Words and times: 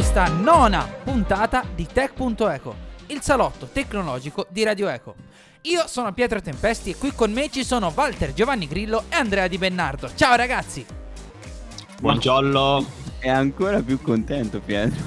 questa 0.00 0.28
nona 0.28 0.88
puntata 1.04 1.62
di 1.74 1.86
Tech.eco, 1.86 2.74
il 3.08 3.20
salotto 3.20 3.68
tecnologico 3.70 4.46
di 4.48 4.64
Radio 4.64 4.88
Eco. 4.88 5.14
Io 5.64 5.86
sono 5.88 6.14
Pietro 6.14 6.40
Tempesti 6.40 6.88
e 6.88 6.96
qui 6.96 7.12
con 7.14 7.30
me 7.30 7.50
ci 7.50 7.62
sono 7.62 7.92
Walter 7.94 8.32
Giovanni 8.32 8.66
Grillo 8.66 9.04
e 9.10 9.16
Andrea 9.16 9.46
Di 9.46 9.58
Bennardo. 9.58 10.10
Ciao 10.14 10.36
ragazzi! 10.36 10.86
Buongiorno. 12.00 12.82
È 13.18 13.28
ancora 13.28 13.82
più 13.82 14.00
contento 14.00 14.60
Pietro. 14.60 15.04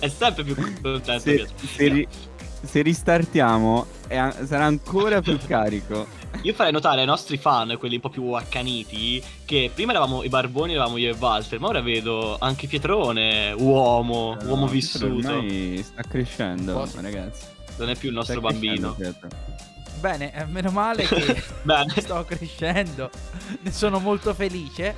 È 0.00 0.08
sempre 0.08 0.42
più 0.42 0.56
contento 0.56 1.18
Se, 1.20 1.34
Pietro. 1.34 1.54
se 1.64 1.88
ri- 1.88 2.08
se 2.64 2.82
ristartiamo 2.82 3.86
è 4.08 4.16
a- 4.16 4.34
sarà 4.44 4.64
ancora 4.64 5.20
più 5.22 5.38
carico. 5.46 6.04
Io 6.42 6.54
farei 6.54 6.72
notare 6.72 7.00
ai 7.00 7.06
nostri 7.06 7.36
fan, 7.36 7.76
quelli 7.78 7.96
un 7.96 8.00
po' 8.00 8.08
più 8.08 8.32
accaniti, 8.32 9.22
che 9.44 9.70
prima 9.72 9.92
eravamo 9.92 10.22
i 10.24 10.28
barboni, 10.28 10.72
eravamo 10.72 10.96
io 10.96 11.10
e 11.14 11.16
Walter, 11.18 11.60
ma 11.60 11.68
ora 11.68 11.80
vedo 11.80 12.36
anche 12.40 12.66
Pietrone, 12.66 13.52
uomo, 13.52 14.36
uomo 14.44 14.64
No, 14.64 14.66
vissuto. 14.66 15.06
Ormai 15.06 15.82
sta 15.84 16.02
crescendo, 16.02 16.72
Posso- 16.72 17.00
ragazzi. 17.00 17.44
Non 17.76 17.90
è 17.90 17.96
più 17.96 18.08
il 18.08 18.14
nostro 18.14 18.40
bambino. 18.40 18.94
Pietro. 18.94 19.28
Bene, 20.00 20.34
eh, 20.34 20.44
meno 20.46 20.70
male 20.70 21.04
che 21.06 21.42
Bene. 21.62 21.92
sto 22.00 22.24
crescendo, 22.24 23.08
ne 23.60 23.70
sono 23.70 24.00
molto 24.00 24.34
felice 24.34 24.94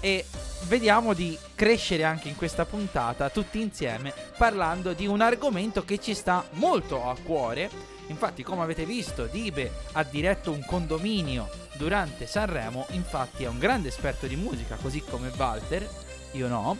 e 0.00 0.24
vediamo 0.66 1.14
di 1.14 1.38
crescere 1.54 2.02
anche 2.04 2.28
in 2.28 2.34
questa 2.36 2.64
puntata 2.64 3.30
tutti 3.30 3.60
insieme 3.60 4.12
parlando 4.36 4.92
di 4.92 5.06
un 5.06 5.20
argomento 5.20 5.84
che 5.84 5.98
ci 6.00 6.14
sta 6.14 6.44
molto 6.54 7.04
a 7.08 7.14
cuore. 7.22 7.70
Infatti, 8.10 8.42
come 8.42 8.62
avete 8.62 8.84
visto, 8.84 9.26
Dibe 9.26 9.70
ha 9.92 10.02
diretto 10.02 10.50
un 10.50 10.64
condominio 10.64 11.48
durante 11.74 12.26
Sanremo, 12.26 12.86
infatti 12.90 13.44
è 13.44 13.48
un 13.48 13.58
grande 13.58 13.88
esperto 13.88 14.26
di 14.26 14.34
musica, 14.36 14.76
così 14.76 15.00
come 15.02 15.30
Walter, 15.36 15.88
io 16.32 16.48
no. 16.48 16.76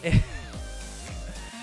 E, 0.00 0.22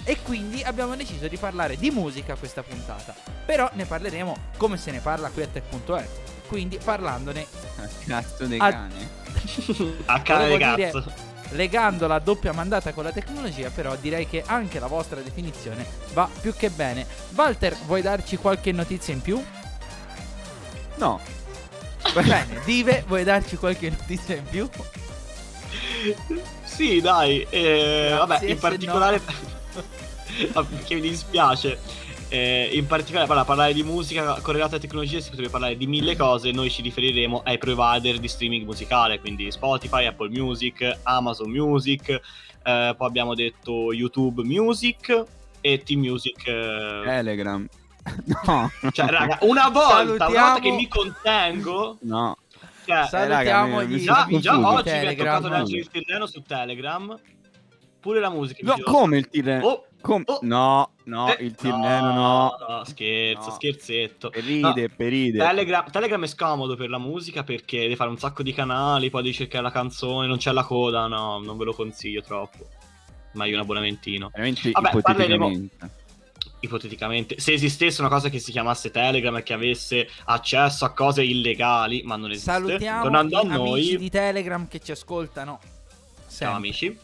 e 0.04 0.18
quindi 0.24 0.64
abbiamo 0.64 0.96
deciso 0.96 1.28
di 1.28 1.38
parlare 1.38 1.78
di 1.78 1.92
musica 1.92 2.36
questa 2.36 2.64
puntata. 2.64 3.14
Però 3.46 3.70
ne 3.74 3.86
parleremo 3.86 4.36
come 4.58 4.78
se 4.78 4.90
ne 4.92 5.00
parla 5.00 5.30
qui 5.30 5.44
a 5.44 5.48
Tech.eco, 5.48 6.04
quindi 6.48 6.80
parlandone 6.84 7.46
Ah, 7.78 7.88
Cazzo 8.06 8.46
dei 8.48 8.58
cani. 8.60 9.08
A 10.06 10.22
cane 10.22 10.44
di 10.46 10.52
Volevo 10.58 10.76
dire- 10.76 10.92
cazzo. 10.92 11.14
Legando 11.52 12.08
la 12.08 12.20
doppia 12.20 12.54
mandata 12.54 12.94
con 12.94 13.04
la 13.04 13.12
tecnologia, 13.12 13.70
però 13.70 13.96
direi 13.96 14.28
che 14.28 14.44
anche 14.46 14.80
la 14.80 14.88
vostra 14.88 15.22
definizione 15.22 15.86
va 16.14 16.30
più 16.42 16.54
che 16.56 16.70
bene. 16.70 17.06
Walter, 17.36 17.76
vuoi 17.86 18.02
darci 18.02 18.38
qualche 18.38 18.72
notizia 18.72 19.14
in 19.14 19.22
più? 19.22 19.44
No, 20.96 21.20
Bene, 22.14 22.60
Dive, 22.66 23.04
vuoi 23.08 23.24
darci 23.24 23.56
qualche 23.56 23.90
notizia 23.90 24.36
in 24.36 24.44
più? 24.44 24.68
Sì, 26.64 27.00
dai. 27.00 27.46
eh, 27.50 28.16
vabbè, 28.18 28.46
in 28.46 28.60
particolare... 28.60 29.22
che 30.86 30.96
mi 30.96 31.02
dispiace. 31.02 31.80
Eh, 32.34 32.70
in 32.74 32.88
particolare, 32.88 33.28
parla, 33.28 33.44
parlare 33.44 33.74
di 33.74 33.84
musica 33.84 34.40
correlata 34.42 34.78
a 34.78 34.80
tecnologia 34.80 35.20
si 35.20 35.30
potrebbe 35.30 35.50
parlare 35.52 35.76
di 35.76 35.86
mille 35.86 36.16
cose. 36.16 36.52
Noi 36.52 36.70
ci 36.70 36.82
riferiremo 36.82 37.42
ai 37.44 37.58
provider 37.58 38.20
di 38.20 38.28
streaming 38.30 38.66
musicale, 38.66 39.20
quindi 39.20 39.52
Spotify, 39.52 40.06
Apple 40.06 40.30
Music, 40.30 41.00
Amazon 41.04 41.50
Music. 41.52 42.10
eh, 42.64 42.94
poi 42.98 43.08
abbiamo 43.08 43.34
detto 43.36 43.92
YouTube 43.92 44.44
Music 44.44 45.24
e 45.60 45.84
Team 45.84 46.00
Music. 46.00 46.48
eh, 46.48 47.02
Telegram. 47.04 47.68
No. 48.46 48.72
Cioè, 48.92 49.06
raga, 49.10 49.38
una 49.42 49.68
volta, 49.70 49.94
una 50.02 50.04
volta 50.06 50.18
Salutiamo- 50.26 50.60
che 50.60 50.72
mi 50.72 50.88
contengo, 50.88 51.98
No. 52.02 52.38
cioè, 52.86 53.06
Salutiamo 53.08 53.28
raga, 53.28 53.66
mi- 53.66 53.94
mi 53.94 54.00
gli 54.00 54.04
già, 54.04 54.28
già 54.40 54.58
oggi 54.58 54.90
mi 54.90 54.96
è 54.96 55.00
Telegram. 55.02 55.42
toccato 55.42 55.48
leggere 55.60 55.80
il 55.82 55.90
tirreno 55.90 56.26
su 56.28 56.42
Telegram. 56.42 57.20
Pure 58.00 58.20
la 58.20 58.30
musica. 58.30 58.62
No, 58.64 58.76
mi 58.78 58.82
come 58.84 59.18
il 59.20 59.28
tirreno? 59.30 59.66
Oh, 59.68 59.86
Com- 60.02 60.24
oh. 60.26 60.40
No, 60.42 60.92
no, 61.06 61.34
eh, 61.36 61.44
il 61.44 61.56
tirreno 61.56 62.14
no. 62.14 62.56
no, 62.68 62.84
scherzo, 62.86 63.50
No. 63.50 63.54
scherzetto. 63.56 64.30
Peride, 64.30 64.90
peride. 64.90 65.38
Telegram, 65.38 65.90
Telegram 65.90 66.24
è 66.24 66.28
scomodo 66.28 66.76
per 66.76 66.90
la 66.90 66.98
musica 66.98 67.44
perché 67.44 67.82
devi 67.82 67.96
fare 67.96 68.10
un 68.10 68.18
sacco 68.18 68.44
di 68.44 68.54
canali, 68.54 69.10
poi 69.10 69.22
devi 69.22 69.34
cercare 69.34 69.64
la 69.64 69.72
canzone, 69.72 70.28
non 70.28 70.38
c'è 70.38 70.52
la 70.52 70.64
coda, 70.64 71.08
no, 71.08 71.40
non 71.40 71.58
ve 71.58 71.66
lo 71.66 71.74
consiglio 71.74 72.22
troppo. 72.22 72.68
Ma 73.34 73.46
io 73.46 73.56
un 73.56 73.62
abbonamentino. 73.62 74.30
Veramente 74.34 74.72
Vabbè, 74.72 74.90
ipoteticamente. 74.90 75.90
Ipoteticamente, 76.64 77.40
se 77.40 77.54
esistesse 77.54 78.02
una 78.02 78.10
cosa 78.10 78.30
che 78.30 78.38
si 78.38 78.52
chiamasse 78.52 78.92
Telegram 78.92 79.36
e 79.38 79.42
che 79.44 79.54
avesse 79.54 80.08
accesso 80.26 80.86
a 80.86 80.94
cose 80.94 81.24
illegali, 81.24 82.04
ma 82.04 82.16
non 82.18 82.30
esiste. 82.30 82.52
Salutiamo 82.52 83.02
Tornando 83.04 83.40
a 83.40 83.44
noi, 83.44 83.72
amici 83.80 83.98
di 83.98 84.10
Telegram 84.12 84.68
che 84.68 84.80
ci 84.80 84.92
ascoltano. 84.92 85.60
ciao 85.62 86.28
Sempre. 86.28 86.56
amici. 86.58 86.98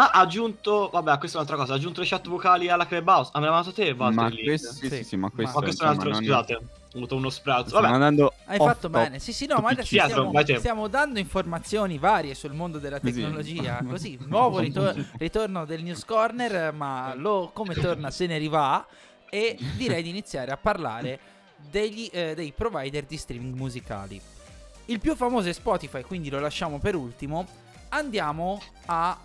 Ah, 0.00 0.10
ha 0.12 0.20
aggiunto, 0.20 0.90
vabbè, 0.92 1.18
questa 1.18 1.38
è 1.38 1.40
un'altra 1.40 1.56
cosa, 1.58 1.72
ha 1.72 1.76
aggiunto 1.76 2.00
le 2.00 2.06
chat 2.06 2.28
vocali 2.28 2.68
alla 2.68 2.86
Clubhouse. 2.86 3.30
Ah, 3.34 3.40
me 3.40 3.46
l'ha 3.46 3.52
mandato 3.52 3.74
te, 3.74 3.90
Walter, 3.90 4.14
Ma 4.14 4.30
questo, 4.30 4.72
sì, 4.72 4.88
Sì. 4.88 4.96
sì, 4.98 5.02
sì, 5.02 5.16
ma 5.16 5.28
questo, 5.28 5.58
Ma 5.58 5.64
questo 5.64 5.82
è 5.82 5.86
un 5.86 5.92
altro, 5.92 6.10
non- 6.10 6.22
scusate, 6.22 6.54
ho 6.54 6.62
avuto 6.94 7.16
uno 7.16 7.30
sprazzo. 7.30 7.74
Vabbè, 7.74 7.88
andando 7.88 8.32
Hai 8.44 8.58
fatto 8.58 8.88
top. 8.88 8.90
bene. 8.92 9.18
Sì, 9.18 9.32
sì, 9.32 9.46
no, 9.46 9.58
ma 9.58 9.70
adesso 9.70 9.86
stiamo, 9.86 10.32
stiamo 10.58 10.86
dando 10.86 11.18
informazioni 11.18 11.98
varie 11.98 12.36
sul 12.36 12.52
mondo 12.52 12.78
della 12.78 13.00
tecnologia. 13.00 13.82
Così, 13.90 14.16
nuovo 14.26 14.60
ritor- 14.60 14.94
ritorno 15.18 15.64
del 15.64 15.82
News 15.82 16.04
Corner, 16.04 16.72
ma 16.72 17.14
lo, 17.16 17.50
come 17.52 17.74
torna 17.74 18.12
se 18.12 18.26
ne 18.26 18.38
rivà. 18.38 18.86
E 19.28 19.58
direi 19.74 20.04
di 20.04 20.10
iniziare 20.10 20.52
a 20.52 20.56
parlare 20.56 21.18
degli, 21.56 22.08
eh, 22.12 22.34
dei 22.36 22.52
provider 22.52 23.02
di 23.04 23.16
streaming 23.16 23.56
musicali. 23.56 24.20
Il 24.84 25.00
più 25.00 25.16
famoso 25.16 25.48
è 25.48 25.52
Spotify, 25.52 26.02
quindi 26.02 26.30
lo 26.30 26.38
lasciamo 26.38 26.78
per 26.78 26.94
ultimo. 26.94 27.46
Andiamo 27.90 28.62
a 28.86 29.18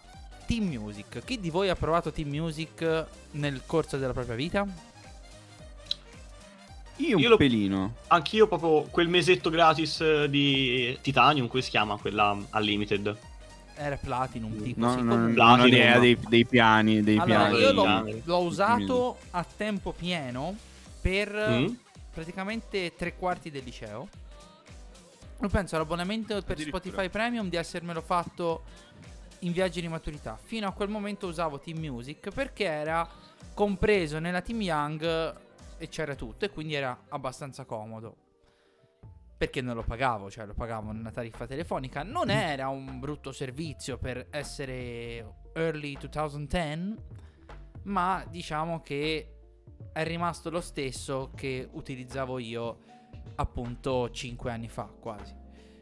Team 0.53 0.67
Music. 0.67 1.23
Chi 1.25 1.39
di 1.39 1.49
voi 1.49 1.69
ha 1.69 1.75
provato 1.75 2.11
Team 2.11 2.29
Music 2.29 3.05
nel 3.31 3.61
corso 3.65 3.97
della 3.97 4.13
propria 4.13 4.35
vita? 4.35 4.67
Io 6.97 7.15
un 7.15 7.21
Io 7.23 7.29
lo- 7.29 7.37
pelino. 7.37 7.95
anch'io 8.07 8.47
proprio 8.47 8.83
quel 8.83 9.07
mesetto 9.07 9.49
gratis 9.49 9.99
eh, 10.01 10.29
di 10.29 10.95
Titanium, 11.01 11.47
come 11.47 11.63
si 11.63 11.71
chiama 11.71 11.97
quella 11.97 12.37
Unlimited? 12.53 13.17
Era 13.75 13.97
Platinum, 13.97 14.61
tipo. 14.61 14.79
No, 14.81 14.91
sì, 14.93 15.01
no, 15.01 15.15
non 15.15 15.31
ho 15.31 15.33
Platinum. 15.33 15.67
idea 15.67 15.97
dei, 15.97 16.15
dei 16.27 16.45
piani, 16.45 17.01
dei 17.01 17.17
Allora, 17.17 17.45
piani. 17.47 17.59
io 17.59 17.71
l'ho, 17.71 18.21
l'ho 18.23 18.39
usato 18.43 19.17
a 19.31 19.43
tempo 19.57 19.91
pieno 19.91 20.55
per 21.01 21.31
Mm? 21.33 21.73
praticamente 22.13 22.93
tre 22.95 23.15
quarti 23.15 23.49
del 23.49 23.63
liceo. 23.63 24.07
Io 25.41 25.49
penso 25.49 25.75
all'abbonamento 25.75 26.39
per. 26.43 26.59
Spotify 26.59 27.09
Premium 27.09 27.49
di 27.49 27.55
essermelo 27.57 28.01
fatto 28.01 28.63
in 29.43 29.51
viaggi 29.51 29.81
di 29.81 29.87
maturità. 29.87 30.37
Fino 30.41 30.67
a 30.67 30.71
quel 30.71 30.89
momento 30.89 31.27
usavo 31.27 31.59
Team 31.59 31.79
Music 31.79 32.29
perché 32.31 32.65
era 32.65 33.07
compreso 33.53 34.19
nella 34.19 34.41
Team 34.41 34.61
Young 34.61 35.35
e 35.77 35.87
c'era 35.89 36.15
tutto 36.15 36.45
e 36.45 36.49
quindi 36.49 36.73
era 36.73 37.05
abbastanza 37.09 37.65
comodo. 37.65 38.17
Perché 39.37 39.61
non 39.61 39.75
lo 39.75 39.83
pagavo, 39.83 40.31
cioè 40.31 40.45
lo 40.45 40.53
pagavo 40.53 40.91
nella 40.91 41.11
tariffa 41.11 41.45
telefonica. 41.45 42.03
Non 42.03 42.29
era 42.29 42.69
un 42.69 42.99
brutto 42.99 43.31
servizio 43.31 43.97
per 43.97 44.27
essere 44.29 45.35
early 45.53 45.97
2010, 45.97 46.95
ma 47.83 48.25
diciamo 48.29 48.81
che 48.81 49.27
è 49.91 50.03
rimasto 50.03 50.49
lo 50.49 50.61
stesso 50.61 51.31
che 51.35 51.67
utilizzavo 51.69 52.39
io 52.39 52.79
appunto 53.35 54.09
5 54.09 54.51
anni 54.51 54.69
fa 54.69 54.85
quasi. 54.85 55.35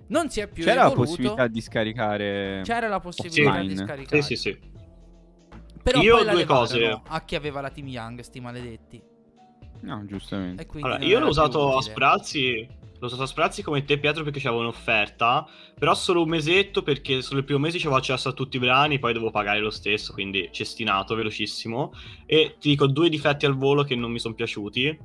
Non 0.07 0.29
si 0.29 0.39
è 0.41 0.47
più 0.47 0.63
C'era 0.63 0.81
la 0.83 0.87
evoluto. 0.91 1.07
possibilità 1.07 1.47
di 1.47 1.61
scaricare. 1.61 2.61
C'era 2.63 2.87
la 2.87 2.99
possibilità 2.99 3.51
di 3.51 3.57
Online. 3.67 3.75
scaricare. 3.85 4.21
Sì, 4.21 4.35
sì, 4.35 4.49
sì. 4.49 4.59
Però 5.83 6.01
Io 6.01 6.15
poi 6.17 6.25
la 6.25 6.31
due 6.33 6.45
cose. 6.45 7.01
a 7.07 7.25
chi 7.25 7.35
aveva 7.35 7.61
la 7.61 7.69
Team 7.69 7.87
Young, 7.87 8.19
sti 8.21 8.39
maledetti. 8.39 9.01
No, 9.81 10.05
giustamente. 10.05 10.67
Allora, 10.75 10.99
io 11.03 11.19
l'ho 11.19 11.27
usato 11.27 11.77
a 11.77 11.81
sprazzi. 11.81 12.67
L'ho 12.99 13.07
usato 13.07 13.23
a 13.23 13.25
sprazzi 13.25 13.63
come 13.63 13.83
te, 13.83 13.97
Pietro, 13.97 14.23
perché 14.23 14.39
c'avevo 14.39 14.61
un'offerta. 14.61 15.47
Però 15.79 15.95
solo 15.95 16.21
un 16.21 16.29
mesetto, 16.29 16.83
perché 16.83 17.23
solo 17.23 17.39
il 17.39 17.45
primo 17.45 17.59
mese 17.59 17.79
c'avevo 17.79 17.95
accesso 17.95 18.29
a 18.29 18.33
tutti 18.33 18.57
i 18.57 18.59
brani, 18.59 18.99
poi 18.99 19.13
dovevo 19.13 19.31
pagare 19.31 19.59
lo 19.59 19.71
stesso, 19.71 20.13
quindi 20.13 20.49
cestinato, 20.51 21.15
velocissimo. 21.15 21.93
E 22.27 22.57
ti 22.59 22.69
dico 22.69 22.85
due 22.85 23.09
difetti 23.09 23.47
al 23.47 23.57
volo 23.57 23.83
che 23.83 23.95
non 23.95 24.11
mi 24.11 24.19
sono 24.19 24.35
piaciuti. 24.35 24.95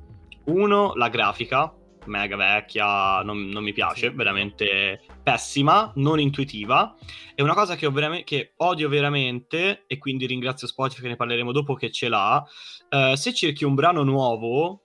Uno, 0.45 0.93
la 0.93 1.09
grafica, 1.09 1.73
mega 2.07 2.35
vecchia, 2.35 3.21
non, 3.21 3.47
non 3.49 3.63
mi 3.63 3.73
piace, 3.73 4.09
Sì. 4.09 4.15
veramente 4.15 5.01
pessima, 5.23 5.91
non 5.95 6.19
intuitiva. 6.19 6.95
E 7.35 7.43
una 7.43 7.53
cosa 7.53 7.75
che, 7.75 7.85
ho 7.85 7.91
verame- 7.91 8.23
che 8.23 8.53
odio 8.57 8.89
veramente, 8.89 9.83
e 9.87 9.97
quindi 9.97 10.25
ringrazio 10.25 10.67
Spotify 10.67 11.01
che 11.03 11.07
ne 11.09 11.15
parleremo 11.15 11.51
dopo 11.51 11.73
che 11.75 11.91
ce 11.91 12.09
l'ha, 12.09 12.43
eh, 12.89 13.13
se 13.15 13.33
cerchi 13.33 13.63
un 13.65 13.75
brano 13.75 14.03
nuovo, 14.03 14.81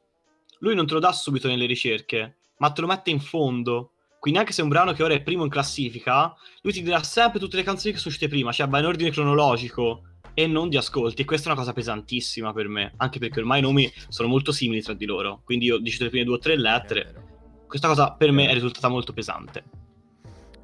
lui 0.59 0.75
non 0.75 0.87
te 0.87 0.95
lo 0.95 1.01
dà 1.01 1.13
subito 1.13 1.49
nelle 1.49 1.67
ricerche, 1.67 2.37
ma 2.59 2.71
te 2.71 2.81
lo 2.81 2.87
mette 2.87 3.11
in 3.11 3.21
fondo. 3.21 3.93
Quindi 4.21 4.39
anche 4.39 4.53
se 4.53 4.61
è 4.61 4.65
un 4.65 4.71
brano 4.71 4.93
che 4.93 5.03
ora 5.03 5.15
è 5.15 5.23
primo 5.23 5.43
in 5.43 5.51
classifica, 5.51 6.33
lui 6.63 6.73
ti 6.73 6.83
dirà 6.83 7.03
sempre 7.03 7.41
tutte 7.41 7.57
le 7.57 7.65
canzoni 7.65 7.93
che 7.93 7.99
sono 7.99 8.15
uscite 8.15 8.29
prima, 8.31 8.53
cioè 8.53 8.69
va 8.69 8.79
in 8.79 8.85
ordine 8.85 9.11
cronologico 9.11 10.03
e 10.35 10.47
non 10.47 10.69
di 10.69 10.77
ascolti. 10.77 11.23
E 11.23 11.25
questa 11.25 11.49
è 11.49 11.53
una 11.53 11.61
cosa 11.61 11.73
pesantissima 11.73 12.53
per 12.53 12.69
me, 12.69 12.93
anche 12.97 13.19
perché 13.19 13.41
ormai 13.41 13.61
i 13.61 13.63
nomi 13.63 13.91
sono 14.09 14.29
molto 14.29 14.53
simili 14.53 14.83
tra 14.83 14.95
di 14.95 15.07
loro. 15.07 15.41
Quindi 15.45 15.67
io 15.67 15.79
digito 15.79 16.05
le 16.05 16.11
prime 16.11 16.25
due 16.25 16.37
o 16.37 16.39
tre 16.39 16.59
lettere. 16.59 17.31
Questa 17.67 17.89
cosa 17.89 18.13
per 18.13 18.33
me 18.33 18.49
è 18.49 18.53
risultata 18.53 18.89
molto 18.89 19.13
pesante. 19.13 19.65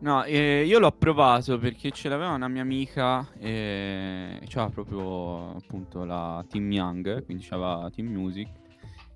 No, 0.01 0.23
eh, 0.23 0.65
io 0.65 0.79
l'ho 0.79 0.93
provato 0.93 1.59
perché 1.59 1.91
ce 1.91 2.09
l'aveva 2.09 2.31
una 2.31 2.47
mia 2.47 2.63
amica 2.63 3.27
e 3.37 4.39
c'aveva 4.47 4.71
proprio 4.71 5.57
appunto 5.57 6.05
la 6.05 6.45
Team 6.49 6.71
Young, 6.71 7.25
quindi 7.25 7.45
c'aveva 7.45 7.91
Team 7.93 8.07
Music 8.07 8.49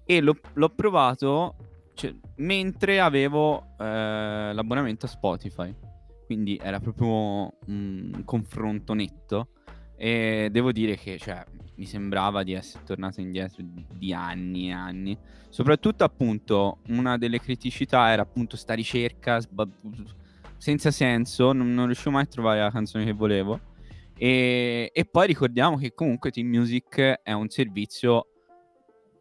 e 0.05 0.21
l'ho, 0.21 0.37
l'ho 0.55 0.69
provato 0.71 1.55
cioè, 1.95 2.13
mentre 2.37 2.99
avevo 2.99 3.77
eh, 3.79 4.51
l'abbonamento 4.53 5.07
a 5.07 5.09
Spotify, 5.09 5.73
quindi 6.27 6.59
era 6.61 6.81
proprio 6.81 7.53
un 7.67 8.23
confronto 8.25 8.93
netto 8.95 9.49
e 10.03 10.49
devo 10.51 10.73
dire 10.73 10.97
che 10.97 11.17
cioè, 11.17 11.45
mi 11.77 11.87
sembrava 11.87 12.43
di 12.43 12.55
essere 12.55 12.83
tornato 12.83 13.21
indietro 13.21 13.63
di 13.95 14.13
anni 14.13 14.71
e 14.71 14.73
anni. 14.73 15.17
Soprattutto 15.49 16.03
appunto 16.03 16.79
una 16.89 17.17
delle 17.17 17.39
criticità 17.39 18.11
era 18.11 18.23
appunto 18.23 18.57
sta 18.57 18.75
ricerca 18.75 19.39
sba- 19.39 19.69
senza 20.57 20.91
senso, 20.91 21.53
non, 21.53 21.73
non, 21.73 21.87
riuscivo 21.87 22.11
mai 22.11 22.25
a 22.25 22.27
trovare 22.27 22.59
la 22.59 22.73
canzone 22.73 23.05
che 23.05 23.13
volevo. 23.13 23.61
E, 24.17 24.91
e 24.93 25.05
poi 25.05 25.29
ricordiamo 25.29 25.77
che 25.77 25.95
comunque 25.95 26.33
Team 26.33 26.49
Music 26.49 26.99
è 27.23 27.31
un 27.31 27.49
servizio, 27.49 28.27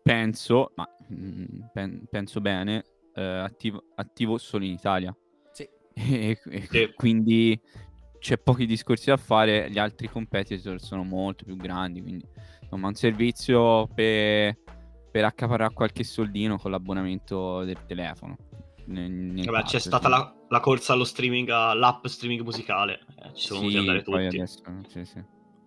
penso, 0.02 0.72
ma 0.76 0.90
mm, 1.14 1.44
pen, 1.72 2.06
penso 2.10 2.42
bene, 2.42 2.84
eh, 3.14 3.22
attivo, 3.22 3.84
attivo, 3.94 4.40
solo 4.40 4.66
in 4.66 4.72
Italia. 4.72 5.16
Sì. 5.52 5.70
E, 5.94 6.40
e 6.72 6.94
quindi 6.96 7.60
c'è 8.22 8.38
pochi 8.38 8.68
discorsi 8.68 9.10
da 9.10 9.18
fare, 9.18 9.70
gli 9.72 9.80
altri 9.80 10.08
competitor 10.08 10.80
sono 10.80 11.04
molto 11.04 11.44
più 11.44 11.56
grandi, 11.56 12.04
quindi 12.04 12.24
insomma 12.62 12.88
un 12.88 12.94
servizio 12.94 13.88
per, 13.88 14.56
per 15.12 15.26
accaparrare 15.26 15.74
qualche 15.74 16.04
soldino 16.04 16.60
con 16.60 16.70
l'abbonamento 16.70 17.64
del 17.64 17.84
telefono. 17.88 18.38
Vabbè, 18.86 19.46
caso, 19.46 19.64
c'è 19.66 19.80
stata 19.80 20.08
la, 20.08 20.36
la, 20.50 20.60
corsa 20.60 20.94
allo 20.94 21.04
streaming, 21.04 21.50
all'app 21.50 22.06
streaming 22.06 22.42
musicale, 22.42 23.00
eh, 23.24 23.34
ci 23.34 23.48
sono 23.48 23.68
sì, 23.68 23.78
andare 23.78 24.04
tutti. 24.04 24.18
Adesso, 24.18 24.62
sì, 24.88 25.06
sì. 25.06 25.24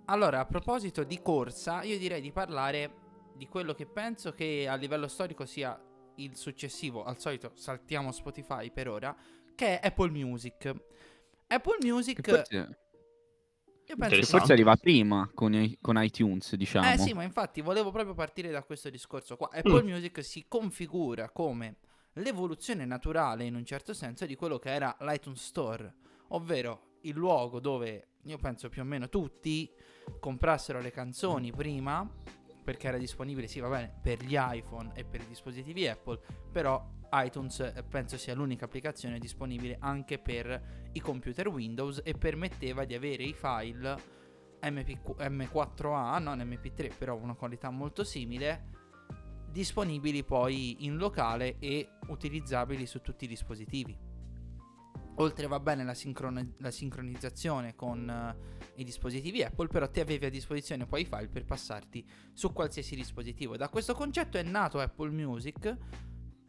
Allora, 0.06 0.40
a 0.40 0.46
proposito 0.46 1.02
di 1.02 1.20
corsa, 1.22 1.82
io 1.82 1.98
direi 1.98 2.20
di 2.20 2.30
parlare 2.30 3.02
di 3.34 3.48
quello 3.48 3.74
che 3.74 3.86
penso 3.86 4.32
che 4.32 4.68
a 4.68 4.76
livello 4.76 5.08
storico 5.08 5.44
sia 5.44 5.76
il 6.16 6.36
successivo, 6.36 7.02
al 7.02 7.18
solito 7.18 7.50
saltiamo 7.54 8.12
Spotify 8.12 8.70
per 8.70 8.88
ora, 8.88 9.16
che 9.56 9.80
è 9.80 9.86
Apple 9.88 10.10
Music. 10.10 10.72
Apple 11.46 11.78
Music... 11.82 12.20
Forse... 12.22 12.78
Io 13.86 13.96
penso 13.96 14.16
che 14.16 14.24
forse 14.24 14.52
arriva 14.52 14.76
prima 14.76 15.30
con, 15.34 15.74
con, 15.80 16.02
iTunes, 16.02 16.54
diciamo. 16.54 16.90
Eh 16.90 16.96
sì, 16.96 17.12
ma 17.12 17.22
infatti 17.22 17.60
volevo 17.60 17.90
proprio 17.90 18.14
partire 18.14 18.50
da 18.50 18.62
questo 18.62 18.88
discorso 18.88 19.36
qua. 19.36 19.50
Apple 19.52 19.82
mm. 19.82 19.86
Music 19.86 20.24
si 20.24 20.46
configura 20.48 21.28
come 21.28 21.76
l'evoluzione 22.14 22.86
naturale, 22.86 23.44
in 23.44 23.54
un 23.54 23.64
certo 23.64 23.92
senso, 23.92 24.24
di 24.24 24.36
quello 24.36 24.58
che 24.58 24.72
era 24.72 24.96
l'iTunes 25.00 25.44
Store, 25.44 25.94
ovvero 26.28 26.92
il 27.02 27.14
luogo 27.14 27.60
dove 27.60 28.08
io 28.22 28.38
penso 28.38 28.70
più 28.70 28.80
o 28.80 28.84
meno 28.86 29.10
tutti 29.10 29.70
comprassero 30.18 30.80
le 30.80 30.90
canzoni 30.90 31.52
prima, 31.52 32.08
perché 32.64 32.88
era 32.88 32.96
disponibile, 32.96 33.46
sì, 33.46 33.60
va 33.60 33.68
bene, 33.68 33.94
per 34.00 34.24
gli 34.24 34.36
iPhone 34.36 34.92
e 34.94 35.04
per 35.04 35.20
i 35.20 35.26
dispositivi 35.26 35.86
Apple, 35.86 36.18
però 36.50 36.82
iTunes 37.12 37.60
eh, 37.60 37.84
penso 37.88 38.16
sia 38.16 38.34
l'unica 38.34 38.64
applicazione 38.64 39.18
disponibile 39.18 39.76
anche 39.78 40.18
per 40.18 40.88
i 40.92 41.00
computer 41.00 41.48
Windows 41.48 42.00
e 42.02 42.14
permetteva 42.14 42.84
di 42.84 42.94
avere 42.94 43.22
i 43.22 43.34
file 43.34 43.96
MP, 44.62 44.98
M4A, 45.18 46.22
non 46.22 46.38
MP3, 46.38 46.92
però 46.96 47.16
una 47.16 47.34
qualità 47.34 47.70
molto 47.70 48.02
simile, 48.02 48.72
disponibili 49.50 50.24
poi 50.24 50.84
in 50.86 50.96
locale 50.96 51.58
e 51.58 51.88
utilizzabili 52.08 52.86
su 52.86 53.00
tutti 53.02 53.26
i 53.26 53.28
dispositivi. 53.28 53.96
Oltre 55.16 55.46
va 55.46 55.60
bene 55.60 55.84
la, 55.84 55.94
sincron- 55.94 56.54
la 56.58 56.70
sincronizzazione 56.70 57.74
con 57.74 58.08
uh, 58.08 58.60
i 58.76 58.84
dispositivi 58.84 59.42
Apple, 59.42 59.68
però 59.68 59.88
ti 59.88 60.00
avevi 60.00 60.26
a 60.26 60.30
disposizione 60.30 60.86
poi 60.86 61.02
i 61.02 61.04
file 61.04 61.28
per 61.28 61.44
passarti 61.44 62.04
su 62.32 62.52
qualsiasi 62.52 62.96
dispositivo. 62.96 63.56
Da 63.56 63.68
questo 63.68 63.94
concetto 63.94 64.38
è 64.38 64.42
nato 64.42 64.80
Apple 64.80 65.10
Music 65.10 65.76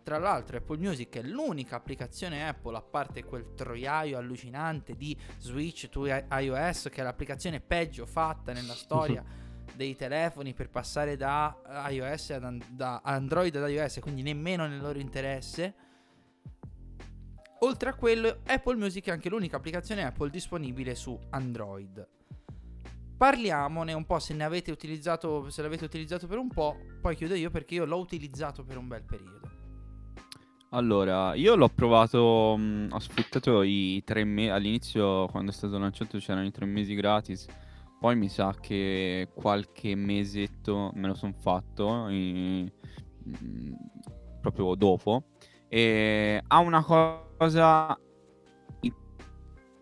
tra 0.06 0.20
l'altro 0.20 0.58
Apple 0.58 0.78
Music 0.78 1.18
è 1.18 1.24
l'unica 1.24 1.78
applicazione 1.78 2.48
Apple, 2.48 2.78
a 2.78 2.82
parte 2.84 3.24
quel 3.24 3.56
troiaio 3.56 4.20
allucinante 4.20 4.96
di 4.96 5.18
Switch 5.40 5.90
to 5.90 6.06
iOS, 6.06 6.90
che 6.92 7.02
è 7.02 7.04
l'applicazione 7.04 7.60
peggio 7.60 8.06
fatta 8.06 8.54
nella 8.54 8.76
storia 8.76 9.24
dei 9.74 9.96
telefoni 9.96 10.54
per 10.54 10.70
passare 10.70 11.18
da 11.18 11.60
iOS 11.90 12.30
ad, 12.30 12.64
da 12.70 13.02
Android 13.04 13.56
ad 13.56 13.68
iOS, 13.68 13.98
quindi 14.00 14.22
nemmeno 14.22 14.68
nel 14.68 14.80
loro 14.80 15.00
interesse. 15.00 15.74
Oltre 17.66 17.90
a 17.90 17.96
quello, 17.96 18.42
Apple 18.46 18.76
Music 18.76 19.08
è 19.08 19.12
anche 19.12 19.28
l'unica 19.28 19.58
applicazione 19.58 20.06
Apple 20.06 20.30
disponibile 20.30 20.94
su 20.94 21.18
Android. 21.32 22.08
Parliamone 23.18 23.92
un 23.92 24.06
po' 24.06 24.20
se 24.20 24.36
ne 24.36 24.44
avete 24.44 24.70
utilizzato, 24.70 25.50
se 25.50 25.64
l'avete 25.64 25.84
utilizzato 25.84 26.28
per 26.28 26.38
un 26.38 26.48
po', 26.48 26.78
poi 27.02 27.16
chiudo 27.16 27.34
io 27.34 27.50
perché 27.50 27.74
io 27.74 27.86
l'ho 27.86 27.98
utilizzato 27.98 28.64
per 28.64 28.78
un 28.78 28.88
bel 28.88 29.04
periodo. 29.04 29.50
Allora, 30.70 31.34
io 31.34 31.56
l'ho 31.56 31.70
provato, 31.70 32.56
mh, 32.56 32.62
mm, 32.62 32.88
ho 32.92 33.00
sfruttato 33.00 33.64
i 33.64 34.04
tre 34.06 34.24
mesi, 34.26 34.50
all'inizio 34.50 35.26
quando 35.26 35.50
è 35.50 35.54
stato 35.54 35.80
lanciato 35.80 36.20
c'erano 36.20 36.46
i 36.46 36.52
tre 36.52 36.68
mesi 36.68 36.94
gratis, 36.94 37.48
poi 38.00 38.16
mi 38.16 38.30
sa 38.30 38.54
che 38.62 39.30
qualche 39.34 39.96
mesetto 39.96 40.92
me 40.94 41.08
lo 41.08 41.16
sono 41.16 41.34
fatto, 41.34 42.10
in, 42.10 42.72
mh, 43.24 43.32
mm, 43.44 43.74
proprio 44.40 44.76
dopo, 44.76 45.30
e 45.68 46.42
ha 46.46 46.60
una 46.60 46.84
cosa 46.84 47.98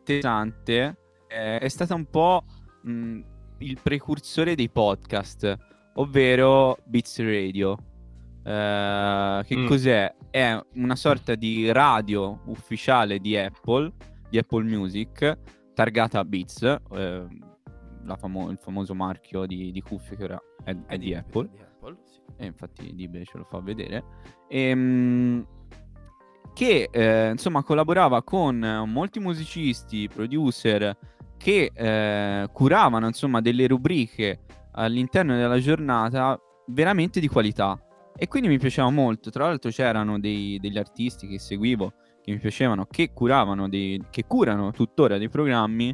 interessante, 0.03 0.97
eh, 1.27 1.59
è 1.59 1.67
stata 1.67 1.95
un 1.95 2.05
po' 2.05 2.43
mh, 2.83 3.19
il 3.59 3.79
precursore 3.81 4.55
dei 4.55 4.69
podcast, 4.69 5.57
ovvero 5.95 6.77
Beats 6.85 7.19
Radio. 7.19 7.77
Uh, 8.43 9.41
che 9.43 9.55
mm. 9.55 9.67
cos'è? 9.67 10.13
È 10.29 10.61
una 10.73 10.97
sorta 10.97 11.35
di 11.35 11.71
radio 11.71 12.41
ufficiale 12.47 13.19
di 13.19 13.37
Apple, 13.37 13.91
di 14.29 14.37
Apple 14.37 14.63
Music, 14.65 15.37
targata 15.73 16.25
Beats, 16.25 16.61
eh, 16.63 17.25
famo- 18.17 18.49
il 18.49 18.57
famoso 18.57 18.93
marchio 18.93 19.45
di, 19.45 19.71
di 19.71 19.81
cuffie 19.81 20.17
che 20.17 20.23
ora 20.23 20.41
è, 20.63 20.71
è, 20.71 20.85
è 20.87 20.97
di, 20.97 21.05
di, 21.05 21.13
Apple. 21.13 21.49
Di 21.49 21.61
Apple 21.61 21.97
sì. 22.03 22.19
E 22.37 22.45
infatti 22.45 22.93
Dibe 22.95 23.23
ce 23.23 23.37
lo 23.37 23.45
fa 23.45 23.59
vedere. 23.59 24.03
E, 24.49 24.59
ehm, 24.69 25.47
che 26.53 26.89
eh, 26.91 27.29
insomma 27.31 27.63
collaborava 27.63 28.23
con 28.23 28.83
molti 28.87 29.19
musicisti, 29.19 30.07
producer 30.07 30.95
che 31.37 31.71
eh, 31.73 32.47
curavano 32.51 33.07
insomma 33.07 33.41
delle 33.41 33.67
rubriche 33.67 34.41
all'interno 34.73 35.35
della 35.35 35.59
giornata 35.59 36.39
veramente 36.67 37.19
di 37.19 37.27
qualità 37.27 37.77
e 38.15 38.27
quindi 38.27 38.47
mi 38.47 38.59
piaceva 38.59 38.89
molto. 38.89 39.29
Tra 39.29 39.47
l'altro 39.47 39.71
c'erano 39.71 40.19
dei, 40.19 40.57
degli 40.59 40.77
artisti 40.77 41.27
che 41.27 41.39
seguivo 41.39 41.93
che 42.23 42.31
mi 42.31 42.39
piacevano, 42.39 42.85
che 42.89 43.11
curavano, 43.13 43.67
dei, 43.67 44.01
che 44.09 44.23
curano 44.25 44.71
tuttora 44.71 45.17
dei 45.17 45.27
programmi 45.27 45.93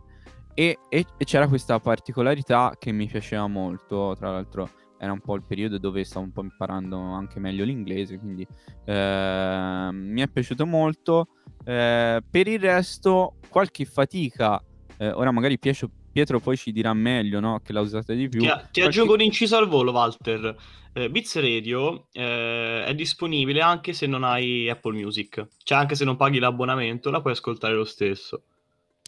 e, 0.53 0.77
e, 0.89 1.05
e, 1.17 1.25
c'era 1.25 1.47
questa 1.47 1.79
particolarità 1.79 2.75
che 2.77 2.91
mi 2.91 3.07
piaceva 3.07 3.47
molto. 3.47 4.15
Tra 4.17 4.31
l'altro 4.31 4.69
era 4.99 5.11
un 5.11 5.21
po' 5.21 5.35
il 5.35 5.43
periodo 5.43 5.77
dove 5.77 6.03
stavo 6.03 6.25
un 6.25 6.31
po' 6.31 6.41
imparando 6.41 6.99
anche 6.99 7.39
meglio 7.39 7.63
l'inglese, 7.63 8.19
quindi 8.19 8.45
eh, 8.85 9.89
mi 9.91 10.21
è 10.21 10.27
piaciuto 10.27 10.65
molto. 10.65 11.27
Eh, 11.63 12.21
per 12.29 12.47
il 12.47 12.59
resto, 12.59 13.35
qualche 13.49 13.85
fatica. 13.85 14.61
Eh, 14.97 15.09
ora 15.11 15.31
magari 15.31 15.57
Pietro, 15.57 15.89
Pietro 16.11 16.39
poi 16.39 16.57
ci 16.57 16.71
dirà 16.71 16.93
meglio, 16.93 17.39
no? 17.39 17.61
Che 17.63 17.71
l'ha 17.71 17.81
usata 17.81 18.13
di 18.13 18.27
più. 18.27 18.41
Ti, 18.41 18.51
ti 18.71 18.81
aggiungo 18.81 19.13
un 19.13 19.21
inciso 19.21 19.55
al 19.57 19.67
volo, 19.67 19.91
Walter 19.91 20.55
eh, 20.93 21.09
Beats 21.09 21.39
Radio 21.39 22.07
eh, 22.11 22.83
è 22.85 22.95
disponibile 22.95 23.61
anche 23.61 23.93
se 23.93 24.07
non 24.07 24.23
hai 24.23 24.69
Apple 24.69 24.93
Music, 24.93 25.47
cioè 25.63 25.77
anche 25.77 25.95
se 25.95 26.03
non 26.03 26.15
paghi 26.15 26.39
l'abbonamento 26.39 27.09
la 27.09 27.21
puoi 27.21 27.33
ascoltare 27.33 27.73
lo 27.73 27.85
stesso. 27.85 28.43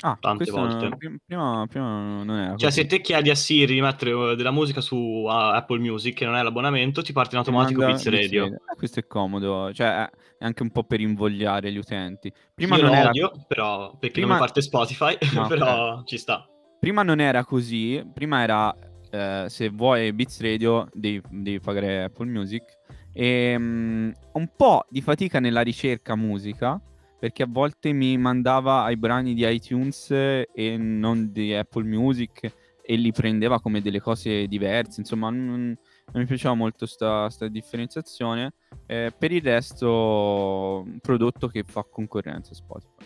Ah, 0.02 0.18
tante 0.20 0.50
volte. 0.50 0.90
Prima, 1.26 1.66
prima, 1.68 2.24
non 2.24 2.38
era. 2.38 2.52
Così. 2.52 2.64
Cioè, 2.64 2.72
se 2.72 2.86
te 2.88 3.02
chiedi 3.02 3.30
a 3.30 3.36
Siri 3.36 3.76
di 3.76 3.82
mettere 3.82 4.12
uh, 4.12 4.36
della 4.36 4.52
musica 4.52 4.82
su 4.82 5.26
Apple 5.28 5.80
Music 5.80 6.20
e 6.22 6.26
non 6.26 6.36
hai 6.36 6.44
l'abbonamento, 6.44 7.02
ti 7.02 7.14
parte 7.14 7.36
in 7.36 7.40
automatico 7.40 7.82
Beats 7.86 8.10
Radio. 8.10 8.46
Eh, 8.46 8.60
questo 8.76 9.00
è 9.00 9.08
comodo, 9.08 9.72
cioè 9.74 10.10
è 10.38 10.44
anche 10.44 10.64
un 10.64 10.72
po' 10.72 10.84
per 10.84 11.02
invogliare 11.02 11.72
gli 11.72 11.78
utenti. 11.78 12.32
Prima 12.54 12.78
Io 12.78 12.84
non 12.84 12.96
era... 12.96 13.10
odio, 13.10 13.32
però 13.48 13.96
perché 13.98 14.20
prima... 14.20 14.30
non 14.30 14.40
parte 14.40 14.62
Spotify, 14.62 15.18
no, 15.34 15.48
però 15.48 15.92
okay. 15.94 16.06
ci 16.06 16.18
sta. 16.18 16.48
Prima 16.80 17.04
non 17.04 17.20
era 17.20 17.46
così, 17.46 18.04
prima 18.12 18.42
era 18.42 18.76
eh, 19.12 19.46
se 19.50 19.70
vuoi 19.70 20.12
Beats 20.14 20.42
Radio 20.42 20.88
devi, 20.94 21.22
devi 21.30 21.60
pagare 21.60 22.04
Apple 22.06 22.28
Music. 22.28 22.80
E 23.14 23.56
um, 23.56 24.12
un 24.34 24.50
po' 24.56 24.86
di 24.90 25.02
fatica 25.02 25.40
nella 25.40 25.62
ricerca 25.62 26.16
musica 26.16 26.82
perché 27.22 27.44
a 27.44 27.48
volte 27.48 27.92
mi 27.92 28.18
mandava 28.18 28.82
ai 28.82 28.98
brani 28.98 29.36
di 29.36 29.48
iTunes 29.48 30.10
e 30.10 30.76
non 30.76 31.32
di 31.32 31.54
Apple 31.54 31.84
Music 31.84 32.52
e 32.82 32.96
li 32.96 33.12
prendeva 33.12 33.62
come 33.62 33.80
delle 33.80 34.00
cose 34.00 34.48
diverse. 34.48 35.02
Insomma, 35.02 35.30
non, 35.30 35.66
non 35.66 35.78
mi 36.14 36.26
piaceva 36.26 36.56
molto 36.56 36.88
questa 36.88 37.48
differenziazione. 37.48 38.54
Eh, 38.88 39.14
per 39.16 39.32
il 39.32 39.44
resto, 39.44 40.84
prodotto 41.00 41.48
che 41.48 41.62
fa 41.64 41.84
concorrenza 41.84 42.56
Spotify. 42.56 43.06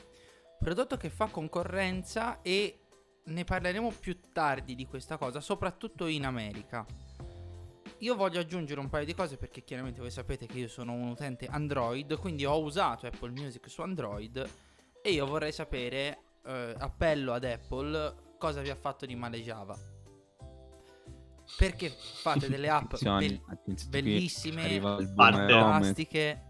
Prodotto 0.60 0.95
che 0.95 1.10
fa 1.10 1.25
concorrenza 1.25 2.41
e 2.41 2.79
ne 3.25 3.43
parleremo 3.43 3.91
più 4.00 4.17
tardi 4.31 4.75
di 4.75 4.86
questa 4.86 5.17
cosa, 5.17 5.41
soprattutto 5.41 6.05
in 6.05 6.25
America. 6.25 6.86
Io 8.06 8.16
voglio 8.16 8.40
aggiungere 8.40 8.80
un 8.80 8.88
paio 8.88 9.04
di 9.04 9.16
cose 9.16 9.36
perché 9.36 9.64
chiaramente 9.64 10.00
voi 10.00 10.12
sapete 10.12 10.46
che 10.46 10.60
io 10.60 10.68
sono 10.68 10.94
un 10.94 11.08
utente 11.08 11.48
Android, 11.48 12.20
quindi 12.20 12.46
ho 12.46 12.62
usato 12.62 13.08
Apple 13.08 13.32
Music 13.32 13.68
su 13.68 13.82
Android 13.82 14.48
e 15.02 15.12
io 15.12 15.26
vorrei 15.26 15.52
sapere, 15.52 16.20
eh, 16.46 16.76
appello 16.78 17.34
ad 17.34 17.46
Apple, 17.46 18.36
cosa 18.38 18.62
vi 18.62 18.70
ha 18.70 18.76
fatto 18.76 19.08
di 19.08 19.16
male 19.16 19.42
Java. 19.42 19.76
Perché 21.58 21.90
fate 21.90 22.48
delle 22.48 22.70
app 22.70 22.94
qui 22.94 23.42
bellissime, 23.90 24.80
fantastiche. 25.16 26.44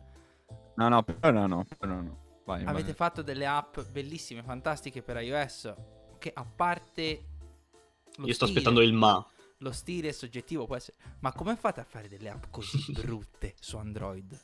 No, 0.75 0.89
no, 0.89 1.03
però 1.03 1.31
no, 1.31 1.47
no, 1.47 1.65
però 1.77 2.01
no. 2.01 2.23
Vai, 2.43 2.65
vai. 2.65 2.73
Avete 2.73 2.93
fatto 2.93 3.21
delle 3.21 3.45
app 3.45 3.79
bellissime, 3.91 4.43
fantastiche 4.43 5.01
per 5.01 5.21
iOS 5.21 5.73
che 6.17 6.31
a 6.33 6.45
parte 6.45 7.01
Io 7.03 8.33
sto 8.33 8.45
stile- 8.45 8.59
aspettando 8.59 8.81
il 8.81 8.91
ma. 8.91 9.25
Lo 9.65 9.71
stile 9.71 10.13
soggettivo 10.13 10.67
può 10.67 10.75
essere 10.75 10.97
ma 11.21 11.33
come 11.33 11.55
fate 11.55 11.79
a 11.79 11.83
fare 11.83 12.07
delle 12.07 12.29
app 12.29 12.45
così 12.51 12.91
brutte 13.01 13.55
su 13.59 13.77
Android? 13.77 14.39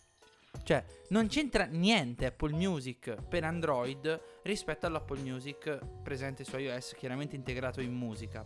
Cioè, 0.63 0.83
non 1.09 1.27
c'entra 1.27 1.63
niente 1.65 2.25
Apple 2.25 2.53
Music 2.53 3.15
per 3.23 3.43
Android 3.45 4.21
rispetto 4.43 4.85
all'Apple 4.85 5.21
Music 5.21 5.79
presente 6.03 6.43
su 6.43 6.57
iOS, 6.57 6.95
chiaramente 6.97 7.35
integrato 7.35 7.79
in 7.81 7.93
musica. 7.93 8.43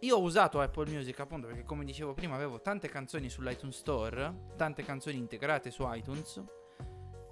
Io 0.00 0.16
ho 0.16 0.20
usato 0.20 0.60
Apple 0.60 0.90
Music 0.90 1.18
appunto 1.18 1.48
perché 1.48 1.64
come 1.64 1.84
dicevo 1.84 2.14
prima 2.14 2.36
avevo 2.36 2.60
tante 2.60 2.88
canzoni 2.88 3.28
sull'iTunes 3.28 3.76
Store, 3.76 4.52
tante 4.56 4.84
canzoni 4.84 5.16
integrate 5.16 5.70
su 5.70 5.82
iTunes 5.86 6.42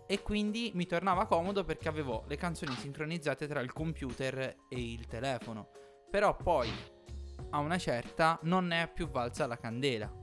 e 0.07 0.23
quindi 0.23 0.73
mi 0.75 0.87
tornava 0.87 1.27
comodo 1.27 1.65
perché 1.65 1.89
avevo 1.89 2.25
le 2.27 2.37
canzoni 2.37 2.75
sincronizzate 2.75 3.47
tra 3.47 3.61
il 3.61 3.73
computer 3.73 4.57
e 4.69 4.93
il 4.93 5.07
telefono. 5.07 5.69
Però 6.11 6.37
poi 6.37 6.69
a 7.51 7.59
una 7.59 7.79
certa 7.79 8.39
non 8.43 8.71
è 8.71 8.91
più 8.93 9.09
valsa 9.09 9.47
la 9.47 9.57
candela. 9.57 10.21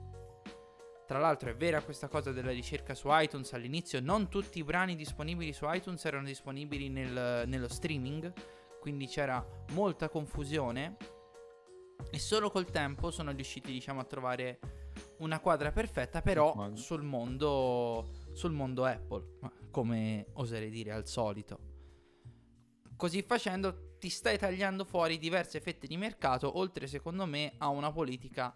Tra 1.05 1.17
l'altro 1.17 1.49
è 1.49 1.55
vera 1.55 1.81
questa 1.81 2.07
cosa 2.07 2.31
della 2.31 2.51
ricerca 2.51 2.93
su 2.93 3.07
iTunes 3.11 3.51
all'inizio, 3.53 3.99
non 3.99 4.29
tutti 4.29 4.59
i 4.59 4.63
brani 4.63 4.95
disponibili 4.95 5.53
su 5.53 5.65
iTunes 5.67 6.05
erano 6.05 6.25
disponibili 6.25 6.88
nel- 6.89 7.47
nello 7.47 7.67
streaming, 7.67 8.31
quindi 8.79 9.07
c'era 9.07 9.43
molta 9.71 10.07
confusione 10.07 10.97
e 12.11 12.19
solo 12.19 12.49
col 12.49 12.69
tempo 12.69 13.11
sono 13.11 13.31
riusciti 13.31 13.71
diciamo 13.71 13.99
a 13.99 14.03
trovare 14.03 14.59
una 15.17 15.39
quadra 15.39 15.71
perfetta 15.71 16.21
però 16.21 16.53
Quadra. 16.53 16.75
sul 16.75 17.03
mondo 17.03 18.07
sul 18.33 18.51
mondo 18.51 18.85
Apple, 18.85 19.39
come 19.71 20.27
oserei 20.33 20.69
dire 20.69 20.91
al 20.91 21.07
solito. 21.07 21.59
Così 22.95 23.21
facendo 23.21 23.88
ti 24.00 24.10
stai 24.10 24.38
tagliando 24.38 24.86
fuori 24.86 25.18
diverse 25.18 25.60
fette 25.60 25.86
di 25.86 25.98
mercato, 25.98 26.58
oltre 26.58 26.88
secondo 26.88 27.25
me 27.25 27.53
a 27.58 27.68
una 27.68 27.91
politica 27.91 28.56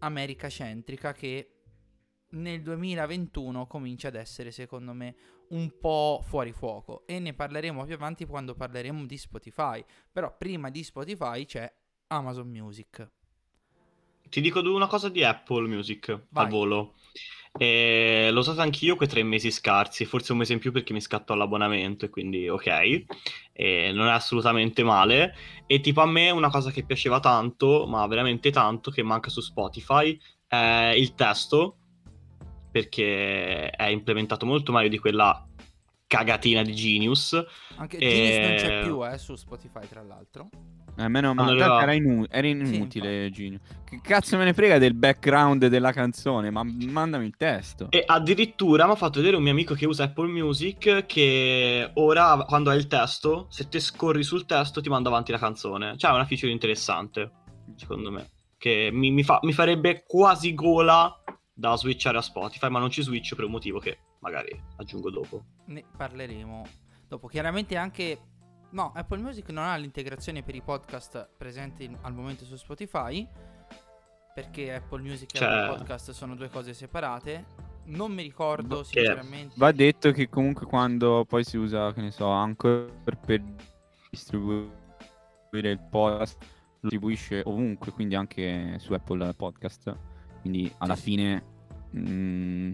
americacentrica 0.00 1.12
che 1.12 1.48
nel 2.30 2.62
2021 2.62 3.66
comincia 3.66 4.08
ad 4.08 4.16
essere 4.16 4.50
secondo 4.50 4.92
me 4.92 5.14
un 5.48 5.78
po' 5.78 6.20
fuori 6.24 6.52
fuoco 6.52 7.04
e 7.06 7.18
ne 7.18 7.34
parleremo 7.34 7.84
più 7.84 7.94
avanti 7.94 8.24
quando 8.26 8.54
parleremo 8.54 9.04
di 9.06 9.16
Spotify, 9.16 9.84
però 10.10 10.34
prima 10.36 10.70
di 10.70 10.82
Spotify 10.82 11.44
c'è 11.44 11.72
Amazon 12.08 12.48
Music. 12.48 13.08
Ti 14.28 14.40
dico 14.40 14.60
una 14.60 14.86
cosa 14.86 15.08
di 15.08 15.22
Apple 15.22 15.68
Music 15.68 16.06
Vai. 16.30 16.44
al 16.44 16.50
volo. 16.50 16.94
Eh, 17.58 18.30
l'ho 18.32 18.40
usato 18.40 18.60
anch'io 18.62 18.96
quei 18.96 19.08
tre 19.08 19.22
mesi 19.22 19.50
scarsi, 19.50 20.04
forse 20.06 20.32
un 20.32 20.38
mese 20.38 20.54
in 20.54 20.58
più 20.58 20.72
perché 20.72 20.92
mi 20.92 21.00
scattò 21.00 21.34
l'abbonamento 21.34 22.04
e 22.04 22.10
quindi 22.10 22.48
ok. 22.48 23.04
Eh, 23.52 23.92
non 23.92 24.06
è 24.06 24.10
assolutamente 24.10 24.82
male. 24.82 25.34
E 25.66 25.80
tipo 25.80 26.00
a 26.00 26.06
me 26.06 26.30
una 26.30 26.50
cosa 26.50 26.70
che 26.70 26.84
piaceva 26.84 27.20
tanto, 27.20 27.86
ma 27.86 28.06
veramente 28.06 28.50
tanto, 28.50 28.90
che 28.90 29.02
manca 29.02 29.28
su 29.30 29.40
Spotify, 29.40 30.18
è 30.46 30.94
il 30.96 31.14
testo, 31.14 31.76
perché 32.70 33.70
è 33.70 33.86
implementato 33.88 34.46
molto 34.46 34.72
meglio 34.72 34.88
di 34.88 34.98
quella 34.98 35.46
cagatina 36.12 36.62
di 36.62 36.74
Genius. 36.74 37.42
Anche 37.76 37.96
E- 37.96 38.08
Genius 38.08 38.36
non 38.46 38.56
c'è 38.56 38.82
più 38.84 39.06
eh, 39.06 39.16
su 39.16 39.34
Spotify 39.34 39.86
tra 39.88 40.02
l'altro. 40.02 40.50
Eh, 40.98 41.08
meno 41.08 41.32
male, 41.32 41.52
Allora- 41.52 41.82
era, 41.82 41.94
inu- 41.94 42.26
era 42.30 42.46
inutile, 42.46 43.30
Gino. 43.30 43.58
Che 43.82 44.00
cazzo 44.02 44.36
me 44.36 44.44
ne 44.44 44.52
frega 44.52 44.76
del 44.76 44.92
background 44.92 45.66
della 45.68 45.90
canzone? 45.90 46.50
Ma 46.50 46.62
mandami 46.64 47.24
il 47.24 47.34
testo. 47.38 47.86
E 47.90 48.02
addirittura 48.06 48.84
mi 48.84 48.92
ha 48.92 48.94
fatto 48.94 49.20
vedere 49.20 49.36
un 49.36 49.42
mio 49.42 49.52
amico 49.52 49.72
che 49.72 49.86
usa 49.86 50.04
Apple 50.04 50.28
Music 50.28 51.06
che 51.06 51.90
ora, 51.94 52.44
quando 52.46 52.68
hai 52.68 52.76
il 52.76 52.88
testo, 52.88 53.46
se 53.48 53.68
te 53.68 53.80
scorri 53.80 54.22
sul 54.22 54.44
testo 54.44 54.82
ti 54.82 54.90
manda 54.90 55.08
avanti 55.08 55.32
la 55.32 55.38
canzone. 55.38 55.96
Cioè, 55.96 56.10
è 56.10 56.14
una 56.14 56.26
feature 56.26 56.52
interessante, 56.52 57.30
secondo 57.76 58.10
me. 58.10 58.28
Che 58.58 58.90
mi, 58.92 59.10
mi 59.12 59.22
fa- 59.22 59.40
mi 59.44 59.54
farebbe 59.54 60.04
quasi 60.06 60.52
gola 60.52 61.10
da 61.54 61.74
switchare 61.74 62.18
a 62.18 62.22
Spotify, 62.22 62.68
ma 62.68 62.78
non 62.80 62.90
ci 62.90 63.00
switch 63.02 63.34
per 63.34 63.46
un 63.46 63.50
motivo 63.52 63.78
che 63.78 63.96
magari 64.22 64.58
aggiungo 64.76 65.10
dopo. 65.10 65.44
Ne 65.66 65.84
parleremo 65.96 66.64
dopo. 67.06 67.28
Chiaramente 67.28 67.76
anche... 67.76 68.18
No, 68.70 68.90
Apple 68.94 69.18
Music 69.20 69.50
non 69.50 69.64
ha 69.64 69.76
l'integrazione 69.76 70.42
per 70.42 70.54
i 70.54 70.62
podcast 70.62 71.28
presenti 71.36 71.94
al 72.00 72.14
momento 72.14 72.44
su 72.46 72.56
Spotify. 72.56 73.28
Perché 74.34 74.72
Apple 74.74 75.02
Music 75.02 75.34
e 75.34 75.38
Cioè- 75.38 75.48
Apple 75.48 75.76
Podcast 75.76 76.10
sono 76.12 76.34
due 76.34 76.48
cose 76.48 76.72
separate. 76.72 77.44
Non 77.84 78.12
mi 78.12 78.22
ricordo 78.22 78.78
Che- 78.78 78.84
sinceramente. 78.84 79.54
Va 79.58 79.72
detto 79.72 80.10
che 80.12 80.28
comunque 80.30 80.64
quando 80.66 81.26
poi 81.28 81.44
si 81.44 81.58
usa, 81.58 81.92
che 81.92 82.00
ne 82.00 82.10
so, 82.12 82.28
Anchor 82.30 82.90
per 83.04 83.42
distribuire 84.08 84.70
il 85.50 85.80
podcast, 85.90 86.38
lo 86.80 86.88
distribuisce 86.88 87.42
ovunque, 87.44 87.92
quindi 87.92 88.14
anche 88.14 88.78
su 88.78 88.94
Apple 88.94 89.34
Podcast. 89.34 89.94
Quindi 90.40 90.72
alla 90.78 90.96
Sì. 90.96 91.02
fine 91.02 91.44
mm, 91.94 92.72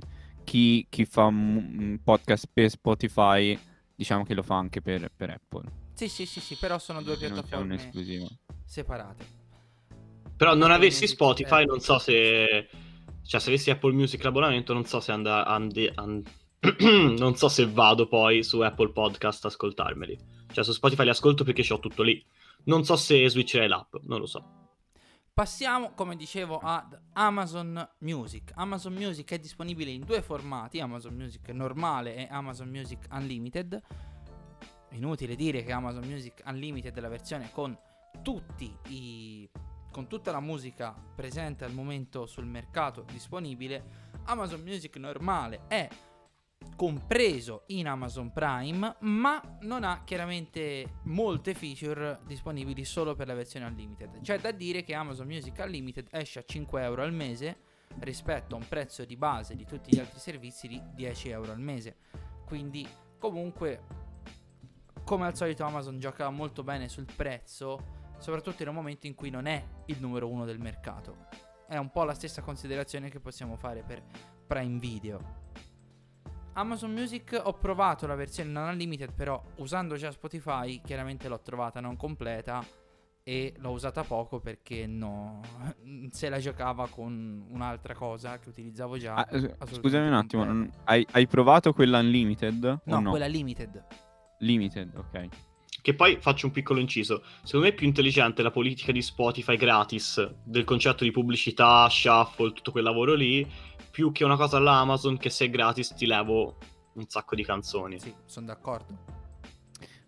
chi, 0.49 0.87
chi 0.88 1.05
fa 1.05 1.25
un 1.25 2.00
podcast 2.02 2.49
per 2.50 2.71
Spotify, 2.71 3.59
diciamo 3.95 4.25
che 4.25 4.33
lo 4.33 4.43
fa 4.43 4.57
anche 4.57 4.81
per, 4.81 5.12
per 5.14 5.28
Apple. 5.28 5.71
Sì, 5.93 6.09
sì, 6.09 6.25
sì, 6.25 6.40
sì, 6.40 6.57
però 6.59 6.78
sono 6.78 7.02
due 7.02 7.19
piattaforme 7.19 7.90
separate. 8.64 9.26
Però 10.38 10.55
non 10.55 10.71
avessi 10.71 11.07
Spotify, 11.07 11.67
non 11.67 11.81
so 11.81 11.99
se... 11.99 12.67
Cioè, 13.23 13.40
se 13.40 13.49
avessi 13.50 13.71
Apple 13.71 13.93
Music 13.93 14.23
l'abbonamento, 14.23 14.73
non 14.73 14.87
so 14.87 15.00
se 15.00 15.12
and- 15.12 15.26
and- 15.26 15.76
and- 15.97 16.26
non 17.19 17.37
so 17.37 17.50
se 17.50 17.67
vado 17.67 18.09
poi 18.09 18.43
su 18.43 18.61
Apple 18.61 18.93
Podcast 18.93 19.45
a 19.45 19.49
ascoltarmeli. 19.49 20.19
Cioè, 20.50 20.64
su 20.64 20.73
Spotify 20.73 21.02
li 21.02 21.11
ascolto 21.11 21.45
perché 21.45 21.71
ho 21.71 21.78
tutto 21.78 22.02
lì. 22.02 22.25
Non 22.64 22.85
so 22.85 22.97
se 22.97 23.28
switcherei 23.28 23.69
l'app, 23.69 23.97
non 24.05 24.21
lo 24.21 24.26
so. 24.26 24.67
Passiamo, 25.38 25.92
come 25.92 26.16
dicevo, 26.16 26.59
ad 26.59 26.99
Amazon 27.12 27.88
Music. 27.99 28.50
Amazon 28.57 28.95
Music 28.95 29.30
è 29.30 29.38
disponibile 29.38 29.92
in 29.92 30.04
due 30.04 30.21
formati, 30.21 30.80
Amazon 30.80 31.14
Music 31.14 31.50
normale 31.50 32.16
e 32.16 32.26
Amazon 32.28 32.68
Music 32.68 33.07
Unlimited. 33.12 33.80
Inutile 34.95 35.37
dire 35.37 35.62
che 35.62 35.71
Amazon 35.71 36.04
Music 36.07 36.42
Unlimited 36.45 36.97
è 36.97 37.00
la 37.00 37.09
versione 37.09 37.52
con 37.52 37.78
i 38.88 39.49
con 39.92 40.09
tutta 40.09 40.33
la 40.33 40.40
musica 40.40 40.92
presente 41.14 41.64
al 41.64 41.73
momento 41.73 42.26
sul 42.26 42.45
mercato 42.45 43.02
disponibile. 43.02 44.07
Amazon 44.25 44.61
Music 44.62 44.97
normale 44.97 45.68
è 45.68 45.88
compreso 46.76 47.64
in 47.68 47.88
Amazon 47.88 48.32
Prime, 48.32 48.96
ma 49.00 49.58
non 49.62 49.84
ha 49.84 50.02
chiaramente 50.04 51.00
molte 51.04 51.54
feature 51.54 52.20
disponibili 52.25 52.84
solo 52.84 53.14
per 53.14 53.26
la 53.26 53.34
versione 53.34 53.66
Unlimited. 53.66 54.20
C'è 54.20 54.38
da 54.38 54.52
dire 54.52 54.82
che 54.82 54.94
Amazon 54.94 55.26
Music 55.26 55.58
Unlimited 55.58 56.08
esce 56.10 56.40
a 56.40 56.44
5 56.44 56.82
euro 56.82 57.02
al 57.02 57.12
mese 57.12 57.60
rispetto 58.00 58.54
a 58.54 58.58
un 58.58 58.68
prezzo 58.68 59.04
di 59.04 59.16
base 59.16 59.56
di 59.56 59.64
tutti 59.64 59.94
gli 59.94 59.98
altri 59.98 60.18
servizi 60.20 60.68
di 60.68 60.80
10 60.94 61.28
euro 61.30 61.52
al 61.52 61.60
mese. 61.60 61.96
Quindi, 62.44 62.87
comunque, 63.18 63.82
come 65.04 65.26
al 65.26 65.37
solito, 65.37 65.64
Amazon 65.64 65.98
gioca 65.98 66.28
molto 66.30 66.62
bene 66.62 66.88
sul 66.88 67.06
prezzo, 67.14 67.96
soprattutto 68.18 68.62
in 68.62 68.68
un 68.68 68.75
momento 68.75 69.06
in 69.06 69.14
cui 69.14 69.30
non 69.30 69.46
è 69.46 69.64
il 69.87 70.00
numero 70.00 70.28
uno 70.28 70.44
del 70.44 70.58
mercato. 70.58 71.26
È 71.66 71.76
un 71.76 71.90
po' 71.90 72.04
la 72.04 72.14
stessa 72.14 72.42
considerazione 72.42 73.10
che 73.10 73.20
possiamo 73.20 73.56
fare 73.56 73.82
per 73.82 74.02
Prime 74.46 74.78
Video. 74.78 75.38
Amazon 76.59 76.93
Music 76.93 77.41
ho 77.41 77.53
provato 77.53 78.09
la 78.09 78.17
versione 78.17 78.50
non 78.50 78.69
unlimited, 78.71 79.12
però 79.15 79.41
usando 79.59 79.95
già 79.95 80.11
Spotify 80.11 80.81
chiaramente 80.85 81.29
l'ho 81.29 81.41
trovata 81.41 81.79
non 81.79 81.97
completa 81.97 82.67
e 83.23 83.55
l'ho 83.59 83.71
usata 83.71 84.03
poco 84.03 84.41
perché 84.41 84.85
no, 84.88 85.41
se 86.11 86.29
la 86.29 86.41
giocava 86.41 86.88
con 86.88 87.47
un'altra 87.49 87.95
cosa 87.95 88.41
che 88.41 88.49
utilizzavo 88.49 88.99
già. 88.99 89.15
Ah, 89.15 89.67
scusami 89.71 90.09
un 90.09 90.15
attimo, 90.15 90.43
non- 90.45 90.69
hai, 90.85 91.07
hai 91.12 91.29
provato 91.29 91.73
quella 91.73 92.00
unlimited? 92.00 92.65
o 92.65 92.81
No, 92.87 93.00
no? 93.00 93.11
quella 93.11 93.27
limited. 93.29 93.85
Limited, 94.41 94.97
ok. 94.97 95.29
Che 95.81 95.95
poi 95.95 96.17
faccio 96.21 96.47
un 96.47 96.53
piccolo 96.53 96.81
inciso. 96.81 97.23
Secondo 97.45 97.67
me 97.67 97.73
è 97.73 97.75
più 97.75 97.87
intelligente 97.87 98.43
la 98.43 98.50
politica 98.50 98.91
di 98.91 99.00
Spotify 99.00 99.57
gratis, 99.57 100.29
del 100.43 100.65
concetto 100.65 101.05
di 101.05 101.12
pubblicità, 101.12 101.88
shuffle, 101.88 102.53
tutto 102.53 102.73
quel 102.73 102.83
lavoro 102.83 103.15
lì, 103.15 103.47
più 103.99 104.12
che 104.12 104.23
una 104.23 104.37
cosa 104.37 104.59
all'Amazon 104.59 105.17
che 105.17 105.28
se 105.28 105.47
è 105.47 105.50
gratis 105.50 105.93
ti 105.93 106.07
levo 106.07 106.57
un 106.95 107.09
sacco 107.09 107.35
di 107.35 107.43
canzoni. 107.43 107.99
Sì, 107.99 108.14
sono 108.26 108.47
d'accordo. 108.47 108.97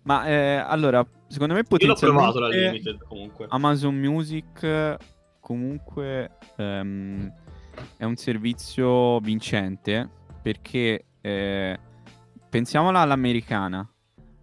Ma 0.02 0.28
eh, 0.28 0.54
allora, 0.58 1.04
secondo 1.26 1.54
me 1.54 1.64
Io 1.66 1.66
l'ho 1.68 1.94
potenzialmente 1.94 2.06
provato 2.06 2.38
la 2.38 2.48
Limited 2.50 3.02
comunque. 3.08 3.46
Amazon 3.48 3.96
Music 3.96 4.96
comunque 5.40 6.36
ehm, 6.54 7.32
è 7.96 8.04
un 8.04 8.14
servizio 8.14 9.18
vincente 9.18 10.08
perché 10.40 11.06
eh, 11.20 11.78
pensiamola 12.48 13.00
all'americana. 13.00 13.92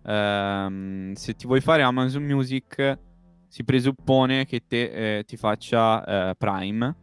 Ehm, 0.04 1.14
se 1.14 1.36
ti 1.36 1.48
vuoi 1.48 1.62
fare 1.62 1.84
Amazon 1.84 2.24
Music 2.24 3.00
si 3.48 3.64
presuppone 3.64 4.46
che 4.46 4.66
te 4.68 5.20
eh, 5.20 5.24
ti 5.24 5.38
faccia 5.38 6.04
eh, 6.04 6.36
Prime. 6.36 6.96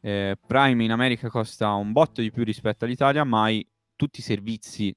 Eh, 0.00 0.36
Prime 0.46 0.84
in 0.84 0.90
America 0.92 1.28
costa 1.28 1.72
un 1.74 1.92
botto 1.92 2.20
di 2.20 2.30
più 2.30 2.44
rispetto 2.44 2.84
all'Italia, 2.84 3.24
ma 3.24 3.42
hai 3.42 3.66
tutti 3.96 4.20
i 4.20 4.22
servizi 4.22 4.94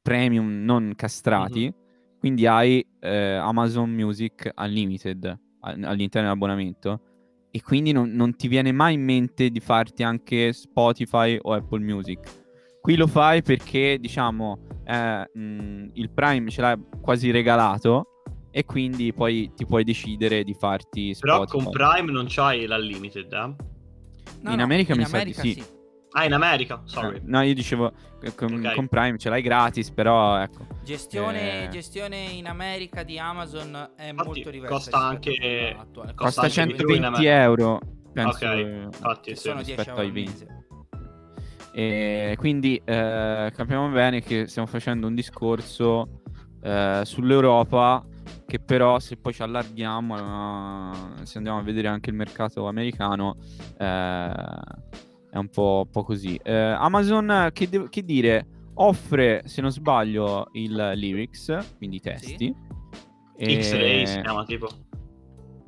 premium 0.00 0.64
non 0.64 0.94
castrati. 0.96 1.72
Quindi 2.18 2.46
hai 2.46 2.84
eh, 3.00 3.34
Amazon 3.34 3.90
Music 3.90 4.50
Unlimited 4.56 5.38
all'interno 5.60 6.28
dell'abbonamento. 6.28 7.00
E 7.50 7.60
quindi 7.62 7.92
non, 7.92 8.10
non 8.12 8.34
ti 8.34 8.48
viene 8.48 8.72
mai 8.72 8.94
in 8.94 9.02
mente 9.02 9.50
di 9.50 9.60
farti 9.60 10.02
anche 10.02 10.52
Spotify 10.52 11.38
o 11.40 11.52
Apple 11.52 11.80
Music. 11.80 12.40
Qui 12.80 12.96
lo 12.96 13.06
fai 13.06 13.42
perché, 13.42 13.98
diciamo, 14.00 14.58
eh, 14.84 15.30
mh, 15.32 15.90
il 15.94 16.10
Prime 16.10 16.50
ce 16.50 16.60
l'hai 16.60 16.76
quasi 17.00 17.30
regalato 17.30 18.06
e 18.50 18.64
quindi 18.64 19.12
poi 19.12 19.52
ti 19.54 19.66
puoi 19.66 19.84
decidere 19.84 20.44
di 20.44 20.54
farti 20.54 21.14
Però 21.18 21.44
Spotify. 21.44 21.64
con 21.64 21.72
Prime 21.72 22.12
non 22.12 22.26
c'hai 22.28 22.66
la 22.66 22.78
Limited, 22.78 23.32
eh? 23.32 23.54
No, 24.42 24.50
In 24.50 24.56
no, 24.58 24.62
America 24.64 24.92
in 24.92 24.98
mi 24.98 25.04
sa 25.04 25.10
di 25.16 25.22
America 25.34 25.40
sì. 25.42 25.64
Ah, 26.14 26.24
in 26.26 26.32
America, 26.34 26.82
sorry. 26.84 27.16
Eh, 27.16 27.22
No, 27.24 27.40
io 27.40 27.54
dicevo 27.54 27.90
che 28.20 28.34
con, 28.34 28.52
Ok. 28.64 28.74
con 28.74 28.86
Prime 28.88 29.16
ce 29.16 29.30
l'hai 29.30 29.40
gratis, 29.40 29.90
però 29.90 30.36
ecco. 30.42 30.66
Gestione, 30.84 31.64
Eh. 31.64 31.68
gestione 31.70 32.16
in 32.18 32.46
America 32.46 33.02
di 33.02 33.18
Amazon 33.18 33.92
è 33.96 34.08
Infatti, 34.08 34.28
molto 34.28 34.50
diversa. 34.50 34.74
costa 34.74 34.98
anche- 34.98 35.76
costa 35.94 36.12
Costa 36.14 36.40
anche 36.42 36.64
di 36.66 36.74
più 36.74 36.88
in 36.88 37.02
120 37.02 37.04
America. 37.06 37.42
euro, 37.42 37.80
penso, 38.12 38.36
Ok, 38.36 38.42
eh, 38.42 38.82
infatti, 38.82 39.30
Che 39.30 39.36
sì. 39.36 39.42
sono 39.42 39.62
10 39.62 39.74
rispetto 39.76 39.88
euro 39.90 40.00
ai 40.02 40.06
al 40.08 40.12
20. 40.12 40.30
mese. 40.32 40.60
E 41.74 42.34
quindi 42.38 42.80
eh, 42.84 43.50
capiamo 43.56 43.88
bene 43.88 44.20
che 44.20 44.46
stiamo 44.46 44.68
facendo 44.68 45.06
un 45.06 45.14
discorso 45.14 46.20
eh, 46.62 47.00
sull'Europa 47.04 48.04
che 48.46 48.58
però 48.60 48.98
se 48.98 49.16
poi 49.16 49.32
ci 49.32 49.42
allarghiamo, 49.42 50.16
eh, 51.20 51.26
se 51.26 51.38
andiamo 51.38 51.58
a 51.58 51.62
vedere 51.62 51.88
anche 51.88 52.10
il 52.10 52.16
mercato 52.16 52.66
americano, 52.68 53.36
eh, 53.78 54.32
è 55.30 55.36
un 55.38 55.48
po', 55.50 55.86
po' 55.90 56.04
così. 56.04 56.38
Eh, 56.42 56.52
Amazon, 56.54 57.50
che, 57.52 57.68
de- 57.68 57.88
che 57.88 58.04
dire, 58.04 58.46
offre, 58.74 59.42
se 59.46 59.60
non 59.62 59.70
sbaglio, 59.70 60.48
il 60.52 60.92
lyrics, 60.94 61.74
quindi 61.78 61.96
i 61.96 62.00
testi. 62.00 62.54
E- 63.36 63.60
X-Ray 63.62 64.06
si 64.06 64.20
chiama 64.20 64.44
tipo. 64.44 64.68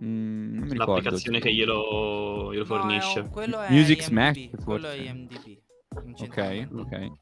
Mm, 0.03 0.55
non 0.55 0.65
mi 0.65 0.73
ricordo. 0.73 0.93
L'applicazione 0.95 1.39
che 1.41 1.53
glielo, 1.55 2.51
glielo 2.53 2.65
No, 2.65 2.65
fornisce. 2.67 3.21
un- 3.21 3.31
quello 3.31 3.61
è 3.61 3.71
Music 3.71 4.01
IMDb, 4.01 4.33
Smash, 4.33 4.65
Quello 4.65 4.89
è. 4.89 4.95
IMDb. 4.97 5.59
non 5.95 6.11
Ok, 6.11 6.15
c'entra 6.15 6.49
niente. 6.99 7.21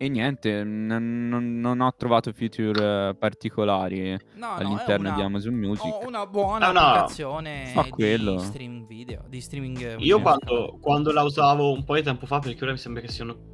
E, 0.00 0.08
niente, 0.08 0.62
n- 0.62 0.86
non, 1.28 1.58
non 1.58 1.80
ho 1.80 1.92
trovato 1.96 2.32
feature 2.32 3.08
eh, 3.08 3.14
particolari 3.16 4.12
No, 4.36 4.46
no, 4.46 4.54
all'interno 4.54 5.08
una- 5.08 5.16
di 5.16 5.22
Amazon 5.22 5.54
Music. 5.54 5.84
ho 5.92 6.06
una 6.06 6.24
buona 6.26 6.70
no. 6.70 6.78
applicazione 6.78 7.66
Fa 7.74 7.84
quello. 7.88 8.36
di 8.36 8.38
streaming 8.44 8.86
video, 8.86 9.24
di 9.28 9.40
streaming 9.40 9.96
Io 9.98 10.20
quando, 10.20 10.78
quando 10.80 11.10
la 11.12 11.22
usavo 11.24 11.72
un 11.72 11.82
po' 11.84 11.96
di 11.96 12.02
tempo 12.02 12.26
fa, 12.26 12.38
perché 12.38 12.62
ora 12.62 12.72
mi 12.72 12.78
sembra 12.78 13.02
che 13.02 13.08
siano 13.08 13.48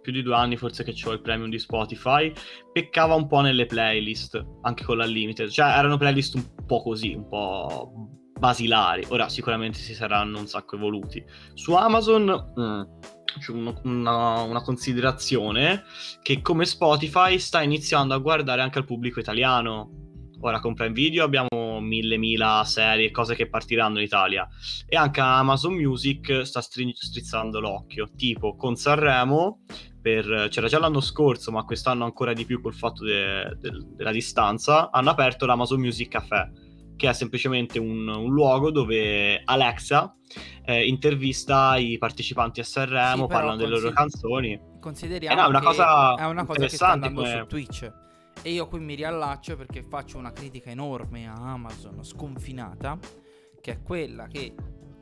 più 0.00 0.12
di 0.12 0.22
due 0.22 0.34
anni 0.34 0.56
forse 0.56 0.82
che 0.82 0.94
ho 1.04 1.12
il 1.12 1.20
premium 1.20 1.50
di 1.50 1.58
Spotify, 1.58 2.32
peccava 2.72 3.14
un 3.14 3.26
po' 3.28 3.40
nelle 3.40 3.66
playlist, 3.66 4.42
anche 4.62 4.84
con 4.84 4.96
la 4.96 5.04
limited. 5.04 5.48
Cioè 5.50 5.66
erano 5.76 5.98
playlist 5.98 6.34
un 6.36 6.64
po' 6.66 6.82
così, 6.82 7.12
un 7.14 7.28
po' 7.28 7.92
basilari. 8.42 9.04
Ora 9.10 9.28
sicuramente 9.28 9.78
si 9.78 9.94
saranno 9.94 10.40
un 10.40 10.48
sacco 10.48 10.74
evoluti. 10.74 11.24
Su 11.54 11.74
Amazon 11.74 12.24
mm, 12.58 12.82
c'è 13.38 13.52
uno- 13.52 13.80
una, 13.84 14.40
una 14.40 14.62
considerazione 14.62 15.84
che 16.22 16.42
come 16.42 16.64
Spotify 16.66 17.38
sta 17.38 17.62
iniziando 17.62 18.14
a 18.14 18.18
guardare 18.18 18.60
anche 18.60 18.78
al 18.80 18.84
pubblico 18.84 19.20
italiano. 19.20 19.90
Ora 20.40 20.58
con 20.58 20.74
Prime 20.74 20.92
Video 20.92 21.22
abbiamo 21.22 21.78
mille 21.80 22.16
mila 22.16 22.64
serie, 22.66 23.12
cose 23.12 23.36
che 23.36 23.48
partiranno 23.48 23.98
in 23.98 24.04
Italia 24.06 24.48
e 24.88 24.96
anche 24.96 25.20
Amazon 25.20 25.74
Music 25.74 26.42
sta 26.44 26.60
stri- 26.60 26.92
strizzando 26.96 27.60
l'occhio, 27.60 28.08
tipo 28.16 28.56
con 28.56 28.74
Sanremo, 28.74 29.60
per, 30.00 30.48
c'era 30.50 30.66
già 30.66 30.80
l'anno 30.80 31.00
scorso, 31.00 31.52
ma 31.52 31.62
quest'anno 31.62 32.02
ancora 32.04 32.32
di 32.32 32.44
più 32.44 32.60
col 32.60 32.74
fatto 32.74 33.04
de- 33.04 33.56
del- 33.60 33.94
della 33.94 34.10
distanza, 34.10 34.90
hanno 34.90 35.10
aperto 35.10 35.46
l'Amazon 35.46 35.78
Music 35.78 36.08
Café, 36.08 36.50
che 36.96 37.08
è 37.08 37.12
semplicemente 37.12 37.78
un, 37.78 38.08
un 38.08 38.32
luogo 38.32 38.70
dove 38.70 39.42
Alexa 39.44 40.14
eh, 40.64 40.86
intervista 40.86 41.76
i 41.76 41.98
partecipanti 41.98 42.60
a 42.60 42.64
Sanremo, 42.64 43.26
Sì, 43.26 43.32
parlano 43.32 43.56
delle 43.56 43.70
loro 43.70 43.90
canzoni. 43.90 44.60
Consideriamo 44.80 45.34
Eh 45.34 45.40
no, 45.40 45.46
è 45.46 45.48
una 45.48 45.60
cosa 45.60 46.14
è 46.16 46.24
una 46.26 46.44
cosa 46.44 46.60
che 46.60 46.68
sta 46.68 46.94
interessante 46.94 47.06
andando 47.06 47.20
come- 47.20 47.38
su 47.40 47.46
Twitch. 47.46 47.92
E 48.42 48.50
io 48.50 48.66
qui 48.66 48.80
mi 48.80 48.94
riallaccio 48.94 49.56
perché 49.56 49.82
faccio 49.82 50.18
una 50.18 50.32
critica 50.32 50.70
enorme 50.70 51.28
a 51.28 51.34
Amazon, 51.34 52.02
sconfinata, 52.02 52.98
che 53.60 53.72
è 53.72 53.82
quella 53.82 54.26
che 54.26 54.54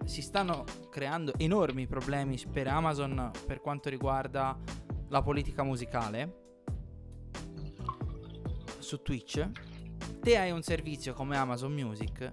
si 0.05 0.21
stanno 0.21 0.65
creando 0.91 1.33
enormi 1.37 1.87
problemi 1.87 2.39
per 2.51 2.67
Amazon 2.67 3.31
per 3.47 3.61
quanto 3.61 3.89
riguarda 3.89 4.59
la 5.09 5.23
politica 5.23 5.63
musicale 5.63 6.49
su 8.79 9.01
Twitch. 9.03 9.49
Te 10.19 10.37
hai 10.37 10.51
un 10.51 10.63
servizio 10.63 11.13
come 11.15 11.37
Amazon 11.37 11.73
Music, 11.73 12.33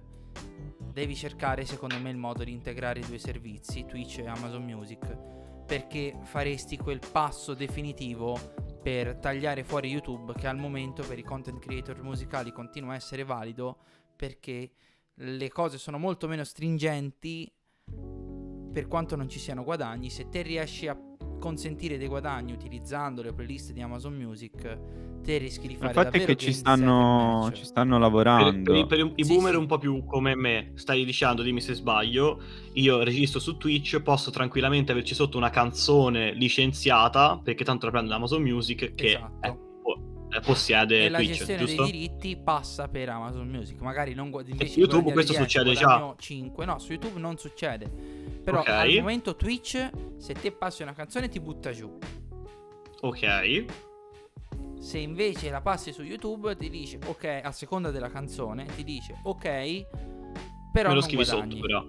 devi 0.92 1.14
cercare 1.14 1.64
secondo 1.64 1.98
me 1.98 2.10
il 2.10 2.16
modo 2.16 2.44
di 2.44 2.52
integrare 2.52 3.00
i 3.00 3.06
due 3.06 3.18
servizi, 3.18 3.86
Twitch 3.86 4.18
e 4.18 4.26
Amazon 4.26 4.64
Music, 4.64 5.16
perché 5.64 6.18
faresti 6.22 6.76
quel 6.76 7.00
passo 7.12 7.54
definitivo 7.54 8.38
per 8.82 9.16
tagliare 9.16 9.64
fuori 9.64 9.90
YouTube 9.90 10.34
che 10.34 10.46
al 10.46 10.56
momento 10.56 11.02
per 11.06 11.18
i 11.18 11.22
content 11.22 11.58
creator 11.58 12.02
musicali 12.02 12.52
continua 12.52 12.92
a 12.92 12.96
essere 12.96 13.24
valido 13.24 13.78
perché 14.16 14.70
le 15.14 15.48
cose 15.50 15.78
sono 15.78 15.98
molto 15.98 16.28
meno 16.28 16.44
stringenti 16.44 17.50
per 18.72 18.86
quanto 18.86 19.16
non 19.16 19.28
ci 19.28 19.38
siano 19.38 19.64
guadagni. 19.64 20.10
Se 20.10 20.28
te 20.28 20.42
riesci 20.42 20.88
a 20.88 21.07
consentire 21.38 21.98
dei 21.98 22.08
guadagni 22.08 22.52
utilizzando 22.52 23.22
le 23.22 23.32
playlist 23.32 23.72
di 23.72 23.80
Amazon 23.80 24.14
Music, 24.14 24.78
te 25.22 25.38
rischi 25.38 25.68
di 25.68 25.74
fare 25.76 25.88
Infatti 25.88 26.06
è 26.06 26.10
davvero 26.10 26.26
che 26.26 26.36
ci 26.36 26.52
stanno, 26.52 27.50
ci 27.54 27.64
stanno 27.64 27.92
Per, 27.92 28.00
lavorando. 28.00 28.72
per 28.72 28.74
i- 28.76 28.86
per 28.86 29.12
i 29.16 29.24
Sì, 29.24 29.32
boomer 29.34 29.52
sì. 29.52 29.58
un 29.58 29.66
po' 29.66 29.78
più 29.78 30.04
come 30.04 30.34
me, 30.34 30.72
stai 30.74 31.04
dicendo, 31.04 31.42
dimmi 31.42 31.60
se 31.60 31.74
sbaglio, 31.74 32.40
io 32.74 33.02
registro 33.02 33.40
su 33.40 33.56
Twitch, 33.56 34.00
posso 34.00 34.30
tranquillamente 34.30 34.92
averci 34.92 35.14
sotto 35.14 35.36
una 35.36 35.50
canzone 35.50 36.32
licenziata, 36.34 37.40
perché 37.42 37.64
tanto 37.64 37.86
la 37.86 37.92
prende 37.92 38.10
da 38.10 38.16
Amazon 38.16 38.42
Music, 38.42 38.94
che 38.94 39.06
Esatto. 39.06 39.46
eh, 39.46 39.58
possiede 40.44 41.04
e 41.04 41.08
la 41.08 41.18
Twitch, 41.18 41.32
gestione 41.36 41.64
giusto? 41.64 41.82
dei 41.82 41.90
diritti 41.92 42.36
passa 42.36 42.88
per 42.88 43.08
Amazon 43.08 43.48
Music. 43.48 43.80
Magari 43.80 44.14
non 44.14 44.30
gu- 44.30 44.46
invece 44.48 44.72
su 44.72 44.78
YouTube 44.80 45.12
questo 45.12 45.32
succede 45.32 45.72
già? 45.74 46.14
5. 46.18 46.64
No, 46.64 46.78
su 46.78 46.92
YouTube 46.92 47.18
non 47.18 47.36
succede. 47.38 47.90
Però 48.44 48.60
Ok. 48.60 48.68
al 48.68 48.90
momento 48.94 49.36
Twitch, 49.36 49.90
se 50.18 50.34
te 50.34 50.52
passi 50.52 50.82
una 50.82 50.92
canzone, 50.94 51.28
ti 51.28 51.40
butta 51.40 51.70
giù. 51.72 51.96
Ok, 53.00 53.64
Se 54.80 54.98
invece 54.98 55.50
la 55.50 55.60
passi 55.60 55.92
su 55.92 56.02
YouTube, 56.02 56.56
ti 56.56 56.68
dice 56.70 56.98
ok, 57.04 57.40
a 57.42 57.50
seconda 57.52 57.90
della 57.90 58.08
canzone, 58.10 58.64
ti 58.66 58.84
dice 58.84 59.18
ok, 59.22 59.86
però 60.72 60.88
me 60.90 60.94
lo 60.94 61.00
scrivi 61.00 61.24
guadagni. 61.24 61.50
sotto 61.56 61.66
però. 61.66 61.84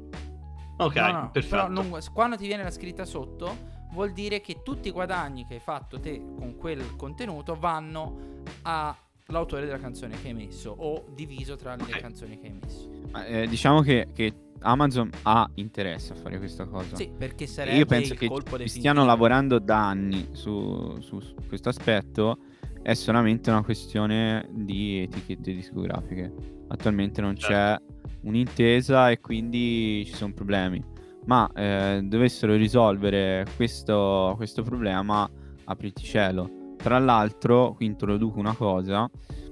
Ok, 0.78 0.95
No, 0.95 1.12
no, 1.12 1.30
perfetto. 1.32 1.56
Però 1.56 1.67
non 1.67 1.97
quando 2.13 2.36
ti 2.38 2.47
viene 2.47 2.63
la 2.63 2.71
scritta 2.71 3.06
sotto, 3.06 3.78
vuol 3.91 4.12
dire 4.13 4.41
che 4.41 4.62
tutti 4.63 4.88
i 4.89 4.91
guadagni 4.91 5.45
che 5.45 5.56
hai 5.56 5.60
fatto 5.60 5.99
te 5.99 6.21
con 6.38 6.56
quel 6.58 6.95
contenuto 6.95 7.56
vanno 7.56 8.43
all'autore 8.63 9.65
della 9.65 9.80
canzone 9.80 10.19
che 10.21 10.28
hai 10.28 10.34
messo 10.34 10.73
o 10.78 11.06
diviso 11.13 11.56
tra 11.56 11.75
le 11.75 11.84
Ok. 11.84 11.99
canzoni 11.99 12.39
che 12.39 12.47
hai 12.47 12.60
messo. 12.62 12.89
Eh, 13.25 13.47
diciamo 13.47 13.82
che, 13.82 14.08
che 14.13 14.34
Amazon 14.62 15.10
ha 15.23 15.49
interesse 15.56 16.13
a 16.13 16.15
fare 16.15 16.38
questa 16.38 16.65
cosa. 16.65 16.95
Sì, 16.95 17.12
perché 17.15 17.47
sarebbe 17.47 17.78
Io 17.78 17.86
penso 17.86 18.13
che 18.13 18.28
colpo 18.28 18.58
stiano 18.67 19.06
lavorando 19.06 19.60
da 19.60 19.88
anni 19.88 20.30
su, 20.34 20.99
su- 21.02 21.19
su 21.19 21.36
questo 21.47 21.69
aspetto. 21.69 22.38
È 22.82 22.93
solamente 22.93 23.49
una 23.49 23.63
questione 23.63 24.47
di 24.52 24.99
etichette 25.02 25.54
discografiche. 25.54 26.32
Attualmente 26.69 27.19
non 27.21 27.34
c'è 27.36 27.78
un'intesa 28.21 29.10
e 29.10 29.19
quindi 29.19 30.04
ci 30.06 30.13
sono 30.13 30.34
problemi. 30.34 30.82
Ma 31.30 31.48
eh, 31.54 32.02
dovessero 32.06 32.56
risolvere 32.56 33.46
questo, 33.56 34.34
questo 34.36 34.63
problema, 34.63 35.30
apriti 35.65 36.02
cielo. 36.04 36.74
Tra 36.76 36.98
l'altro, 36.98 37.74
qui 37.76 37.86
introduco 37.86 38.39
una 38.39 38.56
cosa. 38.56 39.08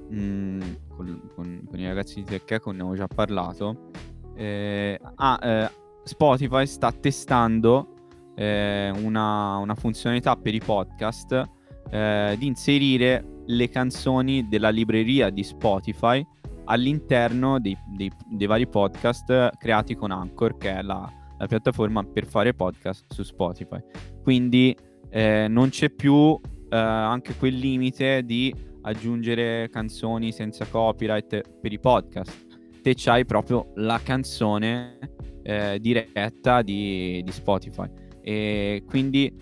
mh, 0.10 0.60
col- 0.96 1.22
con, 1.36 1.62
con 1.70 1.80
i 1.80 1.86
ragazzi 1.86 2.16
di 2.16 2.24
TechEco 2.24 2.72
ne 2.72 2.80
avevo 2.80 2.96
già 2.96 3.06
parlato. 3.06 3.92
Eh, 4.36 5.00
ah, 5.18 5.40
eh, 5.44 5.70
Spotify 6.04 6.66
sta 6.66 6.92
testando 6.92 7.94
eh, 8.36 8.92
una, 9.04 9.58
una 9.58 9.76
funzionalità 9.76 10.36
per 10.36 10.56
i 10.56 10.62
podcast 10.64 11.44
eh, 11.92 12.36
di 12.40 12.48
inserire 12.48 13.42
le 13.46 13.70
canzoni 13.70 14.48
della 14.48 14.70
libreria 14.70 15.30
di 15.30 15.44
Spotify 15.44 16.26
all'interno 16.66 17.60
dei, 17.60 17.78
dei- 17.96 18.12
dei 18.32 18.48
vari 18.48 18.68
podcast 18.68 19.58
creati 19.58 19.96
con 19.96 20.10
Anchor, 20.10 20.58
che 20.58 20.78
è 20.78 20.82
la, 20.82 21.08
la 21.38 21.48
piattaforma 21.48 22.04
per 22.04 22.26
fare 22.26 22.54
podcast 22.54 23.06
su 23.14 23.24
Spotify. 23.24 23.80
Quindi 24.22 24.76
eh, 25.10 25.48
non 25.48 25.70
c'è 25.70 25.90
più 25.90 26.40
eh, 26.70 26.76
anche 26.78 27.36
quel 27.36 27.56
limite 27.56 28.24
di 28.24 28.54
aggiungere 28.82 29.70
canzoni 29.70 30.32
senza 30.32 30.66
copyright 30.66 31.60
per 31.60 31.72
i 31.72 31.80
podcast. 31.80 32.46
Te 32.82 32.94
c'hai 32.96 33.26
proprio 33.26 33.72
la 33.76 34.00
canzone 34.02 34.98
eh, 35.44 35.78
diretta 35.80 36.62
di, 36.62 37.22
di 37.24 37.32
Spotify. 37.32 37.90
E 38.22 38.84
quindi 38.88 39.34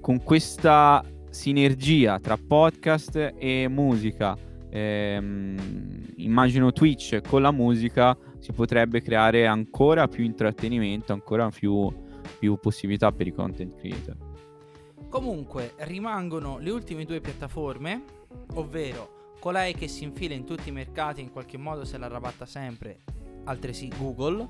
con 0.00 0.22
questa 0.22 1.04
sinergia 1.30 2.20
tra 2.20 2.36
podcast 2.36 3.34
e 3.36 3.66
musica, 3.68 4.36
ehm, 4.70 5.56
immagino 6.16 6.72
Twitch 6.72 7.20
con 7.26 7.42
la 7.42 7.50
musica, 7.50 8.16
si 8.44 8.52
potrebbe 8.52 9.00
creare 9.00 9.46
ancora 9.46 10.06
più 10.06 10.22
intrattenimento, 10.22 11.14
ancora 11.14 11.48
più, 11.48 11.90
più 12.38 12.58
possibilità 12.58 13.10
per 13.10 13.26
i 13.26 13.32
content 13.32 13.74
creator. 13.74 14.16
Comunque 15.08 15.72
rimangono 15.78 16.58
le 16.58 16.68
ultime 16.68 17.06
due 17.06 17.22
piattaforme, 17.22 18.04
ovvero 18.56 19.32
colei 19.40 19.72
che 19.72 19.88
si 19.88 20.04
infila 20.04 20.34
in 20.34 20.44
tutti 20.44 20.68
i 20.68 20.72
mercati 20.72 21.22
in 21.22 21.32
qualche 21.32 21.56
modo 21.56 21.86
se 21.86 21.96
la 21.96 22.04
arrabatta 22.04 22.44
sempre, 22.44 23.00
altresì 23.44 23.90
Google 23.96 24.46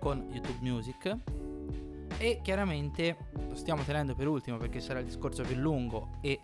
con 0.00 0.26
YouTube 0.32 0.58
Music. 0.62 1.16
E 2.18 2.40
chiaramente 2.42 3.28
lo 3.48 3.54
stiamo 3.54 3.84
tenendo 3.84 4.16
per 4.16 4.26
ultimo 4.26 4.56
perché 4.56 4.80
sarà 4.80 4.98
il 4.98 5.04
discorso 5.04 5.44
più 5.44 5.54
lungo 5.54 6.18
e 6.20 6.40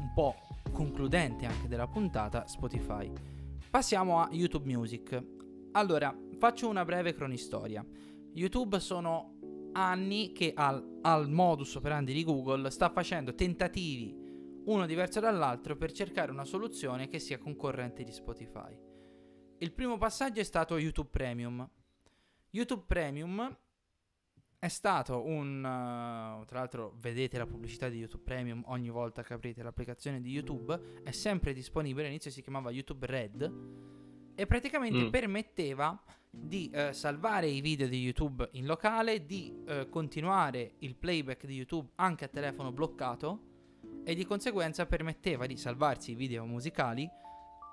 un 0.00 0.10
po' 0.12 0.34
concludente 0.72 1.46
anche 1.46 1.68
della 1.68 1.86
puntata, 1.86 2.44
Spotify. 2.48 3.08
Passiamo 3.70 4.18
a 4.18 4.28
YouTube 4.32 4.68
Music. 4.68 5.41
Allora, 5.74 6.14
faccio 6.36 6.68
una 6.68 6.84
breve 6.84 7.14
cronistoria. 7.14 7.84
YouTube 8.34 8.78
sono 8.78 9.70
anni 9.72 10.32
che 10.32 10.52
al, 10.54 10.98
al 11.00 11.30
modus 11.30 11.76
operandi 11.76 12.12
di 12.12 12.24
Google 12.24 12.70
sta 12.70 12.90
facendo 12.90 13.34
tentativi 13.34 14.14
uno 14.66 14.84
diverso 14.84 15.18
dall'altro 15.18 15.76
per 15.76 15.90
cercare 15.92 16.30
una 16.30 16.44
soluzione 16.44 17.08
che 17.08 17.18
sia 17.18 17.38
concorrente 17.38 18.04
di 18.04 18.12
Spotify. 18.12 18.78
Il 19.58 19.72
primo 19.72 19.96
passaggio 19.96 20.40
è 20.40 20.44
stato 20.44 20.76
YouTube 20.76 21.08
Premium. 21.10 21.66
YouTube 22.50 22.84
Premium 22.86 23.58
è 24.58 24.68
stato 24.68 25.24
un... 25.24 25.56
uh, 25.56 26.44
tra 26.44 26.58
l'altro 26.58 26.96
vedete 27.00 27.38
la 27.38 27.46
pubblicità 27.46 27.88
di 27.88 27.96
YouTube 27.96 28.24
Premium 28.24 28.62
ogni 28.66 28.90
volta 28.90 29.22
che 29.22 29.32
aprite 29.32 29.62
l'applicazione 29.62 30.20
di 30.20 30.30
YouTube, 30.30 31.00
è 31.02 31.12
sempre 31.12 31.54
disponibile, 31.54 32.04
all'inizio 32.04 32.30
si 32.30 32.42
chiamava 32.42 32.70
YouTube 32.70 33.06
Red 33.06 34.00
e 34.34 34.46
praticamente 34.46 35.04
Mm. 35.04 35.10
permetteva 35.10 36.00
di 36.30 36.70
eh, 36.72 36.92
salvare 36.94 37.46
i 37.46 37.60
video 37.60 37.86
di 37.86 38.00
YouTube 38.00 38.48
in 38.52 38.64
locale, 38.64 39.26
di 39.26 39.54
eh, 39.66 39.88
continuare 39.90 40.74
il 40.78 40.94
playback 40.96 41.44
di 41.44 41.54
YouTube 41.54 41.90
anche 41.96 42.24
a 42.24 42.28
telefono 42.28 42.72
bloccato 42.72 43.50
e 44.04 44.14
di 44.14 44.24
conseguenza 44.24 44.86
permetteva 44.86 45.46
di 45.46 45.56
salvarsi 45.56 46.12
i 46.12 46.14
video 46.14 46.44
musicali 46.46 47.08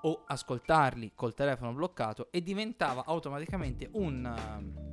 o 0.02 0.24
ascoltarli 0.26 1.12
col 1.14 1.34
telefono 1.34 1.72
bloccato 1.72 2.28
e 2.30 2.42
diventava 2.42 3.04
automaticamente 3.04 3.88
un, 3.92 4.24
um, 4.24 4.88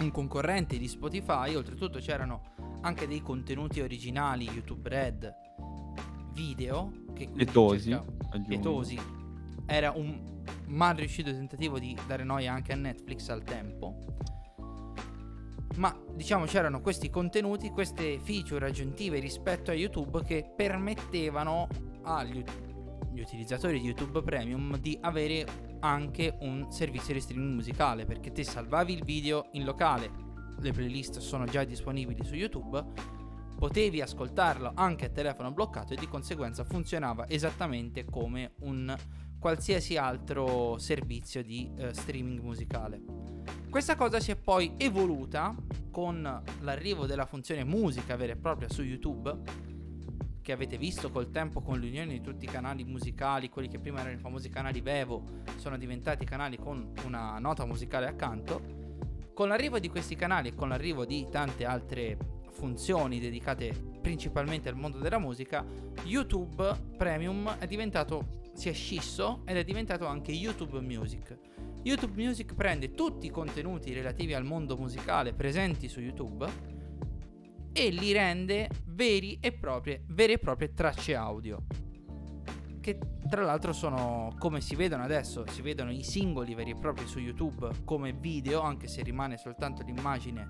un 0.00 0.10
concorrente 0.10 0.78
di 0.78 0.88
Spotify. 0.88 1.54
Oltretutto 1.54 1.98
c'erano 1.98 2.54
anche 2.82 3.06
dei 3.06 3.20
contenuti 3.20 3.80
originali 3.80 4.48
YouTube 4.48 4.88
Red 4.88 5.34
video 6.32 6.92
che 7.14 7.28
Pietosi, 7.28 7.98
pietosi. 8.46 9.19
Era 9.72 9.92
un 9.92 10.42
mal 10.66 10.96
riuscito 10.96 11.30
tentativo 11.30 11.78
di 11.78 11.96
dare 12.08 12.24
noia 12.24 12.52
anche 12.52 12.72
a 12.72 12.76
Netflix 12.76 13.28
al 13.28 13.44
tempo. 13.44 13.94
Ma 15.76 15.96
diciamo 16.12 16.44
c'erano 16.46 16.80
questi 16.80 17.08
contenuti, 17.08 17.70
queste 17.70 18.18
feature 18.18 18.66
aggiuntive 18.66 19.20
rispetto 19.20 19.70
a 19.70 19.74
YouTube 19.74 20.24
che 20.24 20.50
permettevano 20.56 21.68
agli 22.02 22.38
ut- 22.38 23.12
gli 23.12 23.20
utilizzatori 23.20 23.78
di 23.78 23.86
YouTube 23.86 24.22
Premium 24.22 24.76
di 24.76 24.98
avere 25.02 25.46
anche 25.78 26.36
un 26.40 26.72
servizio 26.72 27.14
di 27.14 27.20
streaming 27.20 27.54
musicale 27.54 28.04
perché 28.06 28.32
te 28.32 28.42
salvavi 28.42 28.92
il 28.92 29.04
video 29.04 29.50
in 29.52 29.62
locale, 29.62 30.10
le 30.58 30.72
playlist 30.72 31.18
sono 31.18 31.44
già 31.44 31.62
disponibili 31.62 32.24
su 32.24 32.34
YouTube, 32.34 32.84
potevi 33.56 34.00
ascoltarlo 34.00 34.72
anche 34.74 35.06
a 35.06 35.10
telefono 35.10 35.52
bloccato 35.52 35.92
e 35.92 35.96
di 35.96 36.08
conseguenza 36.08 36.64
funzionava 36.64 37.28
esattamente 37.28 38.04
come 38.04 38.54
un 38.62 38.96
qualsiasi 39.40 39.96
altro 39.96 40.78
servizio 40.78 41.42
di 41.42 41.68
eh, 41.76 41.92
streaming 41.94 42.40
musicale. 42.40 43.00
Questa 43.70 43.96
cosa 43.96 44.20
si 44.20 44.30
è 44.30 44.36
poi 44.36 44.74
evoluta 44.76 45.54
con 45.90 46.42
l'arrivo 46.60 47.06
della 47.06 47.24
funzione 47.24 47.64
musica 47.64 48.16
vera 48.16 48.34
e 48.34 48.36
propria 48.36 48.68
su 48.68 48.82
YouTube, 48.82 49.34
che 50.42 50.52
avete 50.52 50.76
visto 50.76 51.10
col 51.10 51.30
tempo 51.30 51.62
con 51.62 51.78
l'unione 51.78 52.12
di 52.12 52.20
tutti 52.20 52.44
i 52.44 52.48
canali 52.48 52.84
musicali, 52.84 53.48
quelli 53.48 53.68
che 53.68 53.78
prima 53.78 54.00
erano 54.00 54.16
i 54.16 54.18
famosi 54.18 54.48
canali 54.48 54.80
Vevo, 54.80 55.22
sono 55.56 55.78
diventati 55.78 56.24
canali 56.24 56.58
con 56.58 56.92
una 57.04 57.38
nota 57.38 57.64
musicale 57.64 58.06
accanto. 58.06 58.78
Con 59.32 59.48
l'arrivo 59.48 59.78
di 59.78 59.88
questi 59.88 60.16
canali 60.16 60.48
e 60.48 60.54
con 60.54 60.68
l'arrivo 60.68 61.06
di 61.06 61.26
tante 61.30 61.64
altre 61.64 62.18
funzioni 62.50 63.20
dedicate 63.20 63.72
principalmente 64.02 64.68
al 64.68 64.76
mondo 64.76 64.98
della 64.98 65.18
musica, 65.18 65.64
YouTube 66.04 66.94
Premium 66.96 67.56
è 67.58 67.66
diventato 67.66 68.39
si 68.52 68.68
è 68.68 68.72
scisso 68.72 69.42
ed 69.44 69.56
è 69.56 69.64
diventato 69.64 70.06
anche 70.06 70.32
YouTube 70.32 70.80
Music. 70.80 71.38
YouTube 71.82 72.22
Music 72.22 72.54
prende 72.54 72.92
tutti 72.92 73.26
i 73.26 73.30
contenuti 73.30 73.92
relativi 73.92 74.34
al 74.34 74.44
mondo 74.44 74.76
musicale 74.76 75.32
presenti 75.32 75.88
su 75.88 76.00
YouTube 76.00 76.46
e 77.72 77.90
li 77.90 78.12
rende 78.12 78.68
veri 78.86 79.38
e 79.40 79.52
proprie, 79.52 80.04
vere 80.08 80.34
e 80.34 80.38
proprie 80.38 80.74
tracce 80.74 81.14
audio. 81.14 81.64
Che 82.80 82.98
tra 83.28 83.44
l'altro 83.44 83.72
sono 83.72 84.34
come 84.38 84.60
si 84.60 84.74
vedono 84.74 85.04
adesso, 85.04 85.44
si 85.46 85.62
vedono 85.62 85.92
i 85.92 86.02
singoli 86.02 86.54
veri 86.54 86.70
e 86.70 86.74
propri 86.74 87.06
su 87.06 87.18
YouTube 87.18 87.70
come 87.84 88.12
video, 88.12 88.60
anche 88.60 88.88
se 88.88 89.02
rimane 89.02 89.36
soltanto 89.36 89.82
l'immagine 89.82 90.48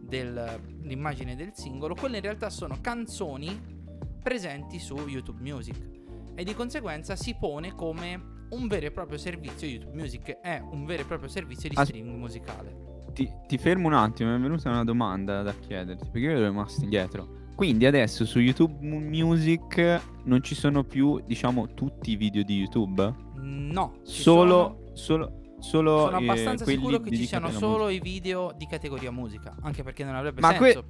del, 0.00 0.60
l'immagine 0.82 1.36
del 1.36 1.50
singolo. 1.54 1.94
Quelle 1.94 2.16
in 2.16 2.22
realtà 2.22 2.48
sono 2.48 2.78
canzoni 2.80 3.78
presenti 4.22 4.78
su 4.78 4.96
YouTube 5.08 5.40
Music 5.40 5.99
e 6.34 6.44
di 6.44 6.54
conseguenza 6.54 7.16
si 7.16 7.36
pone 7.38 7.74
come 7.74 8.38
un 8.50 8.66
vero 8.66 8.86
e 8.86 8.90
proprio 8.90 9.18
servizio 9.18 9.66
YouTube 9.68 9.94
Music 9.96 10.40
è 10.40 10.60
un 10.60 10.84
vero 10.84 11.02
e 11.02 11.04
proprio 11.04 11.28
servizio 11.28 11.68
di 11.68 11.76
As- 11.76 11.86
streaming 11.88 12.16
musicale. 12.18 12.88
Ti, 13.12 13.28
ti 13.46 13.58
fermo 13.58 13.88
un 13.88 13.94
attimo, 13.94 14.30
mi 14.30 14.36
è 14.36 14.40
venuta 14.40 14.68
una 14.70 14.84
domanda 14.84 15.42
da 15.42 15.52
chiederti, 15.52 16.04
perché 16.10 16.26
io 16.26 16.30
ero 16.36 16.46
rimasto 16.48 16.82
indietro. 16.82 17.38
Quindi 17.56 17.84
adesso 17.84 18.24
su 18.24 18.38
YouTube 18.38 18.76
Mu- 18.80 19.00
Music 19.00 20.00
non 20.24 20.42
ci 20.42 20.54
sono 20.54 20.84
più, 20.84 21.20
diciamo, 21.26 21.74
tutti 21.74 22.12
i 22.12 22.16
video 22.16 22.42
di 22.42 22.56
YouTube? 22.58 23.14
No, 23.42 23.94
Solo, 24.02 24.90
solo, 24.94 24.94
solo 24.94 25.32
sono, 25.60 25.98
sono 26.06 26.18
eh, 26.18 26.22
abbastanza 26.22 26.64
quelli 26.64 26.78
sicuro 26.78 27.00
che 27.00 27.14
ci 27.16 27.26
siano 27.26 27.50
solo 27.50 27.84
musica. 27.84 27.90
i 28.06 28.10
video 28.10 28.54
di 28.56 28.66
categoria 28.66 29.10
musica, 29.10 29.54
anche 29.60 29.82
perché 29.82 30.04
non 30.04 30.14
avrebbe 30.14 30.40
Ma 30.40 30.54
que- 30.54 30.72
senso. 30.72 30.88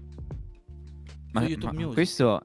Ma, 1.32 1.40
YouTube 1.42 1.66
ma 1.66 1.72
Music. 1.72 1.92
questo, 1.94 2.40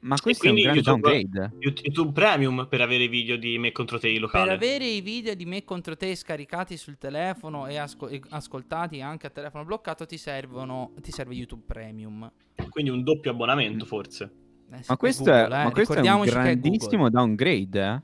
ma 0.00 0.16
questo 0.18 0.46
è 0.46 0.50
un 0.50 0.56
grande 0.56 0.80
YouTube- 0.80 1.00
downgrade. 1.22 1.56
YouTube 1.58 2.12
Premium 2.12 2.66
per 2.68 2.80
avere 2.80 3.04
i 3.04 3.08
video 3.08 3.36
di 3.36 3.58
me 3.58 3.72
contro 3.72 3.98
te 3.98 4.08
in 4.08 4.14
Per 4.14 4.22
locale. 4.22 4.52
avere 4.52 4.86
i 4.86 5.00
video 5.00 5.34
di 5.34 5.44
me 5.44 5.64
contro 5.64 5.96
te 5.96 6.14
scaricati 6.14 6.76
sul 6.76 6.96
telefono 6.98 7.66
e, 7.66 7.76
asco- 7.76 8.08
e 8.08 8.20
ascoltati 8.30 9.00
anche 9.00 9.26
a 9.26 9.30
telefono 9.30 9.64
bloccato 9.64 10.06
ti 10.06 10.16
servono 10.16 10.92
ti 11.00 11.12
serve 11.12 11.34
YouTube 11.34 11.64
Premium. 11.66 12.30
Quindi 12.68 12.90
un 12.90 13.02
doppio 13.02 13.30
abbonamento 13.30 13.84
forse. 13.84 14.24
Eh 14.72 14.82
sì, 14.82 14.84
Ma 14.88 14.94
è 14.94 14.96
questo, 14.96 15.24
Google, 15.24 15.42
è, 15.42 15.60
eh, 15.60 15.64
ma 15.64 15.70
questo 15.72 15.92
è 15.94 16.10
un 16.10 16.22
che 16.22 16.28
è 16.28 16.32
grandissimo 16.32 17.10
downgrade, 17.10 17.80
eh? 17.80 18.02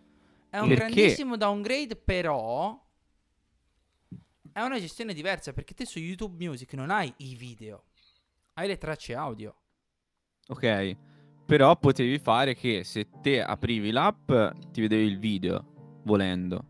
È 0.51 0.59
un 0.59 0.69
Perché? 0.69 0.75
grandissimo 0.75 1.37
downgrade, 1.37 1.97
però 1.97 2.83
è 4.53 4.61
una 4.63 4.81
gestione 4.81 5.13
diversa 5.13 5.53
perché 5.53 5.75
te 5.75 5.85
su 5.85 5.99
YouTube 5.99 6.43
Music 6.45 6.73
non 6.75 6.91
hai 6.91 7.13
i 7.19 7.35
video, 7.35 7.85
hai 8.55 8.67
le 8.67 8.79
tracce 8.79 9.15
audio. 9.15 9.55
Ok, 10.49 10.97
però 11.47 11.77
potevi 11.79 12.19
fare 12.19 12.55
che 12.55 12.83
se 12.85 13.09
te 13.23 13.43
aprivi 13.43 13.91
l'app 13.93 14.31
ti 14.73 14.81
vedevi 14.81 15.05
il 15.07 15.19
video, 15.19 16.01
volendo. 16.05 16.65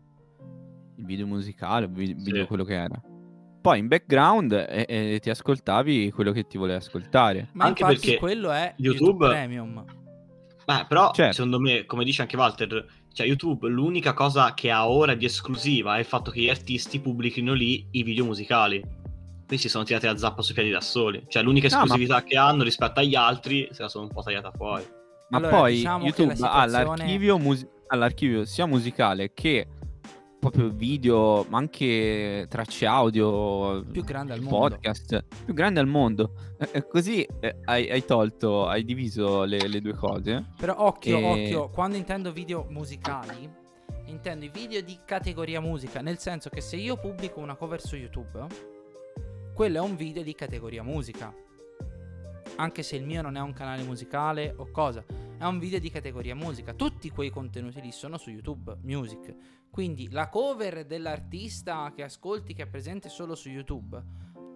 Il 0.97 1.05
video 1.05 1.27
musicale, 1.27 1.85
il 1.85 1.91
vi- 1.91 2.13
video 2.13 2.41
Sì. 2.41 2.47
quello 2.47 2.63
che 2.63 2.73
era. 2.73 3.01
Poi 3.61 3.79
in 3.79 3.87
background 3.87 4.53
eh, 4.53 4.85
eh, 4.87 5.19
ti 5.21 5.29
ascoltavi 5.29 6.11
quello 6.11 6.31
che 6.31 6.47
ti 6.47 6.57
volevi 6.57 6.77
ascoltare. 6.77 7.49
Ma 7.53 7.65
Anche 7.65 7.81
infatti 7.81 7.99
perché 8.05 8.17
quello 8.19 8.51
è 8.51 8.73
YouTube, 8.77 9.03
YouTube- 9.03 9.27
Premium. 9.29 9.85
Beh, 10.65 10.85
però 10.87 11.11
Certo. 11.13 11.33
secondo 11.33 11.59
me, 11.59 11.85
come 11.85 12.03
dice 12.03 12.21
anche 12.21 12.35
Walter, 12.37 12.85
cioè 13.13 13.25
YouTube 13.27 13.67
l'unica 13.67 14.13
cosa 14.13 14.53
che 14.53 14.69
ha 14.71 14.87
ora 14.89 15.15
di 15.15 15.25
esclusiva 15.25 15.95
è 15.95 15.99
il 15.99 16.05
fatto 16.05 16.29
che 16.31 16.41
gli 16.41 16.49
artisti 16.49 16.99
pubblichino 16.99 17.53
lì 17.53 17.85
i 17.91 18.03
video 18.03 18.25
musicali. 18.25 18.81
Quindi 19.47 19.57
si 19.63 19.69
sono 19.69 19.85
tirati 19.85 20.05
la 20.05 20.17
zappa 20.17 20.41
sui 20.41 20.53
piedi 20.53 20.69
da 20.71 20.81
soli. 20.81 21.23
Cioè 21.27 21.41
l'unica 21.41 21.67
No, 21.69 21.77
ma- 21.77 21.83
esclusività 21.83 22.23
che 22.23 22.37
hanno 22.37 22.63
rispetto 22.63 22.99
agli 22.99 23.15
altri 23.15 23.67
se 23.71 23.81
la 23.81 23.87
sono 23.87 24.03
un 24.05 24.11
po' 24.11 24.21
tagliata 24.21 24.51
fuori. 24.51 24.85
Ma 25.29 25.37
Allora, 25.37 25.57
poi 25.57 25.75
diciamo 25.75 26.05
YouTube 26.05 26.35
la 26.37 26.51
ha 26.51 26.63
situazione- 26.65 26.97
l'archivio, 26.97 27.37
mus- 27.37 27.67
ha 27.87 27.95
l'archivio 27.95 28.45
sia 28.45 28.65
musicale 28.65 29.33
che 29.33 29.67
proprio 30.39 30.69
video, 30.69 31.45
ma 31.49 31.57
anche 31.57 32.45
tracce 32.49 32.85
audio, 32.85 33.83
più 33.91 34.03
grande 34.03 34.33
al 34.33 34.41
mondo. 34.41 34.57
podcast 34.57 35.25
più 35.45 35.53
grande 35.53 35.79
al 35.79 35.87
mondo. 35.87 36.33
Eh, 36.71 36.85
così 36.87 37.23
eh, 37.39 37.55
hai, 37.65 37.89
hai 37.89 38.05
tolto, 38.05 38.67
hai 38.67 38.83
diviso 38.85 39.43
le, 39.45 39.67
le 39.67 39.81
due 39.81 39.93
cose. 39.93 40.45
Però 40.57 40.75
occhio, 40.77 41.17
E- 41.17 41.23
occhio, 41.45 41.69
quando 41.69 41.97
intendo 41.97 42.31
video 42.31 42.65
musicali, 42.69 43.49
intendo 44.05 44.45
i 44.45 44.49
video 44.53 44.81
di 44.81 44.97
categoria 45.05 45.59
musica, 45.59 46.01
nel 46.01 46.19
senso 46.19 46.49
che 46.49 46.61
se 46.61 46.75
io 46.75 46.97
pubblico 46.97 47.39
una 47.39 47.55
cover 47.55 47.81
su 47.81 47.95
YouTube, 47.95 48.45
quello 49.57 49.77
è 49.77 49.81
un 49.81 49.95
video 49.95 50.21
di 50.21 50.35
categoria 50.35 50.83
musica. 50.83 51.33
Anche 52.57 52.83
se 52.83 52.95
il 52.95 53.03
mio 53.03 53.23
non 53.23 53.37
è 53.37 53.39
un 53.41 53.53
canale 53.53 53.81
musicale 53.81 54.53
o 54.55 54.69
cosa, 54.69 55.03
è 55.35 55.43
un 55.45 55.57
video 55.57 55.79
di 55.79 55.89
categoria 55.89 56.35
musica. 56.35 56.75
Tutti 56.75 57.09
quei 57.09 57.31
contenuti 57.31 57.81
lì 57.81 57.91
sono 57.91 58.17
su 58.19 58.29
YouTube 58.29 58.77
Music. 58.83 59.33
Quindi 59.71 60.11
la 60.11 60.29
cover 60.29 60.85
dell'artista 60.85 61.91
che 61.95 62.03
ascolti 62.03 62.53
che 62.53 62.63
è 62.63 62.67
presente 62.67 63.09
solo 63.09 63.33
su 63.33 63.49
YouTube, 63.49 63.99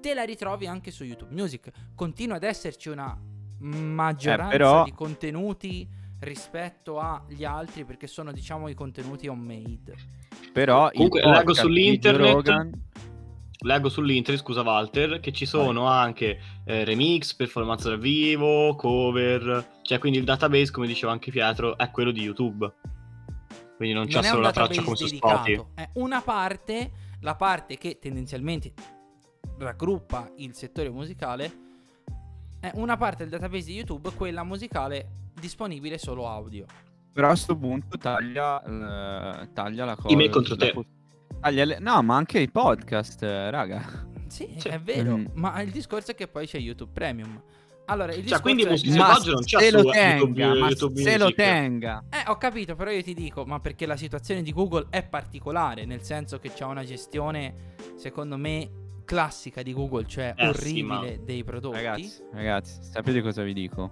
te 0.02 0.14
la 0.14 0.22
ritrovi 0.22 0.68
anche 0.68 0.92
su 0.92 1.04
YouTube 1.04 1.34
Music. 1.34 1.72
Continua 1.96 2.36
ad 2.36 2.44
esserci 2.44 2.90
una 2.90 3.20
maggioranza 3.58 4.54
Eh, 4.54 4.58
però- 4.58 4.84
di 4.84 4.94
contenuti 4.94 5.90
rispetto 6.20 7.00
agli 7.00 7.44
altri 7.44 7.86
perché 7.86 8.06
sono 8.06 8.32
diciamo 8.32 8.68
i 8.68 8.76
contenuti 8.76 9.28
homemade. 9.28 9.96
Però 10.54 10.90
il 10.90 10.94
Comunque, 10.94 11.22
di 11.22 11.28
Joe 11.28 11.54
sull'internet- 11.56 12.34
Rogan- 12.34 12.84
Leggo 13.63 13.89
sull'internet, 13.89 14.41
scusa 14.41 14.62
Walter, 14.63 15.19
che 15.19 15.32
ci 15.32 15.45
sono 15.45 15.86
anche 15.86 16.39
eh, 16.65 16.84
remix, 16.84 17.36
performance 17.36 17.88
dal 17.88 18.00
vivo, 18.00 18.76
cover, 18.76 19.80
cioè 19.84 20.00
quindi 20.00 20.17
il 20.17 20.24
database, 20.24 20.71
come 20.71 20.88
diceva 20.88 21.12
anche 21.12 21.30
Pietro, 21.30 21.78
è 21.78 21.91
quello 21.91 22.10
di 22.10 22.21
YouTube. 22.21 22.74
Quindi 23.78 23.95
non 23.95 24.08
c'è 24.08 24.15
non 24.15 24.24
è 24.24 24.28
solo 24.28 24.41
la 24.41 24.52
traccia 24.52 24.82
come 24.82 24.95
su 24.95 25.06
Spotify. 25.06 25.63
è 25.76 25.89
una 25.93 26.21
parte, 26.21 26.91
la 27.21 27.36
parte 27.36 27.78
che 27.78 28.00
tendenzialmente 28.00 28.74
raggruppa 29.60 30.32
il 30.38 30.56
settore 30.56 30.89
musicale, 30.89 31.69
è 32.60 32.71
una 32.76 32.97
parte 32.97 33.28
del 33.28 33.30
database 33.30 33.65
di 33.65 33.76
YouTube, 33.76 34.12
quella 34.15 34.43
musicale 34.43 35.30
disponibile 35.39 36.00
solo 36.00 36.28
audio. 36.28 36.65
Però 37.13 37.30
a 37.30 37.36
sto 37.36 37.56
punto 37.56 37.97
taglia, 37.97 38.63
eh, 38.63 39.50
taglia 39.54 39.86
la 39.86 39.95
cosa. 39.95 40.15
me 40.15 40.30
contro 40.30 40.56
te. 40.56 40.71
po- 40.71 40.84
taglia 40.84 41.01
le- 41.49 41.80
No, 41.80 42.01
ma 42.04 42.15
anche 42.15 42.39
i 42.39 42.49
podcast, 42.49 43.21
raga. 43.23 44.10
Sì, 44.27 44.54
Sì. 44.58 44.67
è 44.69 44.80
vero, 44.80 45.17
Mm. 45.17 45.25
ma 45.34 45.60
il 45.62 45.71
discorso 45.71 46.12
è 46.12 46.15
che 46.15 46.27
poi 46.27 46.47
c'è 46.47 46.58
YouTube 46.58 46.91
Premium. 46.93 47.41
Allora, 47.86 48.13
il 48.13 48.25
Cioè, 48.25 48.39
discorso 48.39 48.41
quindi 48.43 48.63
Ma 48.65 48.77
selvaggio 48.77 49.32
non 49.34 49.43
c'è 49.43 49.60
se 49.60 49.71
lo 49.71 49.84
tenga, 49.89 50.45
YouTube 50.54 51.01
se 51.01 51.17
lo 51.17 51.23
Music. 51.25 51.36
tenga. 51.38 52.04
Eh, 52.10 52.23
ho 52.30 52.38
capito, 52.38 52.75
però 52.75 52.91
io 52.91 53.01
ti 53.04 53.13
dico, 53.13 53.43
ma 53.43 53.60
perché 53.60 53.86
la 53.86 53.97
situazione 53.97 54.41
di 54.43 54.54
Google 54.54 54.86
è 54.89 55.04
particolare, 55.04 55.84
nel 55.86 56.01
senso 56.04 56.39
che 56.39 56.54
c'è 56.54 56.63
una 56.63 56.86
gestione, 56.86 57.73
secondo 57.97 58.38
me, 58.38 58.69
classica 59.04 59.62
di 59.62 59.73
Google, 59.73 60.06
cioè 60.08 60.34
Eh, 60.38 60.43
sì, 60.43 60.47
orribile 60.49 61.17
ma- 61.17 61.23
dei 61.25 61.43
prodotti. 61.43 61.75
Ragazzi, 61.75 62.23
ragazzi, 62.32 62.77
sapete 62.84 63.21
cosa 63.21 63.43
vi 63.43 63.54
dico? 63.54 63.91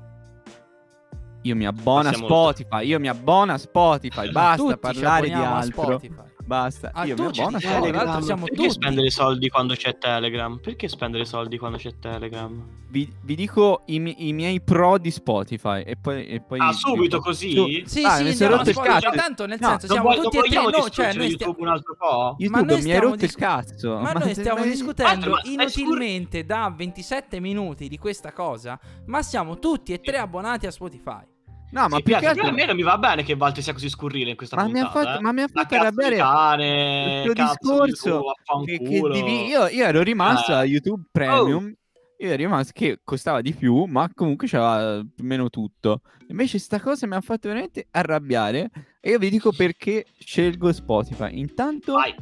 Io 1.44 1.56
mi 1.56 1.66
abbono 1.66 2.10
a 2.10 2.14
Spotify, 2.14 2.86
io 2.86 3.00
mi 3.00 3.08
abbono 3.10 3.52
a 3.54 3.58
Spotify, 3.58 4.30
basta 4.32 4.64
Tutti 4.64 4.78
parlare 4.78 5.28
di 5.28 5.34
altro. 5.34 5.82
Spotify. 6.00 6.29
Basta, 6.50 6.90
Ah, 6.96 7.06
io 7.06 7.14
tu 7.14 7.22
mi 7.22 7.28
abbono 7.30 7.60
tra 7.60 7.80
l'altro 7.80 8.22
siamo 8.22 8.46
Perché 8.46 8.56
tutti- 8.64 8.72
spendere 8.72 9.12
soldi 9.12 9.50
quando 9.50 9.76
c'è 9.76 10.00
Telegram? 10.00 10.58
Perché 10.58 10.88
spendere 10.88 11.24
soldi 11.24 11.60
quando 11.60 11.78
c'è 11.78 12.00
Telegram? 12.00 12.66
Vi, 12.88 13.08
vi 13.22 13.36
dico 13.36 13.84
i, 13.86 14.00
mi- 14.00 14.28
i 14.28 14.34
miei 14.34 14.60
pro 14.60 14.98
di 14.98 15.12
Spotify 15.12 15.84
e 15.84 15.96
poi... 15.96 16.26
E 16.26 16.42
poi 16.42 16.58
Ah, 16.60 16.72
subito 16.72 17.04
dico- 17.04 17.20
così? 17.20 17.52
Su- 17.54 17.68
Sì, 17.86 18.04
Ah, 18.04 18.16
sì, 18.16 18.24
mi 18.24 18.30
a 18.32 18.48
rotto 18.48 18.70
il 18.72 18.76
cazzo. 18.76 19.10
Tanto, 19.12 19.46
nel 19.46 19.60
No, 19.62 19.68
senso, 19.78 19.86
Non, 19.94 19.96
siamo 20.02 20.24
tutti 20.24 20.38
e 20.38 20.42
tre, 20.42 20.62
no, 20.64 20.90
cioè, 20.90 21.14
noi 21.14 21.28
YouTube 21.28 21.36
stiamo... 21.36 21.56
un 21.60 21.68
altro 21.68 21.96
po'? 21.96 22.36
YouTube 22.40 22.82
mi 22.82 22.92
hai 22.94 23.00
rotto 23.00 23.26
il 23.26 23.36
cazzo. 23.36 23.98
Ma 24.00 24.12
noi 24.14 24.34
stiamo 24.34 24.64
discutendo 24.64 25.38
inutilmente 25.44 26.46
da 26.46 26.74
27 26.76 27.40
minuti 27.40 27.88
di 27.88 28.00
questa 28.00 28.32
cosa, 28.32 28.80
ma 29.06 29.22
siamo 29.22 29.60
tutti 29.60 29.94
e 29.94 30.00
tre 30.00 30.18
abbonati 30.18 30.66
a 30.66 30.72
Spotify. 30.72 31.29
No, 31.72 31.88
ma 31.88 31.98
Sì, 31.98 32.04
più 32.04 32.14
che 32.14 32.20
Pietro, 32.20 32.28
altro... 32.30 32.48
a 32.48 32.52
me 32.52 32.66
non 32.66 32.76
mi 32.76 32.82
va 32.82 32.98
bene 32.98 33.24
che 33.24 33.34
Walter 33.34 33.62
sia 33.64 33.74
così 33.74 33.90
scurrile 33.90 34.32
in 34.32 34.36
questa 34.36 34.56
Ma 34.56 34.64
mi 34.68 34.80
ha 34.80 34.84
puntata. 34.90 35.06
fatto, 35.06 35.20
eh. 35.20 35.22
ma 35.22 35.32
mi 35.32 35.42
ha 35.42 35.48
fatto 35.48 35.76
arrabbiare 35.76 36.16
di 36.16 36.22
cane, 36.22 37.24
il 37.26 37.34
di 37.34 37.42
discorso 37.44 38.22
tu, 38.44 38.64
che, 38.66 38.78
che 38.80 39.02
divi- 39.12 39.46
io, 39.46 39.68
io 39.68 39.86
ero 39.86 40.02
rimasto 40.02 40.52
Eh. 40.52 40.56
a 40.56 40.64
YouTube 40.66 41.04
Premium. 41.12 41.74
Io 42.22 42.28
ero 42.28 42.36
rimasto 42.36 42.72
che 42.76 43.00
costava 43.04 43.40
di 43.40 43.54
più, 43.54 43.86
ma 43.86 44.10
comunque 44.14 44.48
c'era 44.48 45.02
meno 45.22 45.50
tutto. 45.50 46.02
Invece 46.28 46.60
sta 46.60 46.80
cosa 46.82 47.08
mi 47.08 47.16
ha 47.16 47.22
fatto 47.22 47.48
veramente 47.48 47.88
arrabbiare. 47.92 48.70
E 49.00 49.12
io 49.12 49.20
vi 49.20 49.30
dico 49.30 49.54
perché 49.54 50.06
scelgo 50.18 50.74
Spotify. 50.74 51.40
Intanto 51.40 51.94
Vai. 51.94 52.14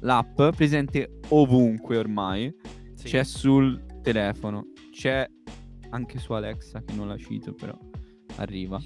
l'app 0.00 0.42
presente 0.54 1.18
ovunque 1.28 1.96
ormai. 1.96 2.54
Sì. 2.94 3.06
C'è 3.06 3.24
sul 3.24 3.80
telefono, 4.02 4.66
c'è 4.92 5.26
anche 5.90 6.18
su 6.18 6.32
Alexa, 6.34 6.82
che 6.84 6.92
non 6.94 7.08
la 7.08 7.16
cito, 7.16 7.54
però 7.54 7.74
arriva. 8.38 8.80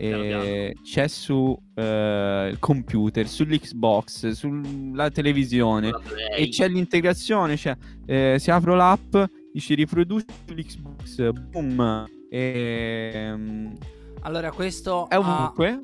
E 0.00 0.76
c'è 0.84 1.08
su 1.08 1.58
eh, 1.74 2.48
il 2.52 2.58
computer, 2.60 3.26
sull'Xbox, 3.26 4.30
sulla 4.30 5.10
televisione. 5.10 5.90
E 6.36 6.48
c'è 6.50 6.68
l'integrazione, 6.68 7.56
cioè 7.56 7.76
eh, 8.06 8.36
si 8.38 8.50
apre 8.52 8.76
l'app, 8.76 9.16
dice 9.52 9.74
riproduci 9.74 10.26
sull'Xbox, 10.46 11.30
boom. 11.50 12.06
E, 12.30 13.32
mm, 13.34 13.72
Allora, 14.20 14.52
questo 14.52 15.08
è 15.08 15.16
ha- 15.16 15.18
ovunque. 15.18 15.80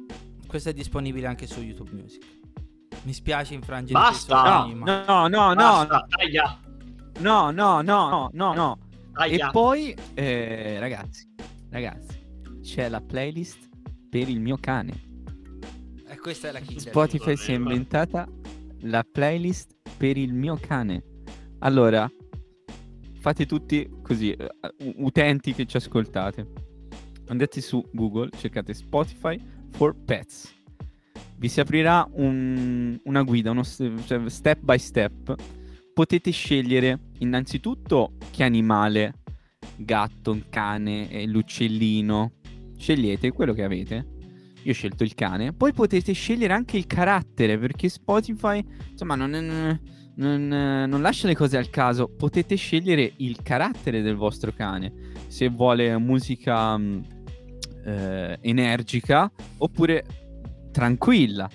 questo 0.46 0.68
è 0.68 0.72
disponibile 0.72 1.26
anche 1.26 1.46
su 1.48 1.60
YouTube 1.60 1.90
Music. 1.92 2.22
Mi 3.02 3.12
spiace 3.12 3.54
infrangere 3.54 3.98
Basta! 3.98 4.64
No, 4.66 4.74
ma... 4.76 5.04
no, 5.06 5.26
no, 5.26 5.48
no, 5.48 5.54
Basta, 5.54 6.06
taglia, 6.08 6.58
no, 7.18 7.50
no, 7.50 7.80
no, 7.82 8.08
no, 8.08 8.30
no, 8.32 8.54
no. 8.54 8.78
E 9.08 9.12
taglia. 9.12 9.50
poi, 9.50 9.94
eh, 10.14 10.76
ragazzi, 10.78 11.28
ragazzi, 11.70 12.23
c'è 12.64 12.88
la 12.88 13.02
playlist 13.02 13.68
per 14.08 14.28
il 14.28 14.40
mio 14.40 14.56
cane. 14.58 14.92
E 16.08 16.16
questa 16.18 16.48
è 16.48 16.52
la 16.52 16.60
killer. 16.60 16.80
Spotify 16.80 17.36
si 17.36 17.52
è 17.52 17.54
inventata 17.54 18.26
la 18.80 19.04
playlist 19.04 19.74
per 19.98 20.16
il 20.16 20.32
mio 20.32 20.56
cane. 20.60 21.04
Allora, 21.58 22.10
fate 23.20 23.44
tutti 23.46 23.88
così, 24.02 24.32
eh, 24.32 24.48
u- 24.78 25.04
utenti 25.04 25.52
che 25.52 25.66
ci 25.66 25.76
ascoltate. 25.76 26.50
Andate 27.26 27.60
su 27.60 27.84
Google, 27.92 28.30
cercate 28.36 28.72
Spotify 28.72 29.38
for 29.72 29.94
Pets. 29.94 30.52
Vi 31.36 31.48
si 31.48 31.60
aprirà 31.60 32.08
un- 32.12 32.98
una 33.04 33.22
guida, 33.22 33.50
uno 33.50 33.64
cioè, 33.64 34.28
step 34.28 34.60
by 34.60 34.78
step. 34.78 35.34
Potete 35.92 36.30
scegliere 36.30 37.10
innanzitutto 37.18 38.14
che 38.30 38.42
animale, 38.42 39.22
gatto, 39.76 40.38
cane, 40.48 41.10
eh, 41.10 41.26
l'uccellino. 41.26 42.32
Scegliete 42.84 43.32
quello 43.32 43.54
che 43.54 43.64
avete. 43.64 44.06
Io 44.62 44.72
ho 44.72 44.74
scelto 44.74 45.04
il 45.04 45.14
cane. 45.14 45.54
Poi 45.54 45.72
potete 45.72 46.12
scegliere 46.12 46.52
anche 46.52 46.76
il 46.76 46.86
carattere, 46.86 47.56
perché 47.56 47.88
Spotify, 47.88 48.62
insomma, 48.90 49.14
non, 49.14 49.30
non- 50.16 50.46
non- 50.46 51.00
lascia 51.00 51.26
le 51.26 51.34
cose 51.34 51.56
al 51.56 51.70
caso. 51.70 52.08
Potete 52.14 52.56
scegliere 52.56 53.10
il 53.16 53.38
carattere 53.42 54.02
del 54.02 54.16
vostro 54.16 54.52
cane. 54.54 54.92
Se 55.28 55.48
vuole 55.48 55.96
musica 55.96 56.76
mh, 56.76 57.06
eh, 57.86 58.38
energica 58.42 59.32
oppure 59.56 60.04
tranquilla. 60.70 61.48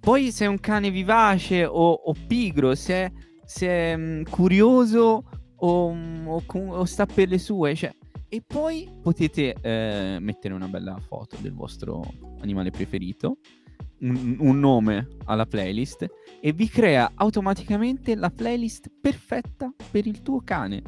Poi 0.00 0.32
se 0.32 0.46
è 0.46 0.48
un 0.48 0.58
cane 0.58 0.90
vivace 0.90 1.64
o, 1.64 1.92
o 1.92 2.12
pigro, 2.26 2.74
se 2.74 2.92
è, 2.92 3.12
se 3.44 3.68
è, 3.68 3.96
mh, 3.96 4.30
curioso 4.30 5.22
o, 5.58 5.92
mh, 5.92 6.26
o 6.26 6.42
o 6.44 6.84
sta 6.84 7.06
per 7.06 7.28
le 7.28 7.38
sue, 7.38 7.76
cioè 7.76 7.94
e 8.28 8.42
poi 8.46 8.90
potete 9.02 9.54
eh, 9.60 10.18
mettere 10.20 10.54
una 10.54 10.66
bella 10.68 10.98
foto 10.98 11.36
del 11.40 11.52
vostro 11.52 12.02
animale 12.40 12.70
preferito, 12.70 13.38
un, 14.00 14.36
un 14.40 14.58
nome 14.58 15.08
alla 15.26 15.46
playlist 15.46 16.06
e 16.40 16.52
vi 16.52 16.68
crea 16.68 17.12
automaticamente 17.14 18.14
la 18.14 18.30
playlist 18.30 18.90
perfetta 19.00 19.72
per 19.90 20.06
il 20.06 20.22
tuo 20.22 20.40
cane. 20.42 20.82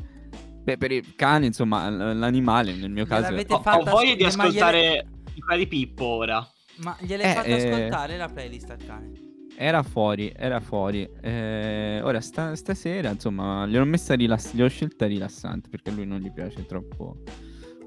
Beh, 0.63 0.77
per 0.77 0.93
il 0.93 1.15
cane, 1.15 1.47
insomma, 1.47 1.89
l- 1.89 2.19
l'animale 2.19 2.75
nel 2.75 2.91
mio 2.91 3.07
caso. 3.07 3.33
Ho, 3.33 3.41
ho 3.57 3.63
fatta 3.63 3.91
voglia 3.91 4.15
di 4.15 4.25
ascol- 4.25 4.47
ma 4.47 4.51
gliele- 4.51 4.99
ascoltare 4.99 5.07
i 5.55 5.59
di 5.59 5.67
Pippo 5.67 6.05
ora. 6.05 6.47
Ma 6.79 6.97
gliel'hai 7.01 7.31
Eh, 7.31 7.35
fatta 7.35 7.47
eh. 7.49 7.71
ascoltare 7.73 8.17
la 8.17 8.29
playlist 8.29 8.71
al 8.71 8.85
cane? 8.85 9.13
Era 9.61 9.83
fuori, 9.83 10.33
era 10.37 10.61
fuori. 10.61 11.09
Eh, 11.21 12.01
ora, 12.05 12.21
sta- 12.21 12.55
stasera, 12.55 13.11
insomma, 13.11 13.67
gli 13.67 13.77
ho 13.77 13.85
messa 13.85 14.15
rilass- 14.15 14.55
gli 14.55 14.63
ho 14.63 14.69
scelta 14.69 15.07
rilassante 15.07 15.69
perché 15.69 15.91
a 15.91 15.95
lui 15.95 16.07
non 16.07 16.21
gli 16.21 16.31
piace 16.31 16.65
troppo, 16.65 17.17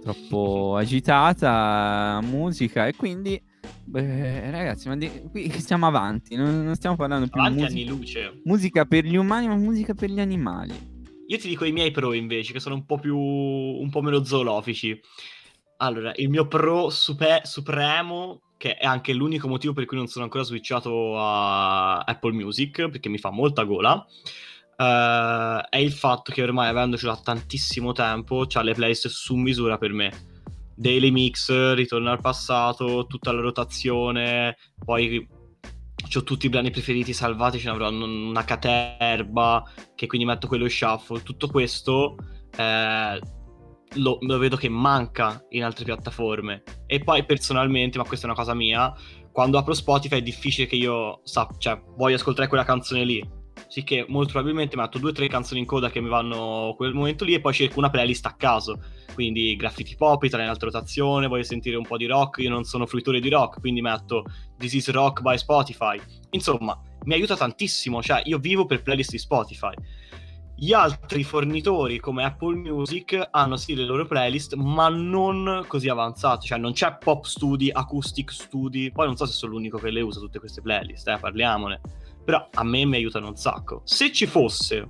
troppo 0.01 0.75
agitata 0.77 2.19
musica 2.23 2.87
e 2.87 2.93
quindi, 2.95 3.41
beh, 3.85 4.51
ragazzi, 4.51 4.89
ma 4.89 4.97
di- 4.97 5.23
qui 5.31 5.49
stiamo 5.51 5.87
avanti, 5.87 6.35
non, 6.35 6.61
non 6.61 6.75
stiamo 6.75 6.97
parlando 6.97 7.27
più 7.29 7.39
di 7.39 7.47
Avanti 7.47 7.63
musica, 7.63 7.79
anni 7.79 7.97
luce. 7.97 8.41
musica 8.43 8.83
per 8.85 9.05
gli 9.05 9.15
umani, 9.15 9.47
ma 9.47 9.55
musica 9.55 9.93
per 9.93 10.09
gli 10.09 10.19
animali. 10.19 10.73
Io 11.27 11.37
ti 11.37 11.47
dico 11.47 11.63
i 11.63 11.71
miei 11.71 11.91
pro 11.91 12.11
invece, 12.11 12.51
che 12.51 12.59
sono 12.59 12.75
un 12.75 12.85
po' 12.85 12.99
più. 12.99 13.17
un 13.17 13.89
po' 13.89 14.01
meno 14.01 14.25
zoolofici. 14.25 14.99
Allora, 15.77 16.11
il 16.17 16.27
mio 16.29 16.47
pro 16.47 16.89
super, 16.89 17.47
supremo, 17.47 18.41
che 18.61 18.75
è 18.75 18.85
anche 18.85 19.11
l'unico 19.11 19.47
motivo 19.47 19.73
per 19.73 19.85
cui 19.85 19.97
non 19.97 20.05
sono 20.05 20.25
ancora 20.25 20.43
switchato 20.43 21.17
a 21.17 21.97
Apple 21.97 22.33
Music, 22.33 22.89
perché 22.89 23.09
mi 23.09 23.17
fa 23.17 23.31
molta 23.31 23.63
gola, 23.63 23.93
uh, 23.95 25.67
è 25.67 25.77
il 25.77 25.91
fatto 25.91 26.31
che 26.31 26.43
ormai 26.43 26.69
avendoci 26.69 27.07
da 27.07 27.17
tantissimo 27.17 27.91
tempo, 27.91 28.45
c'ha 28.47 28.61
le 28.61 28.75
playlist 28.75 29.07
su 29.07 29.33
misura 29.33 29.79
per 29.79 29.93
me. 29.93 30.11
Daily 30.75 31.09
Mix, 31.09 31.73
Ritorno 31.73 32.11
al 32.11 32.21
passato, 32.21 33.07
tutta 33.07 33.31
la 33.31 33.41
rotazione, 33.41 34.55
poi 34.85 35.27
ho 36.13 36.23
tutti 36.23 36.45
i 36.45 36.49
brani 36.49 36.69
preferiti 36.69 37.13
salvati, 37.13 37.57
ce 37.57 37.65
ne 37.65 37.71
avrò 37.71 37.89
una 37.89 38.43
caterba, 38.43 39.63
che 39.95 40.05
quindi 40.05 40.27
metto 40.27 40.45
quello 40.45 40.69
shuffle, 40.69 41.23
tutto 41.23 41.47
questo 41.47 42.15
eh, 42.55 43.19
lo, 43.95 44.17
lo, 44.21 44.37
vedo 44.37 44.55
che 44.55 44.69
manca 44.69 45.45
in 45.49 45.63
altre 45.63 45.85
piattaforme. 45.85 46.63
E 46.85 46.99
poi 46.99 47.25
personalmente, 47.25 47.97
ma 47.97 48.05
questa 48.05 48.25
è 48.25 48.29
una 48.29 48.37
cosa 48.37 48.53
mia, 48.53 48.93
quando 49.31 49.57
apro 49.57 49.73
Spotify 49.73 50.17
è 50.17 50.21
difficile 50.21 50.67
che 50.67 50.75
io 50.75 51.21
sappia, 51.23 51.57
cioè, 51.57 51.81
voglio 51.95 52.15
ascoltare 52.15 52.47
quella 52.47 52.63
canzone 52.63 53.03
lì. 53.03 53.39
Sì 53.67 53.83
che 53.83 54.05
molto 54.09 54.33
probabilmente 54.33 54.75
metto 54.75 54.97
due 54.97 55.11
o 55.11 55.13
tre 55.13 55.27
canzoni 55.27 55.61
in 55.61 55.65
coda 55.65 55.89
che 55.89 56.01
mi 56.01 56.09
vanno 56.09 56.73
quel 56.75 56.93
momento 56.93 57.23
lì 57.23 57.33
e 57.33 57.39
poi 57.39 57.53
cerco 57.53 57.79
una 57.79 57.89
playlist 57.89 58.25
a 58.25 58.33
caso. 58.33 58.79
Quindi 59.13 59.55
graffiti 59.55 59.95
pop, 59.95 60.23
in 60.23 60.33
alta 60.33 60.65
rotazione, 60.65 61.27
voglio 61.27 61.43
sentire 61.43 61.77
un 61.77 61.85
po' 61.85 61.97
di 61.97 62.05
rock, 62.05 62.39
io 62.39 62.49
non 62.49 62.63
sono 62.63 62.85
fruitore 62.85 63.19
di 63.19 63.29
rock, 63.29 63.59
quindi 63.59 63.81
metto 63.81 64.25
This 64.57 64.73
is 64.73 64.89
Rock 64.89 65.21
by 65.21 65.37
Spotify. 65.37 65.99
Insomma, 66.31 66.77
mi 67.03 67.13
aiuta 67.13 67.35
tantissimo, 67.37 68.01
cioè 68.01 68.21
io 68.25 68.39
vivo 68.39 68.65
per 68.65 68.81
playlist 68.81 69.11
di 69.11 69.17
Spotify. 69.17 69.73
Gli 70.63 70.73
altri 70.73 71.23
fornitori 71.23 71.99
come 71.99 72.23
Apple 72.23 72.55
Music 72.55 73.29
hanno 73.31 73.57
sì 73.57 73.73
le 73.73 73.83
loro 73.83 74.05
playlist, 74.05 74.53
ma 74.53 74.89
non 74.89 75.65
così 75.65 75.89
avanzate, 75.89 76.45
cioè 76.45 76.59
non 76.59 76.73
c'è 76.73 76.97
Pop 76.99 77.23
Studi, 77.23 77.71
Acoustic 77.71 78.31
Studi, 78.31 78.91
poi 78.91 79.07
non 79.07 79.17
so 79.17 79.25
se 79.25 79.33
sono 79.33 79.53
l'unico 79.53 79.79
che 79.79 79.89
le 79.89 80.01
usa 80.01 80.19
tutte 80.19 80.37
queste 80.37 80.61
playlist, 80.61 81.07
eh, 81.07 81.17
parliamone, 81.19 81.81
però 82.23 82.47
a 82.53 82.63
me 82.63 82.85
mi 82.85 82.97
aiutano 82.97 83.29
un 83.29 83.35
sacco. 83.35 83.81
Se 83.85 84.11
ci 84.11 84.27
fosse 84.27 84.87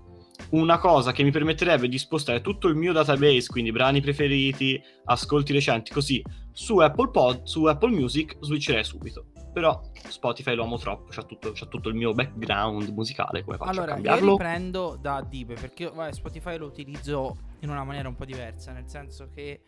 una 0.49 0.77
cosa 0.77 1.13
che 1.13 1.23
mi 1.23 1.31
permetterebbe 1.31 1.87
di 1.87 1.97
spostare 1.97 2.41
tutto 2.41 2.67
il 2.67 2.75
mio 2.75 2.91
database, 2.91 3.47
quindi 3.47 3.71
brani 3.71 4.01
preferiti, 4.01 4.77
ascolti 5.05 5.53
recenti, 5.53 5.93
così 5.93 6.21
su 6.51 6.79
Apple 6.79 7.11
Pod, 7.11 7.43
su 7.43 7.63
Apple 7.63 7.91
Music, 7.91 8.35
switcherei 8.41 8.83
subito 8.83 9.30
però 9.51 9.81
Spotify 10.07 10.55
lo 10.55 10.63
amo 10.63 10.77
troppo, 10.77 11.09
c'ha 11.09 11.23
tutto, 11.23 11.51
c'ha 11.53 11.65
tutto 11.65 11.89
il 11.89 11.95
mio 11.95 12.13
background 12.13 12.89
musicale, 12.89 13.43
come 13.43 13.57
faccio 13.57 13.71
allora, 13.71 13.91
a 13.91 13.93
cambiarlo? 13.95 14.19
Allora, 14.19 14.31
io 14.31 14.37
riprendo 14.37 14.97
da 14.99 15.25
Dibe, 15.27 15.55
perché 15.55 15.89
vabbè, 15.89 16.11
Spotify 16.13 16.57
lo 16.57 16.65
utilizzo 16.65 17.37
in 17.59 17.69
una 17.69 17.83
maniera 17.83 18.07
un 18.07 18.15
po' 18.15 18.25
diversa, 18.25 18.71
nel 18.71 18.87
senso 18.87 19.29
che... 19.29 19.63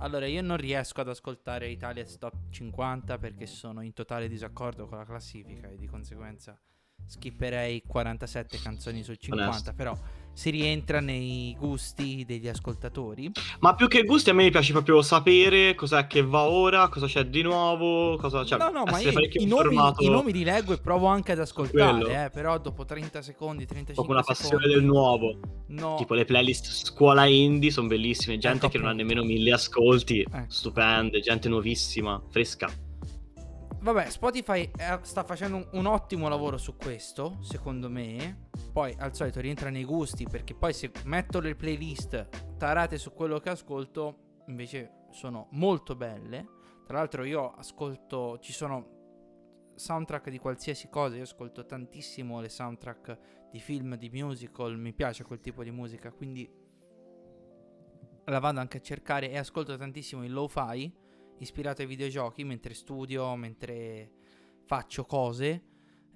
Allora, 0.00 0.26
io 0.26 0.42
non 0.42 0.56
riesco 0.56 1.00
ad 1.00 1.08
ascoltare 1.08 1.68
Italia's 1.70 2.18
Top 2.18 2.32
50 2.50 3.18
perché 3.18 3.46
sono 3.46 3.80
in 3.80 3.92
totale 3.92 4.28
disaccordo 4.28 4.86
con 4.86 4.96
la 4.96 5.04
classifica 5.04 5.68
e 5.68 5.76
di 5.76 5.88
conseguenza 5.88 6.56
skipperei 7.08 7.82
47 7.86 8.60
canzoni 8.62 9.02
su 9.02 9.14
50, 9.14 9.48
Onesto. 9.48 9.72
però 9.74 9.96
si 10.38 10.50
rientra 10.50 11.00
nei 11.00 11.56
gusti 11.58 12.24
degli 12.24 12.46
ascoltatori. 12.46 13.32
Ma 13.58 13.74
più 13.74 13.88
che 13.88 14.04
gusti 14.04 14.30
a 14.30 14.34
me 14.34 14.48
piace 14.50 14.70
proprio 14.70 15.02
sapere 15.02 15.74
cos'è 15.74 16.06
che 16.06 16.22
va 16.22 16.42
ora, 16.42 16.86
cosa 16.88 17.06
c'è 17.06 17.24
di 17.24 17.42
nuovo, 17.42 18.16
cosa 18.18 18.44
c'è. 18.44 18.56
No, 18.56 18.70
no, 18.70 18.84
ma 18.84 19.00
io 19.00 19.10
i 19.32 19.46
nomi, 19.46 19.76
i 19.98 20.08
nomi, 20.08 20.32
li 20.32 20.44
leggo 20.44 20.72
e 20.74 20.78
provo 20.78 21.06
anche 21.06 21.32
ad 21.32 21.40
ascoltare, 21.40 22.26
eh, 22.26 22.30
però 22.30 22.56
dopo 22.58 22.84
30 22.84 23.20
secondi, 23.20 23.66
35 23.66 23.94
Dopo 23.94 24.12
una 24.12 24.22
passione 24.22 24.62
secondi, 24.62 24.74
del 24.74 24.84
nuovo. 24.84 25.38
No. 25.68 25.96
Tipo 25.96 26.14
le 26.14 26.24
playlist 26.24 26.70
scuola 26.84 27.26
indie 27.26 27.72
sono 27.72 27.88
bellissime, 27.88 28.38
gente 28.38 28.68
che 28.68 28.78
non 28.78 28.86
ha 28.86 28.92
nemmeno 28.92 29.24
mille 29.24 29.52
ascolti, 29.52 30.20
ecco. 30.20 30.44
stupende, 30.46 31.18
gente 31.18 31.48
nuovissima, 31.48 32.22
fresca. 32.30 32.70
Vabbè, 33.80 34.10
Spotify 34.10 34.68
eh, 34.76 34.98
sta 35.02 35.22
facendo 35.22 35.56
un, 35.56 35.68
un, 35.72 35.86
ottimo 35.86 36.28
lavoro 36.28 36.58
su 36.58 36.76
questo, 36.76 37.38
secondo 37.40 37.88
me. 37.88 38.48
Poi 38.72 38.94
al 38.98 39.14
solito 39.14 39.40
rientra 39.40 39.70
nei 39.70 39.84
gusti, 39.84 40.26
perché 40.28 40.54
poi 40.54 40.72
se 40.72 40.90
metto 41.04 41.38
le 41.40 41.54
playlist 41.54 42.56
tarate 42.58 42.98
su 42.98 43.12
quello 43.12 43.38
che 43.38 43.50
ascolto, 43.50 44.42
invece 44.48 45.06
sono 45.10 45.46
molto 45.52 45.94
belle. 45.94 46.56
Tra 46.86 46.98
l'altro 46.98 47.22
io 47.22 47.52
ascolto, 47.52 48.38
ci 48.40 48.52
sono 48.52 48.96
soundtrack 49.76 50.28
di 50.28 50.38
qualsiasi 50.38 50.88
cosa, 50.88 51.16
io 51.16 51.22
ascolto 51.22 51.64
tantissimo 51.64 52.40
le 52.40 52.48
soundtrack 52.48 53.18
di 53.52 53.60
film, 53.60 53.96
di 53.96 54.10
musical, 54.10 54.76
mi 54.76 54.92
piace 54.92 55.22
quel 55.22 55.40
tipo 55.40 55.62
di 55.62 55.70
musica, 55.70 56.10
quindi 56.10 56.50
la 58.24 58.38
vado 58.40 58.58
anche 58.58 58.78
a 58.78 58.80
cercare 58.80 59.30
e 59.30 59.38
ascolto 59.38 59.76
tantissimo 59.76 60.24
il 60.24 60.32
lo-fi 60.32 60.92
ispirato 61.38 61.82
ai 61.82 61.86
videogiochi 61.86 62.44
mentre 62.44 62.74
studio, 62.74 63.34
mentre 63.36 64.10
faccio 64.64 65.04
cose 65.04 65.62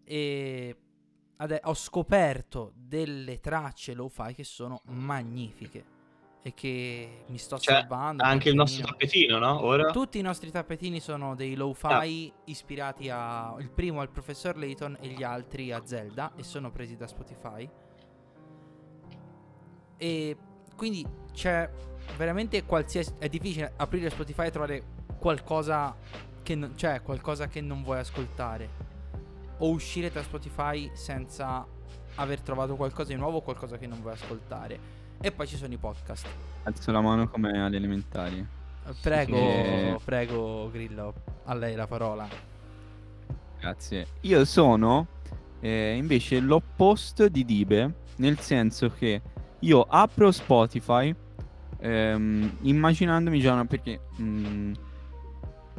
e 0.04 0.76
ade- 1.37 1.61
ho 1.64 1.74
scoperto 1.74 2.72
delle 2.74 3.40
tracce 3.40 3.94
lo-fi 3.94 4.35
che 4.35 4.44
sono 4.44 4.82
magnifiche 4.87 5.92
e 6.44 6.54
che 6.54 7.24
mi 7.28 7.38
sto 7.38 7.58
cioè, 7.58 7.76
salvando. 7.76 8.24
Anche 8.24 8.48
il 8.48 8.56
nostro 8.56 8.85
tappetino, 8.85 9.38
no? 9.38 9.64
Ora? 9.64 9.92
Tutti 9.92 10.18
i 10.18 10.22
nostri 10.22 10.50
tappetini 10.50 10.98
sono 10.98 11.37
dei 11.37 11.54
lo-fi 11.54 11.87
ah. 11.87 12.40
ispirati 12.46 13.08
a... 13.11 13.54
Il 13.61 13.70
primo 13.70 14.00
al 14.00 14.11
professor 14.11 14.56
Layton 14.56 14.98
e 15.00 15.08
gli 15.08 15.22
altri 15.22 15.70
a 15.70 15.82
Zelda 15.85 16.32
e 16.35 16.42
sono 16.42 16.72
presi 16.72 16.96
da 16.96 17.06
Spotify. 17.06 17.68
E 19.96 20.37
quindi 20.74 21.06
c'è 21.32 21.70
veramente 22.16 22.64
qualsiasi... 22.64 23.14
È 23.18 23.28
difficile 23.28 23.74
aprire 23.76 24.11
Spotify 24.11 24.46
e 24.46 24.50
trovare 24.50 24.85
qualcosa 25.22 25.94
che 26.42 26.56
non, 26.56 26.72
cioè 26.74 27.00
qualcosa 27.00 27.46
che 27.46 27.61
non 27.61 27.85
vuoi 27.85 28.00
ascoltare 28.00 28.68
o 29.58 29.70
uscire 29.70 30.11
da 30.11 30.20
Spotify 30.20 30.90
senza 30.94 31.64
aver 32.16 32.40
trovato 32.40 32.74
qualcosa 32.74 33.12
di 33.12 33.18
nuovo 33.18 33.37
o 33.37 33.40
qualcosa 33.40 33.78
che 33.78 33.87
non 33.87 34.00
vuoi 34.00 34.14
ascoltare. 34.14 35.00
E 35.20 35.30
poi 35.30 35.46
ci 35.46 35.56
sono 35.56 35.72
i 35.72 35.76
podcast. 35.76 36.26
Alzo 36.64 36.90
la 36.90 37.00
mano 37.00 37.28
come 37.28 37.62
alle 37.62 37.76
elementari. 37.76 38.44
Prego, 39.00 39.37
e... 39.37 39.96
prego 40.04 40.68
Grillo, 40.72 41.14
a 41.44 41.54
lei 41.54 41.76
la 41.76 41.87
parola. 41.87 42.26
Grazie. 43.61 44.06
Io 44.22 44.44
sono 44.44 45.06
eh, 45.61 45.94
invece 45.94 46.40
l'opposto 46.40 47.28
di 47.28 47.44
Dibe, 47.44 47.94
nel 48.16 48.40
senso 48.40 48.90
che 48.90 49.22
io 49.61 49.82
apro 49.82 50.32
Spotify 50.32 51.14
ehm, 51.78 52.56
immaginandomi 52.62 53.38
già 53.38 53.52
una... 53.52 53.66
perché... 53.66 54.00
Mh, 54.16 54.24
mm, 54.24 54.72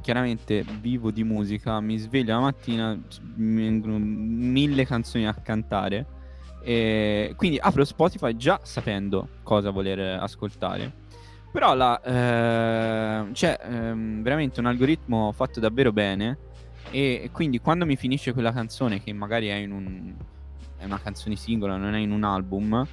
chiaramente 0.03 0.63
vivo 0.81 1.09
di 1.09 1.23
musica, 1.23 1.79
mi 1.79 1.97
sveglio 1.97 2.33
la 2.33 2.41
mattina, 2.41 2.99
mi 3.35 3.61
vengono 3.63 3.97
mille 3.97 4.85
canzoni 4.85 5.25
a 5.25 5.33
cantare. 5.33 6.05
E 6.61 7.33
quindi 7.35 7.57
apro 7.59 7.83
Spotify 7.83 8.35
già 8.35 8.59
sapendo 8.63 9.27
cosa 9.41 9.71
voler 9.71 10.19
ascoltare. 10.21 11.01
Però 11.51 11.73
la, 11.73 12.01
eh, 12.01 13.31
c'è 13.31 13.59
ehm, 13.63 14.21
veramente 14.21 14.59
un 14.59 14.65
algoritmo 14.65 15.31
fatto 15.31 15.59
davvero 15.59 15.91
bene. 15.91 16.37
E 16.91 17.29
quindi 17.31 17.59
quando 17.59 17.85
mi 17.85 17.95
finisce 17.95 18.33
quella 18.33 18.51
canzone, 18.51 19.01
che 19.01 19.13
magari 19.13 19.47
è, 19.47 19.65
un, 19.65 20.13
è 20.77 20.83
una 20.83 20.99
canzone 20.99 21.35
singola, 21.35 21.77
non 21.77 21.95
è 21.95 21.99
in 21.99 22.11
un 22.11 22.23
album, 22.23 22.85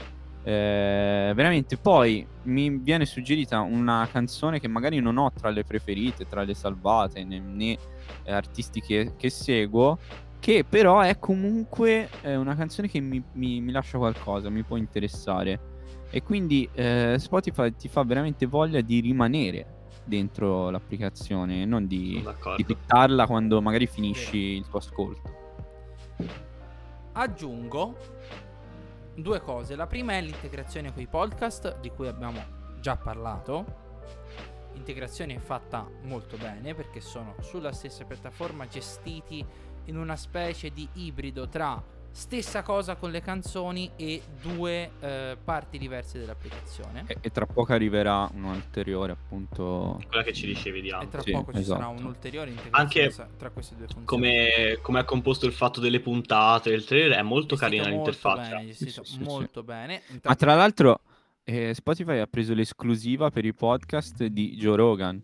eh, 0.43 1.33
veramente 1.35 1.77
poi 1.77 2.27
mi 2.45 2.71
viene 2.79 3.05
suggerita 3.05 3.61
una 3.61 4.09
canzone 4.11 4.59
che 4.59 4.69
magari 4.69 4.99
non 5.01 5.19
ho 5.19 5.31
tra 5.33 5.51
le 5.51 5.65
preferite, 5.65 6.27
tra 6.27 6.43
le 6.43 6.55
salvate, 6.55 7.25
né, 7.25 7.39
né 7.39 7.79
eh, 8.23 8.33
artisti 8.33 8.81
che, 8.81 9.13
che, 9.17 9.29
seguo, 9.29 9.99
che 10.39 10.65
però 10.67 11.01
è 11.01 11.19
comunque 11.19 12.09
eh, 12.23 12.37
una 12.37 12.57
canzone 12.57 12.89
che 12.89 13.01
mi, 13.01 13.23
mi, 13.33 13.61
mi, 13.61 13.71
lascia 13.71 13.99
qualcosa, 13.99 14.49
mi 14.49 14.63
può 14.63 14.77
interessare. 14.77 15.69
E 16.11 16.23
quindi 16.23 16.69
eh, 16.73 17.17
Spotify 17.19 17.73
ti 17.77 17.89
fa 17.89 18.03
veramente 18.03 18.47
voglia 18.47 18.81
di 18.81 19.01
rimanere 19.01 19.79
dentro 20.05 20.71
l'applicazione, 20.71 21.65
non 21.67 21.87
di, 21.87 22.25
di 22.57 22.65
quittarla 22.65 23.27
quando 23.27 23.61
magari 23.61 23.87
finisci 23.87 24.37
il 24.39 24.67
tuo 24.69 24.79
ascolto. 24.79 25.39
Aggiungo 27.13 27.97
due 29.15 29.41
cose. 29.41 29.77
La 29.77 29.87
prima 29.87 30.13
è 30.15 30.21
l'integrazione 30.21 30.93
con 30.93 31.03
i 31.03 31.07
podcast, 31.07 31.79
di 31.81 31.91
cui 31.91 32.09
abbiamo 32.09 32.43
già 32.81 32.97
parlato. 32.97 33.89
L'integrazione 34.73 35.35
è 35.35 35.39
fatta 35.39 35.87
molto 36.03 36.37
bene 36.37 36.75
perché 36.75 37.01
sono 37.01 37.35
sulla 37.41 37.73
stessa 37.73 38.05
piattaforma, 38.05 38.67
gestiti 38.67 39.45
in 39.87 39.97
una 39.97 40.17
specie 40.17 40.71
di 40.71 40.89
ibrido 40.95 41.49
tra 41.49 41.83
Stessa 42.13 42.63
cosa 42.63 42.97
con 42.97 43.11
le 43.11 43.23
canzoni 43.23 43.93
e 43.97 44.21
due 44.43 44.91
eh, 45.01 45.37
parti 45.43 45.79
diverse 45.79 46.19
dell'applicazione. 46.19 47.05
E, 47.07 47.17
e, 47.21 47.31
tra 47.31 47.47
poco 47.47 47.73
arriverà 47.73 48.29
un 48.35 48.45
ulteriore, 48.45 49.13
appunto. 49.13 50.01
Quella 50.07 50.23
che 50.23 50.33
ci 50.33 50.47
dicevi 50.47 50.83
di 50.83 50.89
E 50.89 51.09
tra 51.09 51.23
sì, 51.23 51.31
poco 51.31 51.53
ci 51.53 51.61
esatto. 51.61 51.81
sarà 51.81 51.91
un'ulteriore 51.91 52.51
integrazione 52.51 53.05
Anche 53.05 53.37
tra 53.39 53.51
queste 53.51 53.77
due 53.77 53.87
funzioni. 53.87 54.07
Come, 54.07 54.79
come 54.83 54.99
ha 54.99 55.05
composto 55.05 55.47
il 55.47 55.53
fatto 55.53 55.81
delle 55.81 56.01
puntate, 56.01 56.71
il 56.71 56.85
trailer 56.85 57.19
è 57.19 57.23
molto 57.23 57.55
gestito 57.57 57.83
carina 57.83 57.95
molto 57.97 58.11
l'interfaccia. 58.11 58.57
Bene, 58.57 58.73
sì, 58.73 58.91
sì, 58.91 59.19
molto 59.21 59.63
bene. 59.63 60.03
Intanto... 60.09 60.29
Ma 60.29 60.35
tra 60.35 60.55
l'altro, 60.55 61.01
eh, 61.45 61.73
Spotify 61.75 62.19
ha 62.19 62.27
preso 62.27 62.55
l'esclusiva 62.55 63.31
per 63.31 63.45
i 63.45 63.55
podcast 63.55 64.25
di 64.27 64.57
Joe 64.57 64.77
Rogan. 64.77 65.23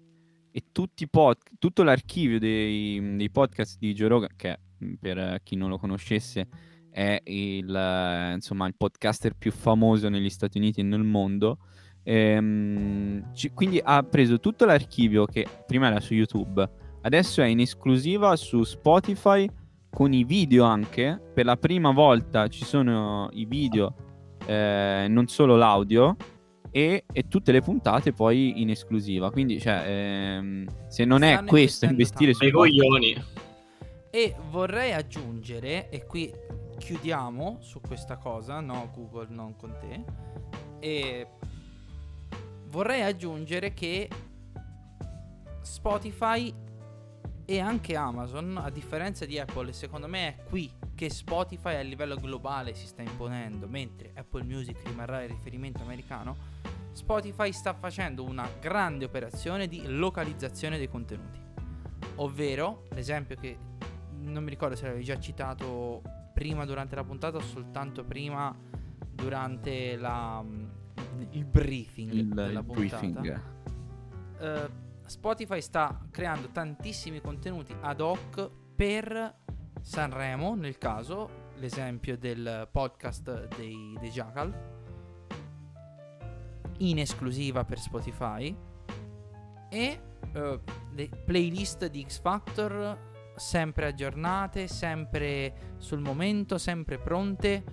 e 0.57 0.63
tutti 0.73 1.03
i 1.03 1.09
pod- 1.09 1.37
tutto 1.59 1.83
l'archivio 1.83 2.39
dei, 2.39 3.17
dei 3.17 3.29
podcast 3.29 3.77
di 3.79 3.93
Joe 3.93 4.09
Rogan, 4.09 4.31
che 4.37 4.59
mh, 4.79 4.95
per 4.95 5.41
chi 5.43 5.55
non 5.55 5.69
lo 5.69 5.77
conoscesse 5.79 6.49
è 6.97 7.21
il, 7.25 8.33
insomma, 8.37 8.67
il 8.67 8.75
podcaster 8.75 9.35
più 9.37 9.53
famoso 9.53 10.09
negli 10.09 10.31
Stati 10.31 10.57
Uniti 10.57 10.81
e 10.81 10.83
nel 10.83 11.03
mondo. 11.03 11.59
Ehm, 12.03 13.35
ci- 13.35 13.51
quindi 13.51 13.79
ha 13.85 14.03
preso 14.03 14.41
tutto 14.41 14.65
l'archivio 14.65 15.27
che 15.27 15.47
prima 15.67 15.89
era 15.89 16.01
su 16.01 16.15
YouTube, 16.15 16.67
adesso 17.03 17.43
è 17.43 17.47
in 17.47 17.61
esclusiva 17.61 18.35
su 18.37 18.63
Spotify 18.63 19.47
con 19.91 20.15
i 20.15 20.25
video 20.25 20.65
anche. 20.65 21.21
Per 21.35 21.45
la 21.45 21.59
prima 21.59 21.91
volta 21.91 22.49
ci 22.49 22.65
sono 22.65 23.29
i 23.33 23.45
video, 23.45 23.95
eh, 24.47 25.05
non 25.07 25.27
solo 25.27 25.55
l'audio. 25.57 26.17
E, 26.71 27.05
e 27.11 27.29
tutte 27.29 27.53
le 27.53 27.61
puntate 27.63 28.13
poi 28.13 28.61
in 28.61 28.71
esclusiva. 28.71 29.31
Quindi, 29.31 29.59
cioè, 29.61 29.83
ehm, 29.87 30.67
se 30.89 31.05
non 31.05 31.23
è 31.23 31.33
Stanno 31.33 31.49
questo 31.49 31.85
investendo 31.87 31.93
investire 31.95 32.33
tanto. 32.33 32.47
sui 32.47 32.53
coglioni. 32.53 33.25
E 34.11 34.35
vorrei 34.51 34.93
aggiungere, 34.93 35.89
e 35.89 36.05
qui 36.05 36.31
chiudiamo 36.77 37.59
su 37.61 37.81
questa 37.81 38.17
cosa, 38.17 38.61
no 38.61 38.91
Google, 38.95 39.29
non 39.31 39.57
con 39.57 39.75
te, 39.81 40.05
e 40.79 41.29
vorrei 42.69 43.03
aggiungere 43.03 43.73
che 43.75 44.09
Spotify 45.63 46.55
e 47.45 47.61
anche 47.61 47.97
Amazon, 47.97 48.57
a 48.57 48.71
differenza 48.71 49.25
di 49.25 49.39
Apple, 49.39 49.73
secondo 49.73 50.09
me 50.09 50.29
è 50.29 50.45
qui 50.45 50.71
che 50.95 51.11
Spotify 51.11 51.75
a 51.77 51.81
livello 51.81 52.17
globale 52.17 52.75
si 52.75 52.87
sta 52.87 53.03
imponendo, 53.03 53.69
mentre 53.69 54.13
Apple 54.15 54.45
Music 54.45 54.83
rimarrà 54.85 55.23
il 55.23 55.31
riferimento 55.31 55.83
americano, 55.83 56.37
Spotify 56.93 57.53
sta 57.53 57.75
facendo 57.75 58.25
una 58.25 58.49
grande 58.59 59.05
operazione 59.05 59.69
di 59.69 59.83
localizzazione 59.85 60.79
dei 60.79 60.89
contenuti. 60.89 61.39
Ovvero, 62.17 62.87
l'esempio 62.91 63.37
che 63.37 63.59
non 64.19 64.43
mi 64.43 64.51
ricordo 64.51 64.75
se 64.75 64.87
l'avevi 64.87 65.05
già 65.05 65.19
citato 65.21 66.03
prima 66.37 66.67
durante 66.67 66.95
la 66.95 67.03
puntata 67.03 67.39
o 67.39 67.41
soltanto 67.41 68.05
prima 68.05 68.55
durante 69.11 69.97
la, 69.97 70.45
il 71.31 71.47
briefing 71.47 72.13
il, 72.13 72.29
della 72.29 72.59
il 72.59 72.65
puntata. 72.67 72.99
briefing. 72.99 73.43
Eh, 74.39 74.71
Spotify 75.07 75.63
sta 75.63 76.07
creando 76.11 76.49
tantissimi 76.49 77.23
contenuti 77.23 77.75
ad 77.81 78.01
hoc 78.01 78.51
per 78.75 79.35
Sanremo, 79.81 80.55
nel 80.55 80.77
caso, 80.77 81.53
l'esempio 81.55 82.19
del 82.19 82.69
podcast 82.71 83.57
dei, 83.57 83.97
dei 83.99 84.11
Jackal, 84.11 84.53
in 86.79 86.99
esclusiva 86.99 87.65
per 87.65 87.79
Spotify, 87.79 88.55
e 89.71 90.01
eh, 90.33 90.61
le 90.93 91.09
playlist 91.25 91.87
di 91.87 92.05
X 92.07 92.21
Factor 92.21 93.15
sempre 93.37 93.87
aggiornate, 93.87 94.67
sempre 94.67 95.75
sul 95.79 96.01
momento, 96.01 96.59
sempre 96.59 96.99
pronte, 96.99 97.65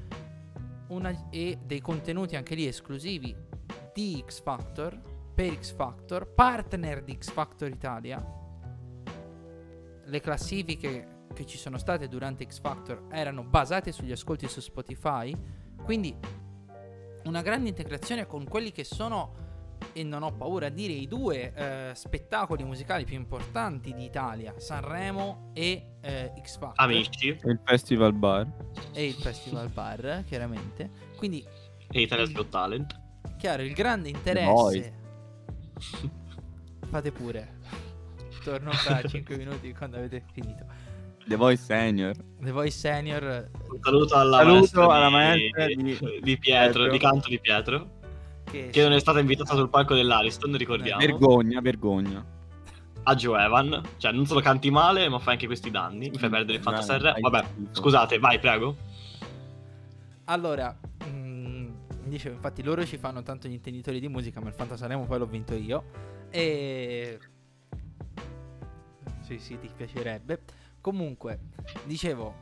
una- 0.87 1.29
e 1.29 1.59
dei 1.63 1.81
contenuti 1.81 2.35
anche 2.35 2.55
lì 2.55 2.67
esclusivi 2.67 3.35
di 3.93 4.23
X 4.25 4.41
Factor 4.41 4.99
per 5.33 5.53
X 5.55 5.73
Factor, 5.73 6.27
partner 6.27 7.03
di 7.03 7.17
X 7.17 7.31
Factor 7.31 7.69
Italia. 7.69 8.23
Le 10.05 10.19
classifiche 10.19 11.25
che 11.33 11.45
ci 11.45 11.57
sono 11.57 11.77
state 11.77 12.07
durante 12.07 12.45
X 12.45 12.59
Factor 12.59 13.07
erano 13.09 13.43
basate 13.43 13.91
sugli 13.91 14.11
ascolti 14.11 14.47
su 14.47 14.59
Spotify, 14.59 15.35
quindi 15.83 16.15
una 17.23 17.41
grande 17.41 17.69
integrazione 17.69 18.27
con 18.27 18.43
quelli 18.43 18.71
che 18.71 18.83
sono, 18.83 19.52
e 19.91 20.03
non 20.03 20.23
ho 20.23 20.31
paura 20.31 20.67
a 20.67 20.69
dire, 20.69 20.93
i 20.93 21.07
due 21.07 21.53
eh, 21.53 21.91
spettacoli 21.95 22.63
musicali 22.63 23.03
più 23.05 23.15
importanti 23.15 23.93
d'Italia, 23.93 24.53
Sanremo 24.57 25.51
e 25.53 25.95
eh, 26.01 26.31
X 26.41 26.57
Factor 26.57 26.85
Amici 26.85 27.29
E 27.29 27.49
il 27.51 27.59
Festival 27.63 28.13
Bar. 28.13 28.47
e 28.93 29.05
il 29.05 29.13
Festival 29.13 29.69
Bar, 29.69 30.23
chiaramente. 30.25 30.89
Quindi, 31.17 31.45
e 31.91 32.01
Italia's 32.01 32.31
Got 32.31 32.49
Talent. 32.49 32.99
chiaro, 33.37 33.61
il 33.63 33.73
grande 33.73 34.09
interesse. 34.09 34.93
Fate 36.89 37.11
pure. 37.11 37.59
Torno 38.43 38.71
fra 38.71 39.01
5 39.07 39.37
minuti 39.37 39.73
quando 39.73 39.97
avete 39.97 40.23
finito. 40.33 40.65
The 41.25 41.35
Voice 41.37 41.63
Senior. 41.63 42.15
The 42.41 42.51
Voice 42.51 42.77
Senior. 42.77 43.49
Un 43.69 43.79
saluto 43.81 44.15
alla 44.15 44.37
Saluto 44.39 44.81
maestra 44.81 44.93
alla 44.93 45.07
di, 45.07 45.13
maestra 45.13 45.65
di- 45.67 46.19
di 46.21 46.37
Pietro, 46.37 46.39
Pietro. 46.39 46.89
di 46.91 46.97
canto 46.99 47.29
di 47.29 47.39
Pietro, 47.39 47.89
Che, 48.53 48.69
che 48.69 48.83
non 48.83 48.93
è 48.93 48.99
stata 48.99 49.19
invitata 49.19 49.55
sul 49.55 49.67
palco 49.67 49.95
dell'Ariston, 49.95 50.55
ricordiamo. 50.55 50.99
Vergogna, 50.99 51.59
vergogna. 51.59 52.23
a 53.01 53.15
Joe 53.15 53.43
Evan. 53.43 53.81
Cioè, 53.97 54.11
non 54.11 54.27
solo 54.27 54.41
canti 54.41 54.69
male, 54.69 55.09
ma 55.09 55.17
fai 55.17 55.33
anche 55.33 55.47
questi 55.47 55.71
danni. 55.71 56.11
Mi 56.11 56.19
fai 56.19 56.29
perdere 56.29 56.59
il 56.59 56.63
Fantasy 56.63 56.99
fai 56.99 57.19
Vabbè, 57.19 57.45
scusate, 57.71 58.19
vai, 58.19 58.37
prego. 58.37 58.75
Allora, 60.25 60.77
mm, 61.07 61.71
dicevo, 62.03 62.35
infatti 62.35 62.61
loro 62.61 62.85
ci 62.85 62.97
fanno 62.97 63.23
tanto 63.23 63.47
gli 63.47 63.53
intenditori 63.53 63.99
di 63.99 64.07
musica, 64.07 64.39
ma 64.39 64.49
il 64.49 64.53
Fantasaremo 64.53 65.03
poi 65.05 65.17
l'ho 65.17 65.25
vinto 65.25 65.55
io. 65.55 65.85
E... 66.29 67.17
Sì, 69.21 69.39
sì, 69.39 69.57
ti 69.57 69.67
piacerebbe. 69.75 70.41
Comunque, 70.79 71.39
dicevo, 71.85 72.35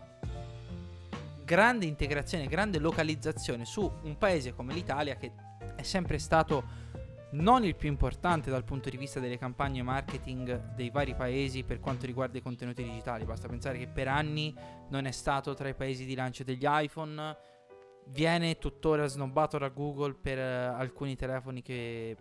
grande 1.45 1.85
integrazione, 1.85 2.47
grande 2.47 2.79
localizzazione 2.79 3.63
su 3.63 3.89
un 4.01 4.17
paese 4.17 4.53
come 4.53 4.73
l'Italia 4.73 5.15
che 5.15 5.31
è 5.81 5.83
sempre 5.83 6.19
stato 6.19 6.79
non 7.31 7.63
il 7.63 7.75
più 7.75 7.89
importante 7.89 8.49
dal 8.49 8.63
punto 8.63 8.89
di 8.89 8.97
vista 8.97 9.19
delle 9.19 9.37
campagne 9.37 9.81
marketing 9.81 10.73
dei 10.75 10.89
vari 10.89 11.15
paesi 11.15 11.63
per 11.63 11.79
quanto 11.79 12.05
riguarda 12.05 12.37
i 12.37 12.41
contenuti 12.41 12.83
digitali. 12.83 13.25
Basta 13.25 13.47
pensare 13.47 13.77
che 13.77 13.87
per 13.87 14.07
anni 14.07 14.55
non 14.89 15.05
è 15.05 15.11
stato 15.11 15.53
tra 15.53 15.67
i 15.67 15.73
paesi 15.73 16.05
di 16.05 16.15
lancio 16.15 16.43
degli 16.43 16.65
iPhone, 16.65 17.37
viene 18.07 18.57
tuttora 18.57 19.07
snobbato 19.07 19.57
da 19.57 19.69
Google 19.69 20.13
per 20.13 20.37
eh, 20.37 20.65
alcuni 20.65 21.15
telefoni 21.15 21.61
che 21.61 22.15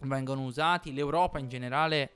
vengono 0.00 0.44
usati. 0.44 0.92
L'Europa 0.92 1.38
in 1.38 1.48
generale 1.48 2.10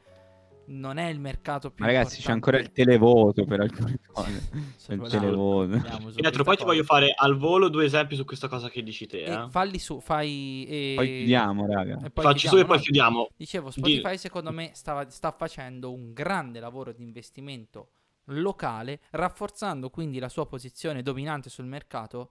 non 0.69 0.97
è 0.99 1.07
il 1.09 1.21
mercato 1.21 1.71
più 1.71 1.85
Ma 1.85 1.91
ragazzi, 1.91 2.21
c'è 2.21 2.33
ancora 2.33 2.59
il 2.59 2.73
televoto 2.73 3.45
per 3.45 3.61
alcune 3.61 3.99
cose. 4.13 4.49
Se 4.77 4.95
il 4.95 5.01
televoto. 5.09 5.79
Pietro, 6.15 6.45
poi 6.45 6.57
ti 6.57 6.65
voglio 6.65 6.85
fare 6.85 7.13
al 7.17 7.37
volo 7.37 7.69
due 7.69 7.85
esempi 7.85 8.17
su 8.17 8.25
questa 8.25 8.49
cosa 8.49 8.69
che 8.69 8.83
dici 8.83 9.07
te. 9.07 9.25
E 9.25 9.33
Eh. 9.33 9.47
falli 9.51 9.79
su, 9.79 10.01
fai. 10.01 10.67
E... 10.69 10.93
Poi 10.97 11.07
chiudiamo, 11.07 11.67
raga. 11.67 12.01
e 12.05 12.11
poi 12.11 12.25
Facci 12.25 12.49
su 12.49 12.57
e 12.57 12.65
poi 12.65 12.77
no? 12.77 12.83
chiudiamo. 12.83 13.29
Dicevo, 13.37 13.67
Di- 13.67 13.73
Spotify 13.81 14.19
secondo 14.19 14.51
me 14.53 14.71
stava- 14.75 15.09
sta 15.11 15.31
facendo 15.33 15.93
un 15.93 16.13
grande 16.13 16.61
lavoro 16.61 16.93
di 16.93 17.03
investimento 17.03 17.91
locale, 18.31 19.01
rafforzando 19.11 19.89
quindi 19.91 20.19
la 20.19 20.29
sua 20.29 20.47
posizione 20.47 21.03
dominante 21.03 21.49
sul 21.49 21.67
mercato 21.67 22.31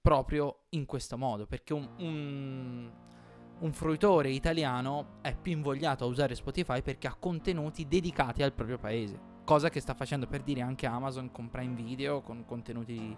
proprio 0.00 0.64
in 0.70 0.84
questo 0.86 1.16
modo, 1.16 1.46
perché 1.46 1.72
un, 1.72 1.88
un- 1.98 2.90
un 3.60 3.72
fruitore 3.72 4.30
italiano 4.30 5.18
è 5.22 5.34
più 5.34 5.52
invogliato 5.52 6.04
a 6.04 6.06
usare 6.06 6.34
Spotify 6.34 6.82
perché 6.82 7.06
ha 7.06 7.16
contenuti 7.18 7.86
dedicati 7.86 8.42
al 8.42 8.52
proprio 8.52 8.78
paese, 8.78 9.18
cosa 9.44 9.70
che 9.70 9.80
sta 9.80 9.94
facendo 9.94 10.26
per 10.26 10.42
dire 10.42 10.60
anche 10.60 10.86
Amazon 10.86 11.30
con 11.30 11.48
Prime 11.48 11.74
Video, 11.74 12.20
con 12.20 12.44
contenuti 12.44 13.16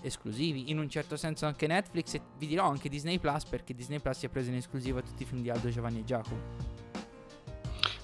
esclusivi, 0.00 0.70
in 0.70 0.78
un 0.78 0.88
certo 0.88 1.16
senso 1.16 1.46
anche 1.46 1.66
Netflix 1.66 2.14
e 2.14 2.20
vi 2.38 2.46
dirò 2.46 2.68
anche 2.68 2.88
Disney 2.88 3.18
Plus 3.18 3.44
perché 3.44 3.74
Disney 3.74 4.00
Plus 4.00 4.18
si 4.18 4.26
è 4.26 4.28
preso 4.28 4.50
in 4.50 4.56
esclusiva 4.56 5.00
tutti 5.00 5.22
i 5.22 5.26
film 5.26 5.42
di 5.42 5.50
Aldo 5.50 5.70
Giovanni 5.70 6.00
e 6.00 6.04
Giacomo. 6.04 6.40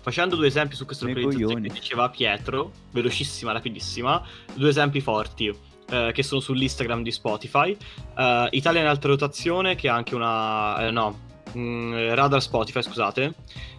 Facendo 0.03 0.35
due 0.35 0.47
esempi 0.47 0.77
su 0.77 0.85
localizzazione 0.85 1.23
coglioni. 1.23 1.69
che 1.69 1.75
diceva 1.75 2.09
Pietro, 2.09 2.73
velocissima, 2.91 3.53
rapidissima, 3.53 4.23
due 4.55 4.71
esempi 4.71 5.03
forti 5.03 5.55
eh, 5.91 6.11
che 6.15 6.23
sono 6.23 6.41
sull'Instagram 6.41 7.03
di 7.03 7.13
Spotify. 7.13 7.77
Eh, 8.17 8.49
Italia 8.53 8.81
in 8.81 8.87
alta 8.87 9.09
rotazione, 9.09 9.75
che 9.75 9.89
ha 9.91 9.95
anche 9.95 10.15
una... 10.15 10.87
eh, 10.87 10.91
no, 10.91 11.29
mm, 11.57 12.15
Radar 12.15 12.43
Spotify, 12.43 12.83
scusate, 12.83 13.35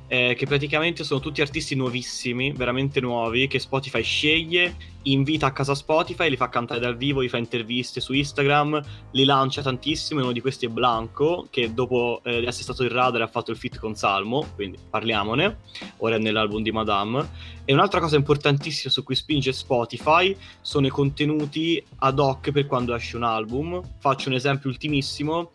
eh, 0.07 0.35
che 0.37 0.45
praticamente 0.45 1.05
sono 1.05 1.21
tutti 1.21 1.39
artisti 1.39 1.73
nuovissimi, 1.73 2.51
veramente 2.51 2.99
nuovi, 2.99 3.47
che 3.47 3.59
Spotify 3.59 4.01
sceglie, 4.01 4.75
invita 5.03 5.45
a 5.45 5.51
casa 5.53 5.73
Spotify, 5.73 6.29
li 6.29 6.35
fa 6.35 6.49
cantare 6.49 6.81
dal 6.81 6.97
vivo, 6.97 7.23
gli 7.23 7.29
fa 7.29 7.37
interviste 7.37 8.01
su 8.01 8.11
Instagram, 8.11 8.81
li 9.11 9.23
lancia 9.23 9.61
tantissimo, 9.61 10.19
e 10.19 10.23
uno 10.23 10.31
di 10.33 10.41
questi 10.41 10.65
è 10.65 10.69
Blanco, 10.69 11.47
che 11.49 11.73
dopo 11.73 12.19
eh, 12.23 12.45
essere 12.45 12.63
stato 12.63 12.83
il 12.83 12.89
Radar 12.89 13.21
ha 13.21 13.27
fatto 13.27 13.51
il 13.51 13.57
fit 13.57 13.79
con 13.79 13.95
Salmo, 13.95 14.45
quindi 14.55 14.77
parliamone 14.89 15.59
ora 15.97 16.15
è 16.15 16.19
nell'album 16.19 16.61
di 16.61 16.71
Madame. 16.71 17.29
E 17.63 17.73
un'altra 17.73 17.99
cosa 17.99 18.17
importantissima 18.17 18.91
su 18.91 19.03
cui 19.03 19.15
spinge 19.15 19.53
Spotify 19.53 20.35
sono 20.59 20.87
i 20.87 20.89
contenuti 20.89 21.81
ad 21.99 22.19
hoc 22.19 22.51
per 22.51 22.65
quando 22.65 22.93
esce 22.93 23.15
un 23.15 23.23
album. 23.23 23.81
Faccio 23.99 24.27
un 24.27 24.35
esempio 24.35 24.69
ultimissimo. 24.69 25.51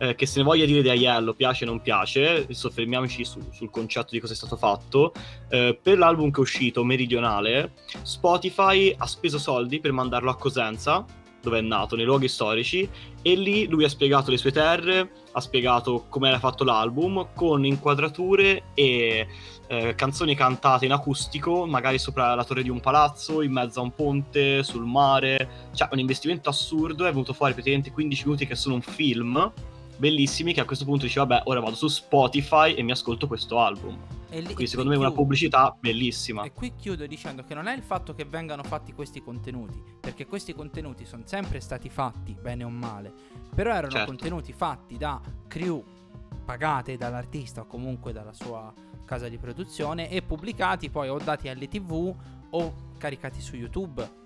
Eh, 0.00 0.14
che 0.14 0.24
se 0.24 0.38
ne 0.38 0.44
voglia 0.44 0.64
dire 0.64 0.80
di 0.80 0.88
Aiello 0.88 1.34
piace 1.34 1.64
o 1.64 1.68
non 1.68 1.82
piace, 1.82 2.46
soffermiamoci 2.48 3.22
su- 3.22 3.40
sul 3.52 3.68
concetto 3.68 4.08
di 4.12 4.20
cosa 4.20 4.32
è 4.32 4.36
stato 4.36 4.56
fatto. 4.56 5.12
Eh, 5.50 5.78
per 5.80 5.98
l'album 5.98 6.30
che 6.30 6.38
è 6.38 6.40
uscito, 6.40 6.82
Meridionale, 6.84 7.72
Spotify 8.02 8.94
ha 8.96 9.06
speso 9.06 9.38
soldi 9.38 9.78
per 9.78 9.92
mandarlo 9.92 10.30
a 10.30 10.36
Cosenza 10.36 11.04
dove 11.42 11.58
è 11.58 11.62
nato, 11.62 11.96
nei 11.96 12.04
luoghi 12.04 12.28
storici, 12.28 12.88
e 13.22 13.34
lì 13.34 13.66
lui 13.66 13.84
ha 13.84 13.88
spiegato 13.88 14.30
le 14.30 14.36
sue 14.36 14.52
terre, 14.52 15.10
ha 15.32 15.40
spiegato 15.40 16.04
come 16.08 16.28
era 16.28 16.38
fatto 16.38 16.64
l'album, 16.64 17.28
con 17.34 17.64
inquadrature 17.64 18.64
e 18.74 19.26
eh, 19.66 19.94
canzoni 19.94 20.34
cantate 20.34 20.84
in 20.84 20.92
acustico, 20.92 21.66
magari 21.66 21.98
sopra 21.98 22.34
la 22.34 22.44
torre 22.44 22.62
di 22.62 22.68
un 22.68 22.80
palazzo, 22.80 23.40
in 23.40 23.52
mezzo 23.52 23.80
a 23.80 23.84
un 23.84 23.94
ponte, 23.94 24.62
sul 24.62 24.84
mare, 24.84 25.70
cioè 25.74 25.88
un 25.92 25.98
investimento 25.98 26.48
assurdo, 26.50 27.06
è 27.06 27.10
venuto 27.10 27.32
fuori 27.32 27.54
praticamente 27.54 27.90
15 27.90 28.24
minuti 28.24 28.46
che 28.46 28.54
sono 28.54 28.74
un 28.74 28.82
film, 28.82 29.52
bellissimi, 30.00 30.52
che 30.54 30.60
a 30.60 30.64
questo 30.64 30.84
punto 30.86 31.04
dice 31.04 31.20
vabbè, 31.20 31.42
ora 31.44 31.60
vado 31.60 31.76
su 31.76 31.86
Spotify 31.86 32.72
e 32.72 32.82
mi 32.82 32.90
ascolto 32.90 33.26
questo 33.28 33.60
album. 33.60 33.96
E 34.30 34.38
lì- 34.40 34.46
Quindi 34.46 34.66
secondo 34.68 34.90
me 34.90 34.96
è 34.96 34.98
una 34.98 35.12
pubblicità 35.12 35.76
bellissima. 35.78 36.42
E 36.42 36.52
qui 36.52 36.72
chiudo 36.76 37.06
dicendo 37.06 37.44
che 37.44 37.54
non 37.54 37.66
è 37.66 37.76
il 37.76 37.82
fatto 37.82 38.14
che 38.14 38.24
vengano 38.24 38.62
fatti 38.64 38.92
questi 38.92 39.20
contenuti, 39.22 39.80
perché 40.00 40.26
questi 40.26 40.54
contenuti 40.54 41.04
sono 41.04 41.22
sempre 41.26 41.60
stati 41.60 41.88
fatti, 41.90 42.34
bene 42.40 42.64
o 42.64 42.68
male, 42.70 43.12
però 43.54 43.70
erano 43.72 43.90
Certo. 43.92 44.06
contenuti 44.06 44.52
fatti 44.52 44.96
da 44.96 45.20
crew 45.46 45.84
pagate 46.44 46.96
dall'artista 46.96 47.60
o 47.60 47.66
comunque 47.66 48.12
dalla 48.12 48.32
sua 48.32 48.72
casa 49.04 49.28
di 49.28 49.36
produzione 49.38 50.08
e 50.10 50.22
pubblicati 50.22 50.88
poi 50.90 51.08
o 51.08 51.18
dati 51.18 51.48
alle 51.48 51.68
tv 51.68 52.14
o 52.50 52.74
caricati 52.98 53.40
su 53.40 53.56
YouTube. 53.56 54.18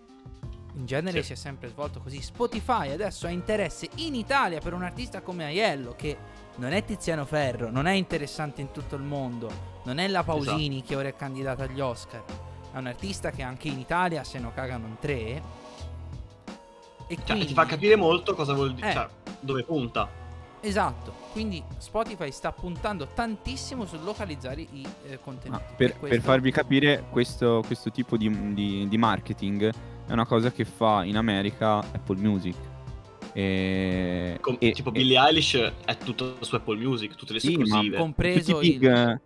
In 0.76 0.86
genere 0.86 1.20
Sì. 1.20 1.26
si 1.28 1.32
è 1.34 1.36
sempre 1.36 1.68
svolto 1.68 2.00
così. 2.00 2.20
Spotify 2.20 2.90
adesso 2.90 3.26
ha 3.26 3.30
interesse 3.30 3.88
in 3.96 4.14
Italia 4.14 4.58
per 4.60 4.72
un 4.74 4.82
artista 4.82 5.20
come 5.22 5.44
Aiello 5.44 5.94
che 5.96 6.16
non 6.56 6.72
è 6.72 6.84
Tiziano 6.84 7.24
Ferro, 7.24 7.70
non 7.70 7.86
è 7.86 7.92
interessante 7.92 8.60
in 8.60 8.70
tutto 8.72 8.96
il 8.96 9.02
mondo, 9.02 9.50
non 9.84 9.98
è 9.98 10.08
la 10.08 10.22
Pausini 10.24 10.82
che 10.82 10.96
ora 10.96 11.08
è 11.08 11.14
candidata 11.16 11.64
agli 11.64 11.80
Oscar. 11.80 12.22
È 12.72 12.76
un 12.76 12.86
artista 12.88 13.30
che 13.30 13.42
anche 13.42 13.68
in 13.68 13.78
Italia 13.78 14.24
se 14.24 14.38
no 14.40 14.52
cagano 14.52 14.86
in 14.88 14.96
tre. 14.98 15.42
E 17.06 17.16
Cioè, 17.16 17.24
quindi, 17.24 17.46
ti 17.46 17.52
fa 17.54 17.66
capire 17.66 17.96
molto 17.96 18.34
cosa 18.34 18.52
vuol 18.54 18.74
dire, 18.74 18.90
Eh. 18.90 18.92
cioè, 18.92 19.08
dove 19.40 19.62
punta. 19.62 20.08
Esatto, 20.60 21.12
quindi 21.32 21.62
Spotify 21.76 22.32
sta 22.32 22.50
puntando 22.50 23.06
tantissimo 23.06 23.84
sul 23.84 24.02
localizzare 24.02 24.62
i 24.62 24.84
eh, 25.06 25.20
contenuti. 25.22 25.62
Ah, 25.62 25.74
per, 25.76 25.90
questo- 25.98 26.06
per 26.16 26.20
farvi 26.20 26.50
capire, 26.50 27.04
questo, 27.10 27.62
questo 27.66 27.90
tipo 27.90 28.16
di, 28.16 28.54
di- 28.54 28.88
di 28.88 28.96
marketing 28.96 29.70
è 30.06 30.12
una 30.12 30.26
cosa 30.26 30.50
che 30.52 30.64
fa 30.64 31.04
in 31.04 31.16
America 31.16 31.78
Apple 31.78 32.16
Music. 32.20 32.56
E, 33.32 34.38
Com- 34.40 34.56
e- 34.60 34.70
tipo 34.72 34.90
e- 34.90 34.92
Billie 34.92 35.18
Eilish 35.18 35.54
è 35.84 35.96
tutto 35.98 36.36
su 36.40 36.54
Apple 36.54 36.76
Music, 36.76 37.14
tutte 37.14 37.32
le 37.32 37.40
Sì, 37.40 37.56
ma 37.56 37.64
esclusive. 37.64 37.96
compreso 37.96 38.52
tutti 38.54 38.66
i 38.66 38.70
big, 38.78 38.82
il- 38.82 39.20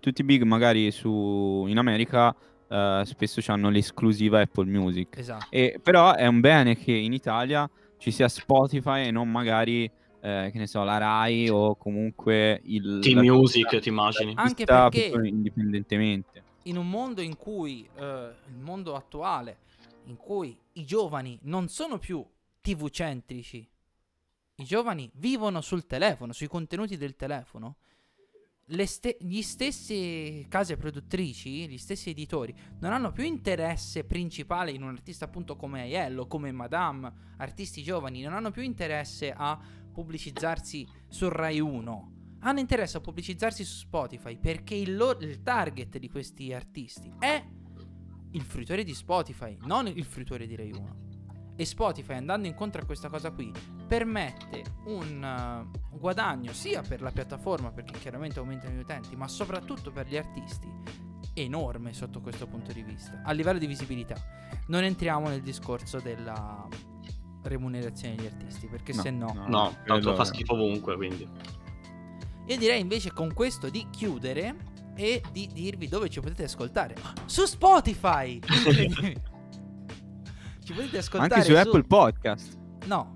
tutti 0.00 0.20
i 0.20 0.24
big 0.24 0.42
magari 0.42 0.90
su, 0.90 1.64
in 1.68 1.78
America 1.78 2.34
eh, 2.68 3.02
spesso 3.04 3.40
hanno 3.52 3.70
l'esclusiva 3.70 4.40
Apple 4.40 4.66
Music. 4.66 5.16
Esatto. 5.16 5.46
E, 5.50 5.78
però 5.80 6.14
è 6.14 6.26
un 6.26 6.40
bene 6.40 6.76
che 6.76 6.92
in 6.92 7.12
Italia 7.12 7.68
ci 7.98 8.10
sia 8.10 8.26
Spotify 8.28 9.06
e 9.06 9.10
non 9.12 9.30
magari, 9.30 9.84
eh, 10.20 10.48
che 10.52 10.58
ne 10.58 10.66
so, 10.66 10.82
la 10.82 10.98
Rai 10.98 11.48
o 11.48 11.76
comunque 11.76 12.60
il... 12.64 12.98
T-Music, 13.00 13.78
ti 13.78 13.88
immagini? 13.88 14.32
Anche 14.34 14.64
perché- 14.64 15.12
indipendentemente. 15.24 16.42
in 16.64 16.76
un 16.78 16.90
mondo 16.90 17.20
in 17.20 17.36
cui 17.36 17.88
eh, 17.96 18.02
il 18.48 18.58
mondo 18.60 18.96
attuale 18.96 19.58
in 20.06 20.16
cui 20.16 20.58
i 20.72 20.84
giovani 20.84 21.38
non 21.42 21.68
sono 21.68 21.98
più 21.98 22.24
tv 22.60 22.88
centrici 22.88 23.68
i 24.58 24.64
giovani 24.64 25.10
vivono 25.16 25.60
sul 25.60 25.86
telefono 25.86 26.32
sui 26.32 26.46
contenuti 26.46 26.96
del 26.96 27.14
telefono. 27.14 27.76
Le 28.70 28.86
ste- 28.86 29.18
gli 29.20 29.42
stessi 29.42 30.46
case 30.48 30.76
produttrici 30.76 31.68
gli 31.68 31.78
stessi 31.78 32.10
editori 32.10 32.52
non 32.80 32.92
hanno 32.92 33.12
più 33.12 33.22
interesse 33.22 34.04
principale 34.04 34.72
in 34.72 34.82
un 34.82 34.88
artista 34.88 35.26
appunto 35.26 35.54
come 35.54 35.82
Aiello 35.82 36.26
come 36.26 36.50
Madame 36.50 37.34
artisti 37.36 37.84
giovani 37.84 38.22
non 38.22 38.32
hanno 38.32 38.50
più 38.50 38.62
interesse 38.62 39.32
a 39.32 39.56
pubblicizzarsi 39.92 40.84
su 41.06 41.28
Rai 41.28 41.60
1 41.60 42.12
hanno 42.40 42.58
interesse 42.58 42.96
a 42.96 43.00
pubblicizzarsi 43.00 43.62
su 43.62 43.76
Spotify 43.76 44.36
perché 44.36 44.74
il, 44.74 44.96
loro- 44.96 45.20
il 45.20 45.44
target 45.44 45.98
di 45.98 46.08
questi 46.08 46.52
artisti 46.52 47.12
è 47.20 47.44
il 48.36 48.42
fruitore 48.42 48.84
di 48.84 48.94
Spotify, 48.94 49.56
non 49.62 49.86
il 49.86 50.04
fruitore 50.04 50.46
di 50.46 50.54
Rai 50.54 50.70
1. 50.70 51.14
E 51.56 51.64
Spotify, 51.64 52.14
andando 52.14 52.46
incontro 52.46 52.82
a 52.82 52.84
questa 52.84 53.08
cosa 53.08 53.30
qui, 53.30 53.50
permette 53.88 54.62
un 54.84 55.66
uh, 55.72 55.96
guadagno 55.98 56.52
sia 56.52 56.82
per 56.82 57.00
la 57.00 57.10
piattaforma, 57.10 57.72
perché 57.72 57.98
chiaramente 57.98 58.38
aumentano 58.38 58.74
gli 58.74 58.80
utenti, 58.80 59.16
ma 59.16 59.26
soprattutto 59.26 59.90
per 59.90 60.06
gli 60.06 60.18
artisti, 60.18 60.68
enorme 61.32 61.94
sotto 61.94 62.20
questo 62.20 62.46
punto 62.46 62.72
di 62.72 62.82
vista, 62.82 63.22
a 63.24 63.32
livello 63.32 63.58
di 63.58 63.66
visibilità. 63.66 64.16
Non 64.66 64.84
entriamo 64.84 65.28
nel 65.28 65.40
discorso 65.40 65.98
della 65.98 66.68
remunerazione 67.44 68.16
degli 68.16 68.26
artisti, 68.26 68.66
perché 68.66 68.92
No, 68.92 69.00
se 69.00 69.10
no... 69.10 69.32
no. 69.32 69.46
No, 69.48 69.76
tanto 69.86 70.14
fa 70.14 70.24
schifo 70.24 70.52
ovunque, 70.52 70.94
quindi. 70.96 71.26
Io 72.48 72.58
direi 72.58 72.80
invece 72.80 73.12
con 73.12 73.32
questo 73.32 73.70
di 73.70 73.86
chiudere 73.90 74.74
e 74.96 75.22
di 75.30 75.48
dirvi 75.52 75.86
dove 75.88 76.08
ci 76.08 76.20
potete 76.20 76.44
ascoltare. 76.44 76.94
Su 77.26 77.44
Spotify! 77.44 78.38
ci 80.64 80.72
potete 80.72 80.98
ascoltare 80.98 81.34
Anche 81.34 81.46
su 81.46 81.54
Apple 81.54 81.84
Podcast. 81.84 82.56
No. 82.86 83.14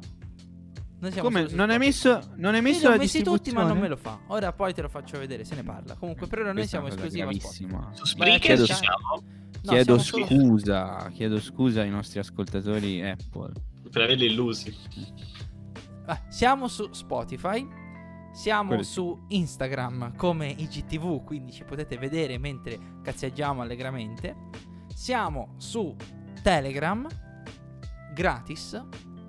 Come? 1.00 1.40
solo 1.40 1.48
su 1.48 1.56
Non 1.56 1.70
hai 1.70 1.76
Spotify. 1.76 1.78
messo, 1.78 2.32
non 2.36 2.54
Io 2.58 2.62
messo 2.62 2.80
li 2.80 2.86
ho 2.86 2.90
la 2.90 2.96
messi 2.98 3.22
tutti 3.22 3.50
ma 3.52 3.64
non 3.64 3.78
me 3.78 3.88
lo 3.88 3.96
fa. 3.96 4.18
Ora 4.26 4.52
poi 4.52 4.74
te 4.74 4.82
lo 4.82 4.88
faccio 4.90 5.18
vedere, 5.18 5.44
se 5.44 5.54
ne 5.54 5.62
parla. 5.62 5.94
Comunque 5.96 6.26
per 6.26 6.40
ora 6.40 6.52
noi 6.52 6.66
Questa 6.66 6.76
è 6.76 6.80
siamo 6.80 6.94
esclusivi 6.94 7.22
a 7.22 7.40
Spotify. 7.40 7.94
Su 7.94 8.04
Spreaker 8.04 8.58
cercare- 8.58 8.74
siamo 8.74 9.22
No, 9.62 9.72
chiedo 9.72 9.98
siamo 9.98 10.26
solo- 10.26 10.40
scusa, 10.40 11.10
chiedo 11.14 11.40
scusa 11.40 11.80
ai 11.82 11.90
nostri 11.90 12.18
ascoltatori 12.18 13.02
Apple. 13.02 13.52
per 13.90 14.02
averli 14.02 14.26
illusi. 14.26 14.74
Ah, 16.06 16.20
siamo 16.28 16.68
su 16.68 16.92
Spotify. 16.92 17.66
Siamo 18.32 18.68
Quello 18.68 18.82
sì. 18.82 18.92
su 18.92 19.24
Instagram 19.28 20.16
come 20.16 20.48
IGTV, 20.48 21.24
quindi 21.24 21.52
ci 21.52 21.64
potete 21.64 21.98
vedere 21.98 22.38
mentre 22.38 22.78
cazzeggiamo 23.02 23.62
allegramente. 23.62 24.36
Siamo 24.94 25.54
su 25.58 25.94
Telegram 26.42 27.06
gratis. 28.14 28.82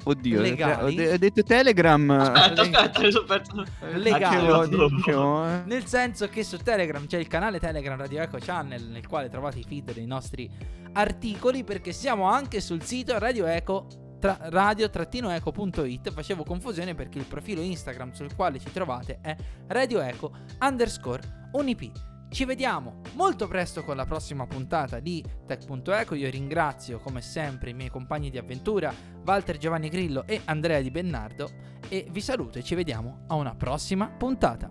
Oddio, 0.04 0.40
ho 0.40 0.42
Legali? 0.42 1.08
ho 1.08 1.18
detto 1.18 1.44
Telegram. 1.44 2.10
Aspetta, 2.10 2.62
aspetta, 2.62 3.12
sono 3.12 3.26
perso. 3.26 3.66
Legali. 3.94 4.76
Io 4.76 4.88
dicevo, 4.88 5.46
eh. 5.46 5.62
Nel 5.66 5.86
senso 5.86 6.28
che 6.28 6.44
su 6.44 6.58
Telegram 6.58 7.06
c'è 7.06 7.20
il 7.20 7.28
canale 7.28 7.60
Telegram 7.60 7.98
Radio 7.98 8.22
Eco 8.22 8.38
Channel 8.40 8.84
nel 8.84 9.08
quale 9.08 9.30
trovate 9.30 9.60
i 9.60 9.64
feed 9.64 9.94
dei 9.94 10.08
nostri 10.08 10.50
articoli 10.94 11.64
perché 11.64 11.92
siamo 11.92 12.26
anche 12.26 12.62
sul 12.62 12.82
sito 12.82 13.18
Radio 13.20 13.46
Eco 13.46 13.88
tra- 14.22 14.38
radio-eco.it 14.40 16.12
facevo 16.12 16.44
confusione 16.44 16.94
perché 16.94 17.18
il 17.18 17.26
profilo 17.26 17.60
Instagram 17.60 18.12
sul 18.12 18.36
quale 18.36 18.60
ci 18.60 18.72
trovate 18.72 19.18
è 19.20 19.36
Radio 19.68 20.00
Eco 20.00 20.32
underscore 20.62 21.50
unip. 21.54 21.92
Ci 22.30 22.46
vediamo 22.46 23.02
molto 23.16 23.48
presto 23.48 23.84
con 23.84 23.98
la 23.98 24.06
prossima 24.06 24.46
puntata 24.48 25.00
di 25.00 25.22
Tech.eco 25.46 26.16
io 26.16 26.30
ringrazio 26.30 27.00
come 27.00 27.20
sempre 27.22 27.72
i 27.72 27.74
miei 27.74 27.90
compagni 27.90 28.30
di 28.30 28.38
avventura 28.38 28.94
Walter 29.26 29.58
Giovanni 29.58 29.90
Grillo 29.90 30.26
e 30.26 30.40
Andrea 30.46 30.80
Di 30.82 30.92
Bennardo 30.92 31.50
e 31.90 32.08
vi 32.10 32.22
saluto 32.22 32.60
e 32.60 32.64
ci 32.64 32.76
vediamo 32.76 33.26
a 33.28 33.36
una 33.36 33.56
prossima 33.56 34.08
puntata. 34.08 34.70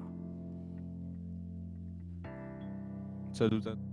Saluto. 3.32 3.89